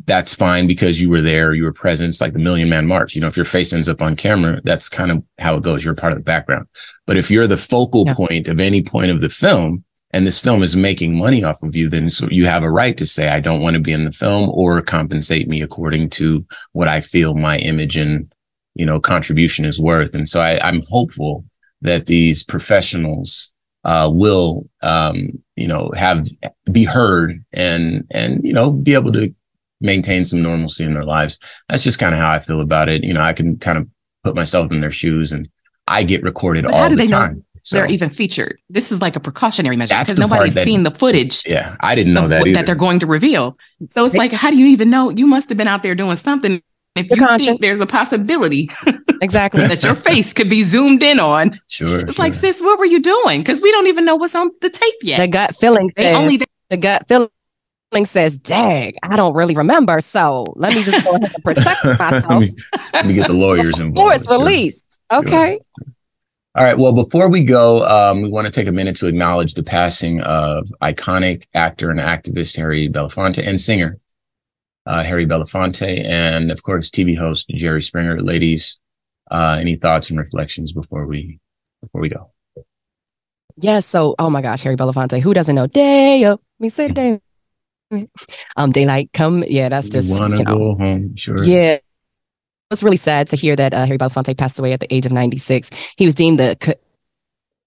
that's 0.07 0.35
fine 0.35 0.67
because 0.67 1.01
you 1.01 1.11
were 1.11 1.21
there, 1.21 1.53
you 1.53 1.65
were 1.65 1.73
present. 1.73 2.09
It's 2.09 2.21
like 2.21 2.33
the 2.33 2.39
Million 2.39 2.69
Man 2.69 2.87
March. 2.87 3.15
You 3.15 3.21
know, 3.21 3.27
if 3.27 3.37
your 3.37 3.45
face 3.45 3.73
ends 3.73 3.89
up 3.89 4.03
on 4.03 4.17
camera, 4.17 4.61
that's 4.65 4.89
kind 4.89 5.11
of 5.11 5.23
how 5.39 5.57
it 5.57 5.63
goes. 5.63 5.85
You're 5.85 5.95
part 5.95 6.13
of 6.13 6.19
the 6.19 6.25
background. 6.25 6.67
But 7.07 7.17
if 7.17 7.31
you're 7.31 7.47
the 7.47 7.57
focal 7.57 8.05
yeah. 8.07 8.15
point 8.15 8.49
of 8.49 8.61
any 8.61 8.83
point 8.83 9.11
of 9.11 9.21
the 9.21 9.29
film, 9.29 9.85
and 10.13 10.27
this 10.27 10.41
film 10.41 10.63
is 10.63 10.75
making 10.75 11.17
money 11.17 11.45
off 11.45 11.63
of 11.63 11.77
you, 11.77 11.89
then 11.89 12.11
so 12.11 12.29
you 12.31 12.47
have 12.47 12.63
a 12.63 12.71
right 12.71 12.97
to 12.99 13.07
say, 13.07 13.29
I 13.29 13.41
don't 13.41 13.63
want 13.63 13.75
to 13.75 13.81
be 13.81 13.93
in 13.93 14.05
the 14.05 14.13
film 14.13 14.51
or 14.51 14.83
compensate 14.83 15.49
me 15.49 15.63
according 15.63 16.11
to 16.11 16.45
what 16.73 16.89
I 16.89 17.01
feel 17.01 17.35
my 17.35 17.59
image 17.59 17.97
and, 17.97 18.33
you 18.75 18.85
know, 18.85 19.01
contribution 19.01 19.65
is 19.65 19.79
worth. 19.79 20.15
And 20.15 20.29
so 20.29 20.41
I, 20.41 20.61
I'm 20.67 20.83
hopeful 20.89 21.45
that 21.83 22.07
these 22.07 22.43
professionals 22.43 23.53
uh, 23.85 24.11
will, 24.13 24.69
um, 24.83 25.43
you 25.57 25.67
know, 25.67 25.91
have 25.97 26.27
be 26.71 26.85
heard 26.85 27.43
and 27.53 28.07
and 28.11 28.45
you 28.45 28.53
know 28.53 28.71
be 28.71 28.95
able 28.95 29.13
to 29.13 29.35
maintain 29.81 30.25
some 30.25 30.43
normalcy 30.43 30.85
in 30.85 30.95
their 30.95 31.05
lives. 31.05 31.39
That's 31.69 31.83
just 31.83 31.99
kind 31.99 32.15
of 32.15 32.21
how 32.21 32.31
I 32.31 32.39
feel 32.39 32.61
about 32.61 32.89
it. 32.89 33.03
You 33.03 33.15
know, 33.15 33.23
I 33.23 33.33
can 33.33 33.59
kind 33.59 33.79
of 33.79 33.89
put 34.25 34.35
myself 34.35 34.71
in 34.71 34.81
their 34.81 34.91
shoes 34.91 35.33
and 35.33 35.49
I 35.87 36.03
get 36.03 36.23
recorded 36.23 36.65
but 36.65 36.75
all 36.75 36.91
the 36.91 37.07
time. 37.07 37.45
So, 37.63 37.77
they're 37.77 37.87
even 37.87 38.11
featured. 38.11 38.59
This 38.69 38.91
is 38.91 39.01
like 39.03 39.17
a 39.17 39.21
precautionary 39.21 39.77
measure 39.77 39.97
because 39.99 40.19
nobody's 40.19 40.55
that, 40.55 40.65
seen 40.65 40.83
the 40.83 40.91
footage. 40.91 41.47
Yeah, 41.47 41.77
I 41.81 41.95
didn't 41.95 42.15
know 42.15 42.29
that 42.29 42.45
that 42.55 42.67
they're 42.67 42.75
going 42.75 42.99
to 43.01 43.07
reveal. 43.07 43.59
So 43.91 44.05
it's 44.05 44.17
like, 44.17 44.33
how 44.33 44.51
do 44.51 44.57
you 44.57 44.67
even 44.67 44.91
know? 44.91 45.11
You 45.11 45.27
must 45.27 45.49
have 45.49 45.59
been 45.59 45.69
out 45.69 45.83
there 45.83 45.95
doing 45.95 46.17
something. 46.17 46.63
If 46.97 47.09
you 47.09 47.17
conscience. 47.19 47.45
think 47.45 47.61
there's 47.61 47.81
a 47.81 47.87
possibility, 47.87 48.69
exactly, 49.23 49.65
that 49.67 49.85
your 49.85 49.95
face 49.95 50.33
could 50.33 50.51
be 50.51 50.63
zoomed 50.63 51.05
in 51.05 51.21
on, 51.21 51.61
sure, 51.69 52.01
it's 52.01 52.17
sure. 52.17 52.25
like, 52.25 52.35
sis, 52.35 52.61
what 52.61 52.81
were 52.81 52.85
you 52.85 53.01
doing? 53.01 53.41
Because 53.41 53.63
we 53.63 53.71
don't 53.71 53.87
even 53.87 54.05
know 54.05 54.17
what's 54.17 54.35
on 54.35 54.51
the 54.61 54.69
tape 54.69 54.95
yet. 55.03 55.21
The 55.21 55.29
gut 55.29 55.55
feeling. 55.55 55.91
They 55.97 56.13
only 56.13 56.41
the 56.69 56.77
gut 56.77 57.07
feeling 57.07 57.31
says, 58.05 58.39
"Dag, 58.39 58.97
I 59.05 59.17
don't 59.17 59.35
really 59.35 59.55
remember, 59.55 60.01
so 60.01 60.47
let 60.57 60.75
me 60.75 60.83
just 60.83 61.05
go 61.05 61.15
ahead 61.15 61.33
and 61.33 61.45
protect 61.45 61.85
myself." 61.99 62.29
let, 62.29 62.41
me, 62.41 62.53
let, 62.93 63.07
me, 63.07 63.15
get 63.15 63.29
the 63.29 63.35
lawyers 63.35 63.79
involved. 63.79 63.95
Before 63.95 64.13
it's 64.13 64.29
released, 64.29 65.01
sure. 65.13 65.21
okay. 65.21 65.59
Sure. 65.59 65.95
All 66.57 66.65
right. 66.65 66.77
Well, 66.77 66.93
before 66.93 67.29
we 67.29 67.45
go, 67.45 67.87
um, 67.87 68.23
we 68.23 68.29
want 68.29 68.47
to 68.47 68.53
take 68.53 68.67
a 68.67 68.73
minute 68.73 68.97
to 68.97 69.07
acknowledge 69.07 69.55
the 69.55 69.63
passing 69.63 70.21
of 70.23 70.69
iconic 70.83 71.45
actor 71.55 71.91
and 71.91 72.01
activist 72.01 72.57
Harry 72.57 72.89
Belafonte 72.89 73.47
and 73.47 73.61
singer 73.61 73.99
uh, 74.87 75.05
Harry 75.05 75.27
Belafonte, 75.27 76.05
and 76.05 76.51
of 76.51 76.63
course, 76.63 76.91
TV 76.91 77.17
host 77.17 77.49
Jerry 77.51 77.83
Springer. 77.83 78.21
Ladies, 78.21 78.81
uh, 79.31 79.57
any 79.61 79.77
thoughts 79.77 80.11
and 80.11 80.19
reflections 80.19 80.73
before 80.73 81.07
we 81.07 81.39
before 81.83 82.01
we 82.01 82.09
go? 82.09 82.33
Yes. 83.57 83.87
So, 83.87 84.15
oh 84.19 84.31
my 84.31 84.43
gosh, 84.43 84.63
Harry 84.63 84.77
Belafonte. 84.77 85.21
Who 85.21 85.35
doesn't 85.35 85.55
know? 85.55 85.67
Day 85.67 86.35
me 86.59 86.69
say 86.69 86.89
day 86.89 87.21
um 88.57 88.71
daylight 88.71 89.11
come 89.13 89.43
yeah 89.49 89.69
that's 89.69 89.89
just 89.91 90.17
want 90.21 90.33
to 90.33 90.39
you 90.39 90.45
know, 90.45 90.57
go 90.57 90.75
home 90.77 91.17
sure 91.17 91.43
yeah 91.43 91.79
was 92.71 92.83
really 92.83 92.97
sad 92.97 93.29
to 93.29 93.37
hear 93.37 93.57
that 93.57 93.75
uh, 93.75 93.85
harry 93.85 93.99
belafonte 93.99 94.37
passed 94.37 94.59
away 94.59 94.73
at 94.73 94.81
the 94.81 94.93
age 94.95 95.07
of 95.07 95.13
96 95.13 95.71
he 95.97 96.05
was 96.05 96.15
deemed 96.15 96.39
the 96.39 96.77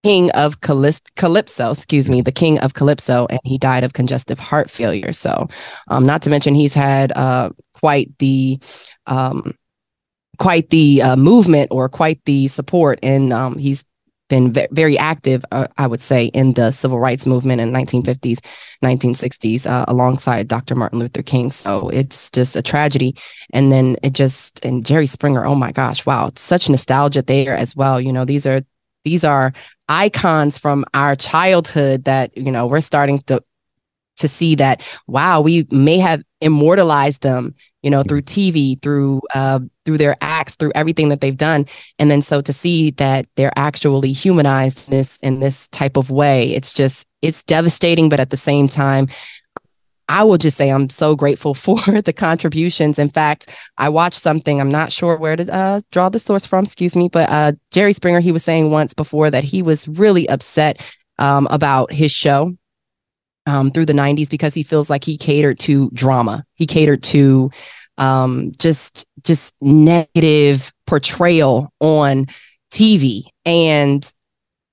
king 0.03 0.29
of 0.31 0.59
calypso 0.59 1.71
excuse 1.71 2.09
me 2.09 2.21
the 2.21 2.31
king 2.31 2.59
of 2.59 2.73
calypso 2.73 3.25
and 3.29 3.39
he 3.45 3.57
died 3.57 3.83
of 3.83 3.93
congestive 3.93 4.37
heart 4.37 4.69
failure. 4.69 5.13
So 5.13 5.47
um 5.87 6.05
not 6.05 6.21
to 6.23 6.29
mention 6.29 6.55
he's 6.55 6.73
had 6.73 7.11
uh 7.13 7.51
quite 7.73 8.11
the 8.19 8.59
um 9.07 9.53
quite 10.37 10.69
the 10.71 11.01
uh, 11.01 11.15
movement 11.15 11.69
or 11.71 11.87
quite 11.87 12.19
the 12.25 12.47
support 12.49 12.99
and 13.01 13.31
um 13.31 13.57
he's 13.57 13.85
been 14.33 14.67
very 14.71 14.97
active, 14.97 15.45
uh, 15.51 15.67
I 15.77 15.85
would 15.85 16.01
say, 16.01 16.25
in 16.25 16.53
the 16.53 16.71
civil 16.71 16.99
rights 16.99 17.27
movement 17.27 17.61
in 17.61 17.71
1950s, 17.71 18.39
1960s, 18.83 19.69
uh, 19.69 19.85
alongside 19.87 20.47
Dr. 20.47 20.73
Martin 20.73 20.97
Luther 20.97 21.21
King. 21.21 21.51
So 21.51 21.89
it's 21.89 22.31
just 22.31 22.55
a 22.55 22.63
tragedy. 22.63 23.15
And 23.53 23.71
then 23.71 23.95
it 24.01 24.13
just 24.13 24.65
and 24.65 24.83
Jerry 24.83 25.05
Springer. 25.05 25.45
Oh 25.45 25.53
my 25.53 25.71
gosh, 25.71 26.03
wow, 26.07 26.31
such 26.35 26.67
nostalgia 26.67 27.21
there 27.21 27.55
as 27.55 27.75
well. 27.75 28.01
You 28.01 28.11
know, 28.11 28.25
these 28.25 28.47
are 28.47 28.61
these 29.05 29.23
are 29.23 29.53
icons 29.87 30.57
from 30.57 30.83
our 30.95 31.15
childhood 31.15 32.05
that 32.05 32.35
you 32.35 32.51
know 32.51 32.65
we're 32.65 32.81
starting 32.81 33.19
to 33.27 33.43
to 34.15 34.27
see 34.27 34.55
that 34.55 34.81
wow 35.07 35.41
we 35.41 35.67
may 35.71 35.97
have 35.97 36.23
immortalized 36.43 37.23
them 37.23 37.55
you 37.81 37.89
know 37.89 38.03
through 38.03 38.21
tv 38.21 38.81
through 38.81 39.21
uh, 39.33 39.59
through 39.85 39.97
their 39.97 40.15
acts 40.21 40.55
through 40.55 40.71
everything 40.75 41.09
that 41.09 41.21
they've 41.21 41.37
done. 41.37 41.65
And 41.99 42.09
then 42.09 42.21
so 42.21 42.41
to 42.41 42.53
see 42.53 42.91
that 42.91 43.27
they're 43.35 43.53
actually 43.55 44.13
humanized 44.13 44.89
in 44.89 44.97
this 44.97 45.17
in 45.19 45.39
this 45.39 45.67
type 45.69 45.97
of 45.97 46.09
way 46.09 46.53
it's 46.53 46.73
just 46.73 47.07
it's 47.21 47.43
devastating 47.43 48.09
but 48.09 48.19
at 48.19 48.29
the 48.29 48.37
same 48.37 48.67
time 48.67 49.07
I 50.09 50.23
will 50.23 50.37
just 50.37 50.57
say 50.57 50.69
I'm 50.69 50.89
so 50.89 51.15
grateful 51.15 51.53
for 51.55 52.01
the 52.01 52.13
contributions. 52.13 52.99
In 52.99 53.09
fact, 53.09 53.55
I 53.77 53.87
watched 53.87 54.19
something, 54.19 54.59
I'm 54.59 54.69
not 54.69 54.91
sure 54.91 55.17
where 55.17 55.37
to 55.37 55.51
uh, 55.53 55.79
draw 55.91 56.09
the 56.09 56.19
source 56.19 56.45
from, 56.45 56.65
excuse 56.65 56.95
me, 56.95 57.07
but 57.07 57.29
uh, 57.29 57.53
Jerry 57.71 57.93
Springer, 57.93 58.19
he 58.19 58.33
was 58.33 58.43
saying 58.43 58.69
once 58.69 58.93
before 58.93 59.31
that 59.31 59.45
he 59.45 59.63
was 59.63 59.87
really 59.87 60.27
upset 60.27 60.81
um, 61.19 61.47
about 61.49 61.91
his 61.91 62.11
show 62.11 62.55
um, 63.45 63.71
through 63.71 63.85
the 63.85 63.93
90s 63.93 64.29
because 64.29 64.53
he 64.53 64.63
feels 64.63 64.89
like 64.89 65.03
he 65.03 65.17
catered 65.17 65.59
to 65.59 65.89
drama. 65.91 66.43
He 66.55 66.65
catered 66.65 67.03
to 67.03 67.51
um, 67.97 68.51
just 68.59 69.05
just 69.23 69.55
negative 69.61 70.71
portrayal 70.87 71.71
on 71.79 72.25
TV. 72.71 73.23
And 73.45 74.09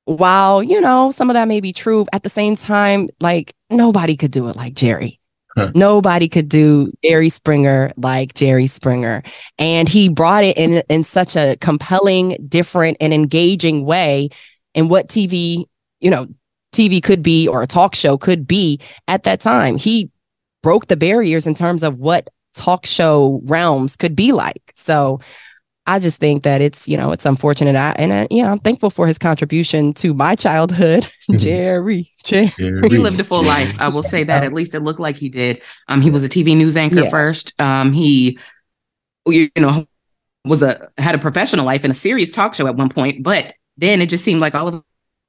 while, 0.04 0.62
you 0.62 0.80
know, 0.80 1.10
some 1.10 1.30
of 1.30 1.34
that 1.34 1.48
may 1.48 1.60
be 1.60 1.72
true, 1.72 2.06
at 2.12 2.22
the 2.22 2.28
same 2.28 2.56
time, 2.56 3.08
like 3.20 3.54
nobody 3.70 4.16
could 4.16 4.30
do 4.30 4.48
it 4.48 4.56
like 4.56 4.74
Jerry. 4.74 5.18
Huh. 5.56 5.72
Nobody 5.74 6.28
could 6.28 6.48
do 6.48 6.92
Jerry 7.04 7.28
Springer 7.28 7.92
like 7.96 8.34
Jerry 8.34 8.66
Springer. 8.66 9.22
And 9.58 9.88
he 9.88 10.08
brought 10.08 10.44
it 10.44 10.56
in 10.56 10.82
in 10.88 11.04
such 11.04 11.36
a 11.36 11.56
compelling, 11.60 12.36
different, 12.48 12.98
and 13.00 13.12
engaging 13.12 13.84
way 13.84 14.28
in 14.74 14.88
what 14.88 15.08
TV, 15.08 15.64
you 16.00 16.10
know, 16.10 16.28
TV 16.72 17.02
could 17.02 17.22
be 17.22 17.48
or 17.48 17.62
a 17.62 17.66
talk 17.66 17.94
show 17.94 18.16
could 18.16 18.46
be 18.46 18.80
at 19.08 19.24
that 19.24 19.40
time. 19.40 19.76
He 19.76 20.10
broke 20.62 20.86
the 20.86 20.96
barriers 20.96 21.46
in 21.46 21.54
terms 21.54 21.82
of 21.82 21.98
what 21.98 22.28
talk 22.54 22.86
show 22.86 23.40
realms 23.44 23.96
could 23.96 24.14
be 24.14 24.32
like. 24.32 24.72
So 24.74 25.20
I 25.86 25.98
just 25.98 26.20
think 26.20 26.42
that 26.44 26.60
it's, 26.60 26.86
you 26.86 26.96
know, 26.96 27.10
it's 27.10 27.26
unfortunate. 27.26 27.74
I, 27.74 27.92
and, 27.96 28.12
I, 28.12 28.28
you 28.30 28.42
know, 28.42 28.50
I'm 28.50 28.58
thankful 28.58 28.90
for 28.90 29.06
his 29.06 29.18
contribution 29.18 29.92
to 29.94 30.14
my 30.14 30.34
childhood. 30.34 31.10
Jerry, 31.36 32.12
Jerry. 32.22 32.52
He 32.56 32.98
lived 32.98 33.18
a 33.18 33.24
full 33.24 33.42
life. 33.42 33.74
I 33.78 33.88
will 33.88 34.02
say 34.02 34.22
that. 34.24 34.44
At 34.44 34.52
least 34.52 34.74
it 34.74 34.80
looked 34.80 35.00
like 35.00 35.16
he 35.16 35.28
did. 35.28 35.62
Um, 35.88 36.00
he 36.00 36.10
was 36.10 36.22
a 36.22 36.28
TV 36.28 36.56
news 36.56 36.76
anchor 36.76 37.02
yeah. 37.02 37.10
first. 37.10 37.60
Um, 37.60 37.92
he, 37.92 38.38
you 39.26 39.50
know, 39.56 39.86
was 40.44 40.62
a 40.62 40.88
had 40.96 41.14
a 41.14 41.18
professional 41.18 41.64
life 41.64 41.84
and 41.84 41.90
a 41.90 41.94
serious 41.94 42.30
talk 42.30 42.54
show 42.54 42.66
at 42.66 42.76
one 42.76 42.88
point, 42.88 43.22
but 43.22 43.52
then 43.76 44.00
it 44.00 44.08
just 44.08 44.24
seemed 44.24 44.40
like 44.40 44.54
all 44.54 44.68
of 44.68 44.82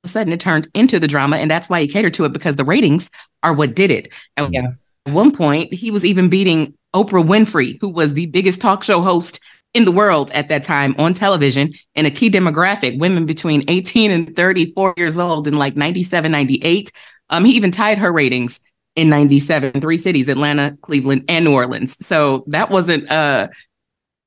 a 0.03 0.07
sudden 0.07 0.33
it 0.33 0.39
turned 0.39 0.67
into 0.73 0.99
the 0.99 1.07
drama. 1.07 1.37
And 1.37 1.49
that's 1.49 1.69
why 1.69 1.81
he 1.81 1.87
catered 1.87 2.13
to 2.15 2.25
it 2.25 2.33
because 2.33 2.55
the 2.55 2.63
ratings 2.65 3.09
are 3.43 3.53
what 3.53 3.75
did 3.75 3.91
it. 3.91 4.13
At 4.37 4.51
Yeah. 4.51 4.71
one 5.05 5.31
point, 5.31 5.73
he 5.73 5.91
was 5.91 6.05
even 6.05 6.29
beating 6.29 6.73
Oprah 6.95 7.25
Winfrey, 7.25 7.77
who 7.81 7.89
was 7.89 8.13
the 8.13 8.25
biggest 8.27 8.61
talk 8.61 8.83
show 8.83 9.01
host 9.01 9.39
in 9.73 9.85
the 9.85 9.91
world 9.91 10.31
at 10.33 10.49
that 10.49 10.63
time 10.63 10.93
on 10.97 11.13
television 11.13 11.71
in 11.95 12.05
a 12.05 12.11
key 12.11 12.29
demographic, 12.29 12.99
women 12.99 13.25
between 13.25 13.63
18 13.69 14.11
and 14.11 14.35
34 14.35 14.93
years 14.97 15.17
old 15.17 15.47
in 15.47 15.55
like 15.55 15.75
97, 15.75 16.29
98. 16.31 16.91
Um, 17.29 17.45
he 17.45 17.53
even 17.53 17.71
tied 17.71 17.97
her 17.97 18.11
ratings 18.11 18.59
in 18.97 19.07
97, 19.07 19.79
three 19.79 19.95
cities, 19.97 20.27
Atlanta, 20.27 20.77
Cleveland, 20.81 21.23
and 21.29 21.45
New 21.45 21.53
Orleans. 21.53 21.95
So 22.05 22.43
that 22.47 22.69
wasn't 22.69 23.09
uh 23.09 23.47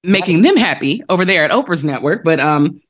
making 0.03 0.43
them 0.43 0.57
happy 0.57 1.03
over 1.09 1.25
there 1.25 1.45
at 1.45 1.51
Oprah's 1.51 1.85
network, 1.85 2.25
but 2.25 2.41
um 2.41 2.81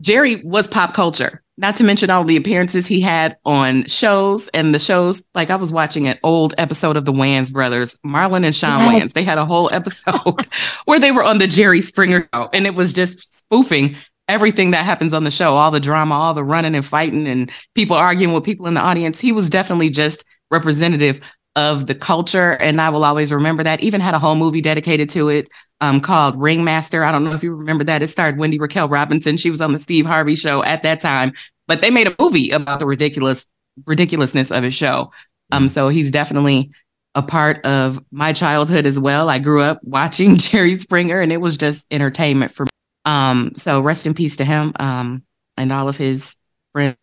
Jerry 0.00 0.36
was 0.44 0.66
pop 0.68 0.94
culture. 0.94 1.42
Not 1.58 1.74
to 1.76 1.84
mention 1.84 2.08
all 2.08 2.22
the 2.22 2.36
appearances 2.36 2.86
he 2.86 3.00
had 3.00 3.36
on 3.44 3.84
shows 3.86 4.46
and 4.54 4.72
the 4.72 4.78
shows. 4.78 5.24
Like 5.34 5.50
I 5.50 5.56
was 5.56 5.72
watching 5.72 6.06
an 6.06 6.16
old 6.22 6.54
episode 6.56 6.96
of 6.96 7.04
the 7.04 7.12
Wayans 7.12 7.52
brothers, 7.52 7.98
Marlon 8.06 8.44
and 8.44 8.54
Sean 8.54 8.78
Yes. 8.78 9.02
Wayans. 9.02 9.12
They 9.12 9.24
had 9.24 9.38
a 9.38 9.44
whole 9.44 9.68
episode 9.72 10.46
where 10.84 11.00
they 11.00 11.10
were 11.10 11.24
on 11.24 11.38
the 11.38 11.48
Jerry 11.48 11.80
Springer 11.80 12.28
show, 12.32 12.48
and 12.52 12.64
it 12.64 12.76
was 12.76 12.92
just 12.92 13.40
spoofing 13.40 13.96
everything 14.28 14.70
that 14.70 14.84
happens 14.84 15.12
on 15.12 15.24
the 15.24 15.30
show, 15.32 15.54
all 15.54 15.72
the 15.72 15.80
drama, 15.80 16.14
all 16.14 16.32
the 16.32 16.44
running 16.44 16.76
and 16.76 16.86
fighting, 16.86 17.26
and 17.26 17.50
people 17.74 17.96
arguing 17.96 18.32
with 18.32 18.44
people 18.44 18.66
in 18.68 18.74
the 18.74 18.80
audience. 18.80 19.18
He 19.18 19.32
was 19.32 19.50
definitely 19.50 19.90
just 19.90 20.24
representative 20.52 21.20
of 21.56 21.86
the 21.86 21.94
culture, 21.94 22.52
and 22.52 22.80
I 22.80 22.90
will 22.90 23.04
always 23.04 23.32
remember 23.32 23.62
that. 23.64 23.80
Even 23.80 24.00
had 24.00 24.14
a 24.14 24.18
whole 24.18 24.36
movie 24.36 24.60
dedicated 24.60 25.08
to 25.10 25.28
it 25.28 25.48
um, 25.80 26.00
called 26.00 26.40
Ringmaster. 26.40 27.04
I 27.04 27.12
don't 27.12 27.24
know 27.24 27.32
if 27.32 27.42
you 27.42 27.54
remember 27.54 27.84
that. 27.84 28.02
It 28.02 28.08
starred 28.08 28.38
Wendy 28.38 28.58
Raquel 28.58 28.88
Robinson. 28.88 29.36
She 29.36 29.50
was 29.50 29.60
on 29.60 29.72
the 29.72 29.78
Steve 29.78 30.06
Harvey 30.06 30.34
show 30.34 30.62
at 30.62 30.82
that 30.82 31.00
time, 31.00 31.32
but 31.66 31.80
they 31.80 31.90
made 31.90 32.08
a 32.08 32.14
movie 32.18 32.50
about 32.50 32.78
the 32.78 32.86
ridiculous 32.86 33.46
ridiculousness 33.86 34.50
of 34.50 34.64
his 34.64 34.74
show. 34.74 35.12
Um, 35.52 35.68
so 35.68 35.88
he's 35.88 36.10
definitely 36.10 36.70
a 37.14 37.22
part 37.22 37.64
of 37.64 38.00
my 38.10 38.32
childhood 38.32 38.86
as 38.86 38.98
well. 39.00 39.28
I 39.28 39.38
grew 39.38 39.62
up 39.62 39.80
watching 39.82 40.36
Jerry 40.38 40.74
Springer, 40.74 41.20
and 41.20 41.32
it 41.32 41.40
was 41.40 41.56
just 41.56 41.86
entertainment 41.90 42.52
for 42.52 42.64
me. 42.64 42.70
Um, 43.04 43.52
so 43.54 43.80
rest 43.80 44.06
in 44.06 44.14
peace 44.14 44.36
to 44.36 44.44
him 44.44 44.72
um, 44.78 45.22
and 45.56 45.72
all 45.72 45.88
of 45.88 45.96
his 45.96 46.36
friends 46.72 46.96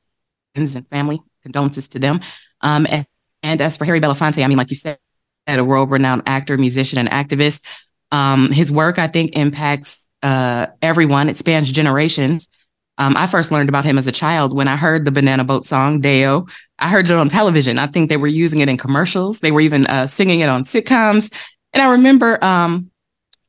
and 0.55 0.87
family. 0.89 1.21
Condolences 1.43 1.89
to 1.89 1.99
them. 1.99 2.21
Um, 2.61 2.87
and, 2.89 3.05
and 3.45 3.61
as 3.61 3.77
for 3.77 3.85
Harry 3.85 4.01
Belafonte, 4.01 4.43
I 4.43 4.47
mean, 4.47 4.57
like 4.57 4.71
you 4.71 4.75
said, 4.75 4.97
a 5.47 5.63
world-renowned 5.63 6.23
actor, 6.25 6.57
musician, 6.57 6.97
and 6.97 7.09
activist. 7.09 7.63
Um, 8.11 8.51
his 8.51 8.71
work, 8.71 8.97
I 8.97 9.07
think, 9.07 9.37
impacts 9.37 10.09
uh, 10.23 10.67
everyone. 10.81 11.29
It 11.29 11.35
spans 11.35 11.71
generations. 11.71 12.49
Um, 12.97 13.15
I 13.15 13.27
first 13.27 13.51
learned 13.51 13.69
about 13.69 13.85
him 13.85 13.99
as 13.99 14.07
a 14.07 14.11
child 14.11 14.55
when 14.55 14.67
I 14.67 14.77
heard 14.77 15.05
the 15.05 15.11
Banana 15.11 15.43
Boat 15.43 15.63
song 15.63 16.01
"Day-O." 16.01 16.47
I 16.79 16.89
heard 16.89 17.05
it 17.05 17.11
on 17.11 17.29
television. 17.29 17.77
I 17.77 17.87
think 17.87 18.09
they 18.09 18.17
were 18.17 18.25
using 18.27 18.61
it 18.61 18.69
in 18.69 18.77
commercials. 18.77 19.41
They 19.41 19.51
were 19.51 19.61
even 19.61 19.85
uh, 19.87 20.07
singing 20.07 20.39
it 20.39 20.49
on 20.49 20.63
sitcoms. 20.63 21.31
And 21.73 21.83
I 21.83 21.91
remember 21.91 22.43
um, 22.43 22.89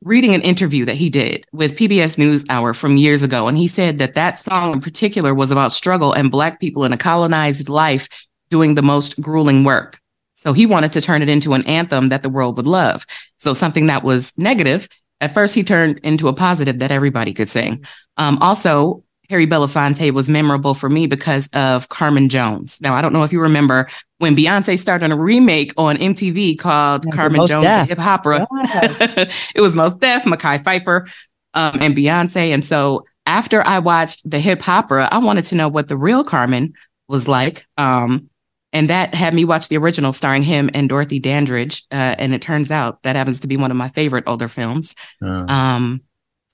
reading 0.03 0.35
an 0.35 0.41
interview 0.41 0.85
that 0.85 0.95
he 0.95 1.09
did 1.09 1.43
with 1.53 1.77
PBS 1.77 2.17
NewsHour 2.17 2.75
from 2.75 2.97
years 2.97 3.23
ago, 3.23 3.47
and 3.47 3.57
he 3.57 3.67
said 3.67 3.97
that 3.97 4.13
that 4.13 4.37
song 4.37 4.73
in 4.73 4.81
particular 4.81 5.33
was 5.33 5.51
about 5.51 5.71
struggle 5.71 6.13
and 6.13 6.29
Black 6.29 6.59
people 6.59 6.83
in 6.83 6.93
a 6.93 6.97
colonized 6.97 7.69
life 7.69 8.07
doing 8.49 8.75
the 8.75 8.81
most 8.81 9.19
grueling 9.21 9.63
work. 9.63 9.99
So 10.33 10.53
he 10.53 10.65
wanted 10.65 10.93
to 10.93 11.01
turn 11.01 11.21
it 11.21 11.29
into 11.29 11.53
an 11.53 11.65
anthem 11.65 12.09
that 12.09 12.23
the 12.23 12.29
world 12.29 12.57
would 12.57 12.67
love. 12.67 13.05
So 13.37 13.53
something 13.53 13.87
that 13.87 14.03
was 14.03 14.37
negative, 14.37 14.87
at 15.19 15.33
first 15.33 15.55
he 15.55 15.63
turned 15.63 15.99
into 15.99 16.27
a 16.27 16.33
positive 16.33 16.79
that 16.79 16.91
everybody 16.91 17.33
could 17.33 17.49
sing. 17.49 17.83
Um, 18.17 18.37
also, 18.39 19.03
Harry 19.29 19.47
Belafonte 19.47 20.11
was 20.11 20.29
memorable 20.29 20.73
for 20.73 20.89
me 20.89 21.05
because 21.05 21.49
of 21.53 21.89
Carmen 21.89 22.29
Jones. 22.29 22.79
Now, 22.81 22.93
I 22.93 23.01
don't 23.01 23.11
know 23.11 23.23
if 23.23 23.33
you 23.33 23.41
remember 23.41 23.87
when 24.19 24.35
Beyonce 24.35 24.79
started 24.79 25.11
a 25.11 25.15
remake 25.15 25.73
on 25.77 25.97
MTV 25.97 26.57
called 26.57 27.03
That's 27.03 27.15
Carmen 27.15 27.45
Jones, 27.45 27.89
hip 27.89 27.99
opera. 27.99 28.47
it 28.51 29.59
was 29.61 29.75
Mos 29.75 29.95
Def, 29.97 30.23
Mekhi 30.23 30.63
Phifer, 30.63 31.11
um, 31.53 31.77
and 31.81 31.95
Beyonce. 31.95 32.53
And 32.53 32.63
so 32.63 33.05
after 33.25 33.65
I 33.67 33.79
watched 33.79 34.29
the 34.29 34.39
hip 34.39 34.67
opera, 34.67 35.09
I 35.11 35.17
wanted 35.17 35.43
to 35.45 35.57
know 35.57 35.67
what 35.67 35.89
the 35.89 35.97
real 35.97 36.23
Carmen 36.23 36.73
was 37.09 37.27
like. 37.27 37.65
Um, 37.77 38.29
and 38.77 38.91
that 38.91 39.15
had 39.15 39.33
me 39.33 39.43
watch 39.43 39.69
the 39.69 39.77
original 39.77 40.13
starring 40.13 40.43
him 40.43 40.69
and 40.75 40.87
Dorothy 40.87 41.17
Dandridge. 41.17 41.83
Uh, 41.91 42.13
and 42.19 42.31
it 42.31 42.43
turns 42.43 42.69
out 42.69 43.01
that 43.01 43.15
happens 43.15 43.39
to 43.39 43.47
be 43.47 43.57
one 43.57 43.71
of 43.71 43.77
my 43.77 43.87
favorite 43.87 44.25
older 44.27 44.47
films. 44.47 44.95
Uh, 45.19 45.45
Um, 45.47 46.01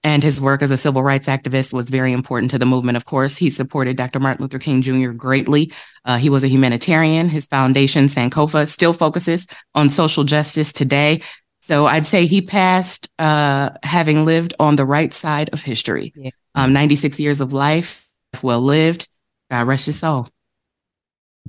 and 0.05 0.23
his 0.23 0.39
work 0.39 0.61
as 0.61 0.71
a 0.71 0.77
civil 0.77 1.03
rights 1.03 1.27
activist 1.27 1.73
was 1.73 1.89
very 1.89 2.13
important 2.13 2.51
to 2.51 2.57
the 2.57 2.65
movement. 2.65 2.95
Of 2.95 3.03
course, 3.03 3.35
he 3.37 3.49
supported 3.49 3.97
Dr. 3.97 4.21
Martin 4.21 4.43
Luther 4.43 4.59
King 4.59 4.81
Jr. 4.81 5.11
greatly. 5.11 5.71
Uh, 6.05 6.17
he 6.17 6.29
was 6.29 6.43
a 6.45 6.49
humanitarian. 6.49 7.27
His 7.27 7.47
foundation, 7.47 8.05
Sankofa, 8.05 8.67
still 8.67 8.93
focuses 8.93 9.47
on 9.75 9.89
social 9.89 10.23
justice 10.23 10.71
today. 10.71 11.21
So 11.59 11.87
I'd 11.87 12.05
say 12.05 12.25
he 12.25 12.41
passed 12.41 13.09
uh, 13.19 13.71
having 13.83 14.23
lived 14.23 14.53
on 14.59 14.75
the 14.77 14.85
right 14.85 15.13
side 15.13 15.49
of 15.51 15.61
history. 15.61 16.13
Yeah. 16.15 16.31
Um, 16.55 16.71
96 16.71 17.19
years 17.19 17.41
of 17.41 17.51
life, 17.51 18.07
well 18.41 18.61
lived. 18.61 19.09
God 19.49 19.67
rest 19.67 19.85
his 19.87 19.99
soul. 19.99 20.27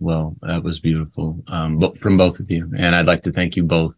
Well, 0.01 0.37
that 0.43 0.65
was 0.65 0.81
beautiful 0.81 1.43
um, 1.49 1.81
from 2.01 2.17
both 2.17 2.41
of 2.41 2.51
you. 2.51 2.71
And 2.77 2.95
I'd 2.95 3.07
like 3.07 3.23
to 3.23 3.33
thank 3.33 3.57
you 3.57 3.65
both 3.65 3.95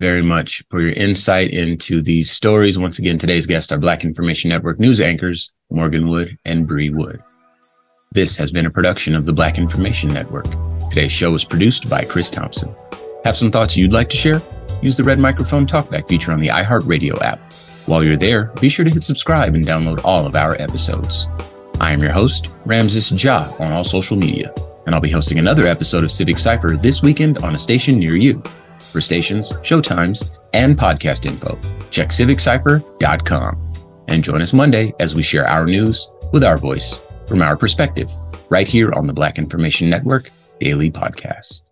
very 0.00 0.22
much 0.22 0.62
for 0.68 0.80
your 0.80 0.92
insight 0.92 1.50
into 1.52 2.02
these 2.02 2.30
stories. 2.30 2.78
Once 2.78 2.98
again, 2.98 3.18
today's 3.18 3.46
guests 3.46 3.70
are 3.72 3.78
Black 3.78 4.04
Information 4.04 4.50
Network 4.50 4.78
news 4.80 5.00
anchors 5.00 5.52
Morgyn 5.72 6.08
Wood 6.08 6.36
and 6.44 6.66
Bri 6.66 6.90
Wood. 6.90 7.22
This 8.10 8.36
has 8.36 8.50
been 8.50 8.66
a 8.66 8.70
production 8.70 9.14
of 9.14 9.24
the 9.24 9.32
Black 9.32 9.58
Information 9.58 10.12
Network. 10.12 10.46
Today's 10.90 11.12
show 11.12 11.30
was 11.30 11.44
produced 11.44 11.88
by 11.88 12.04
Chris 12.04 12.30
Thompson. 12.30 12.74
Have 13.24 13.36
some 13.36 13.50
thoughts 13.50 13.76
you'd 13.76 13.92
like 13.92 14.10
to 14.10 14.16
share? 14.16 14.42
Use 14.82 14.96
the 14.96 15.04
red 15.04 15.18
microphone 15.18 15.66
talkback 15.66 16.08
feature 16.08 16.32
on 16.32 16.40
the 16.40 16.48
iHeartRadio 16.48 17.22
app. 17.22 17.52
While 17.86 18.04
you're 18.04 18.16
there, 18.16 18.46
be 18.60 18.68
sure 18.68 18.84
to 18.84 18.90
hit 18.90 19.04
subscribe 19.04 19.54
and 19.54 19.66
download 19.66 20.04
all 20.04 20.26
of 20.26 20.36
our 20.36 20.60
episodes. 20.60 21.28
I 21.80 21.92
am 21.92 22.00
your 22.00 22.12
host, 22.12 22.48
Ramses 22.64 23.12
Ja, 23.22 23.54
on 23.58 23.72
all 23.72 23.84
social 23.84 24.16
media, 24.16 24.52
and 24.86 24.94
I'll 24.94 25.00
be 25.00 25.10
hosting 25.10 25.38
another 25.38 25.66
episode 25.66 26.04
of 26.04 26.10
Civic 26.10 26.38
Cypher 26.38 26.76
this 26.76 27.02
weekend 27.02 27.38
on 27.38 27.54
a 27.54 27.58
station 27.58 27.98
near 27.98 28.16
you. 28.16 28.42
For 28.92 29.00
stations, 29.00 29.52
showtimes, 29.62 30.30
and 30.52 30.76
podcast 30.76 31.26
info, 31.26 31.58
check 31.90 32.08
civiccypher.com. 32.08 33.72
And 34.08 34.22
join 34.22 34.42
us 34.42 34.52
Monday 34.52 34.92
as 35.00 35.14
we 35.14 35.22
share 35.22 35.46
our 35.46 35.64
news 35.64 36.10
with 36.32 36.44
our 36.44 36.58
voice 36.58 37.00
from 37.26 37.42
our 37.42 37.56
perspective, 37.56 38.10
right 38.50 38.68
here 38.68 38.92
on 38.94 39.06
the 39.06 39.12
Black 39.12 39.38
Information 39.38 39.88
Network 39.88 40.30
Daily 40.60 40.90
Podcast. 40.90 41.62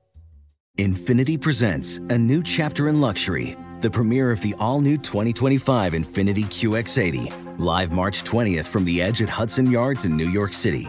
Infiniti 0.79 1.39
presents 1.39 1.99
a 1.99 2.17
new 2.17 2.43
chapter 2.43 2.89
in 2.89 3.01
luxury, 3.01 3.57
the 3.81 3.91
premiere 3.91 4.31
of 4.31 4.41
the 4.41 4.55
all 4.59 4.81
new 4.81 4.97
2025 4.97 5.93
Infiniti 5.93 6.45
QX80, 6.45 7.59
live 7.59 7.93
March 7.93 8.23
20th 8.25 8.65
from 8.65 8.85
the 8.85 9.03
edge 9.03 9.21
at 9.21 9.29
Hudson 9.29 9.71
Yards 9.71 10.07
in 10.07 10.17
New 10.17 10.31
York 10.31 10.55
City, 10.55 10.89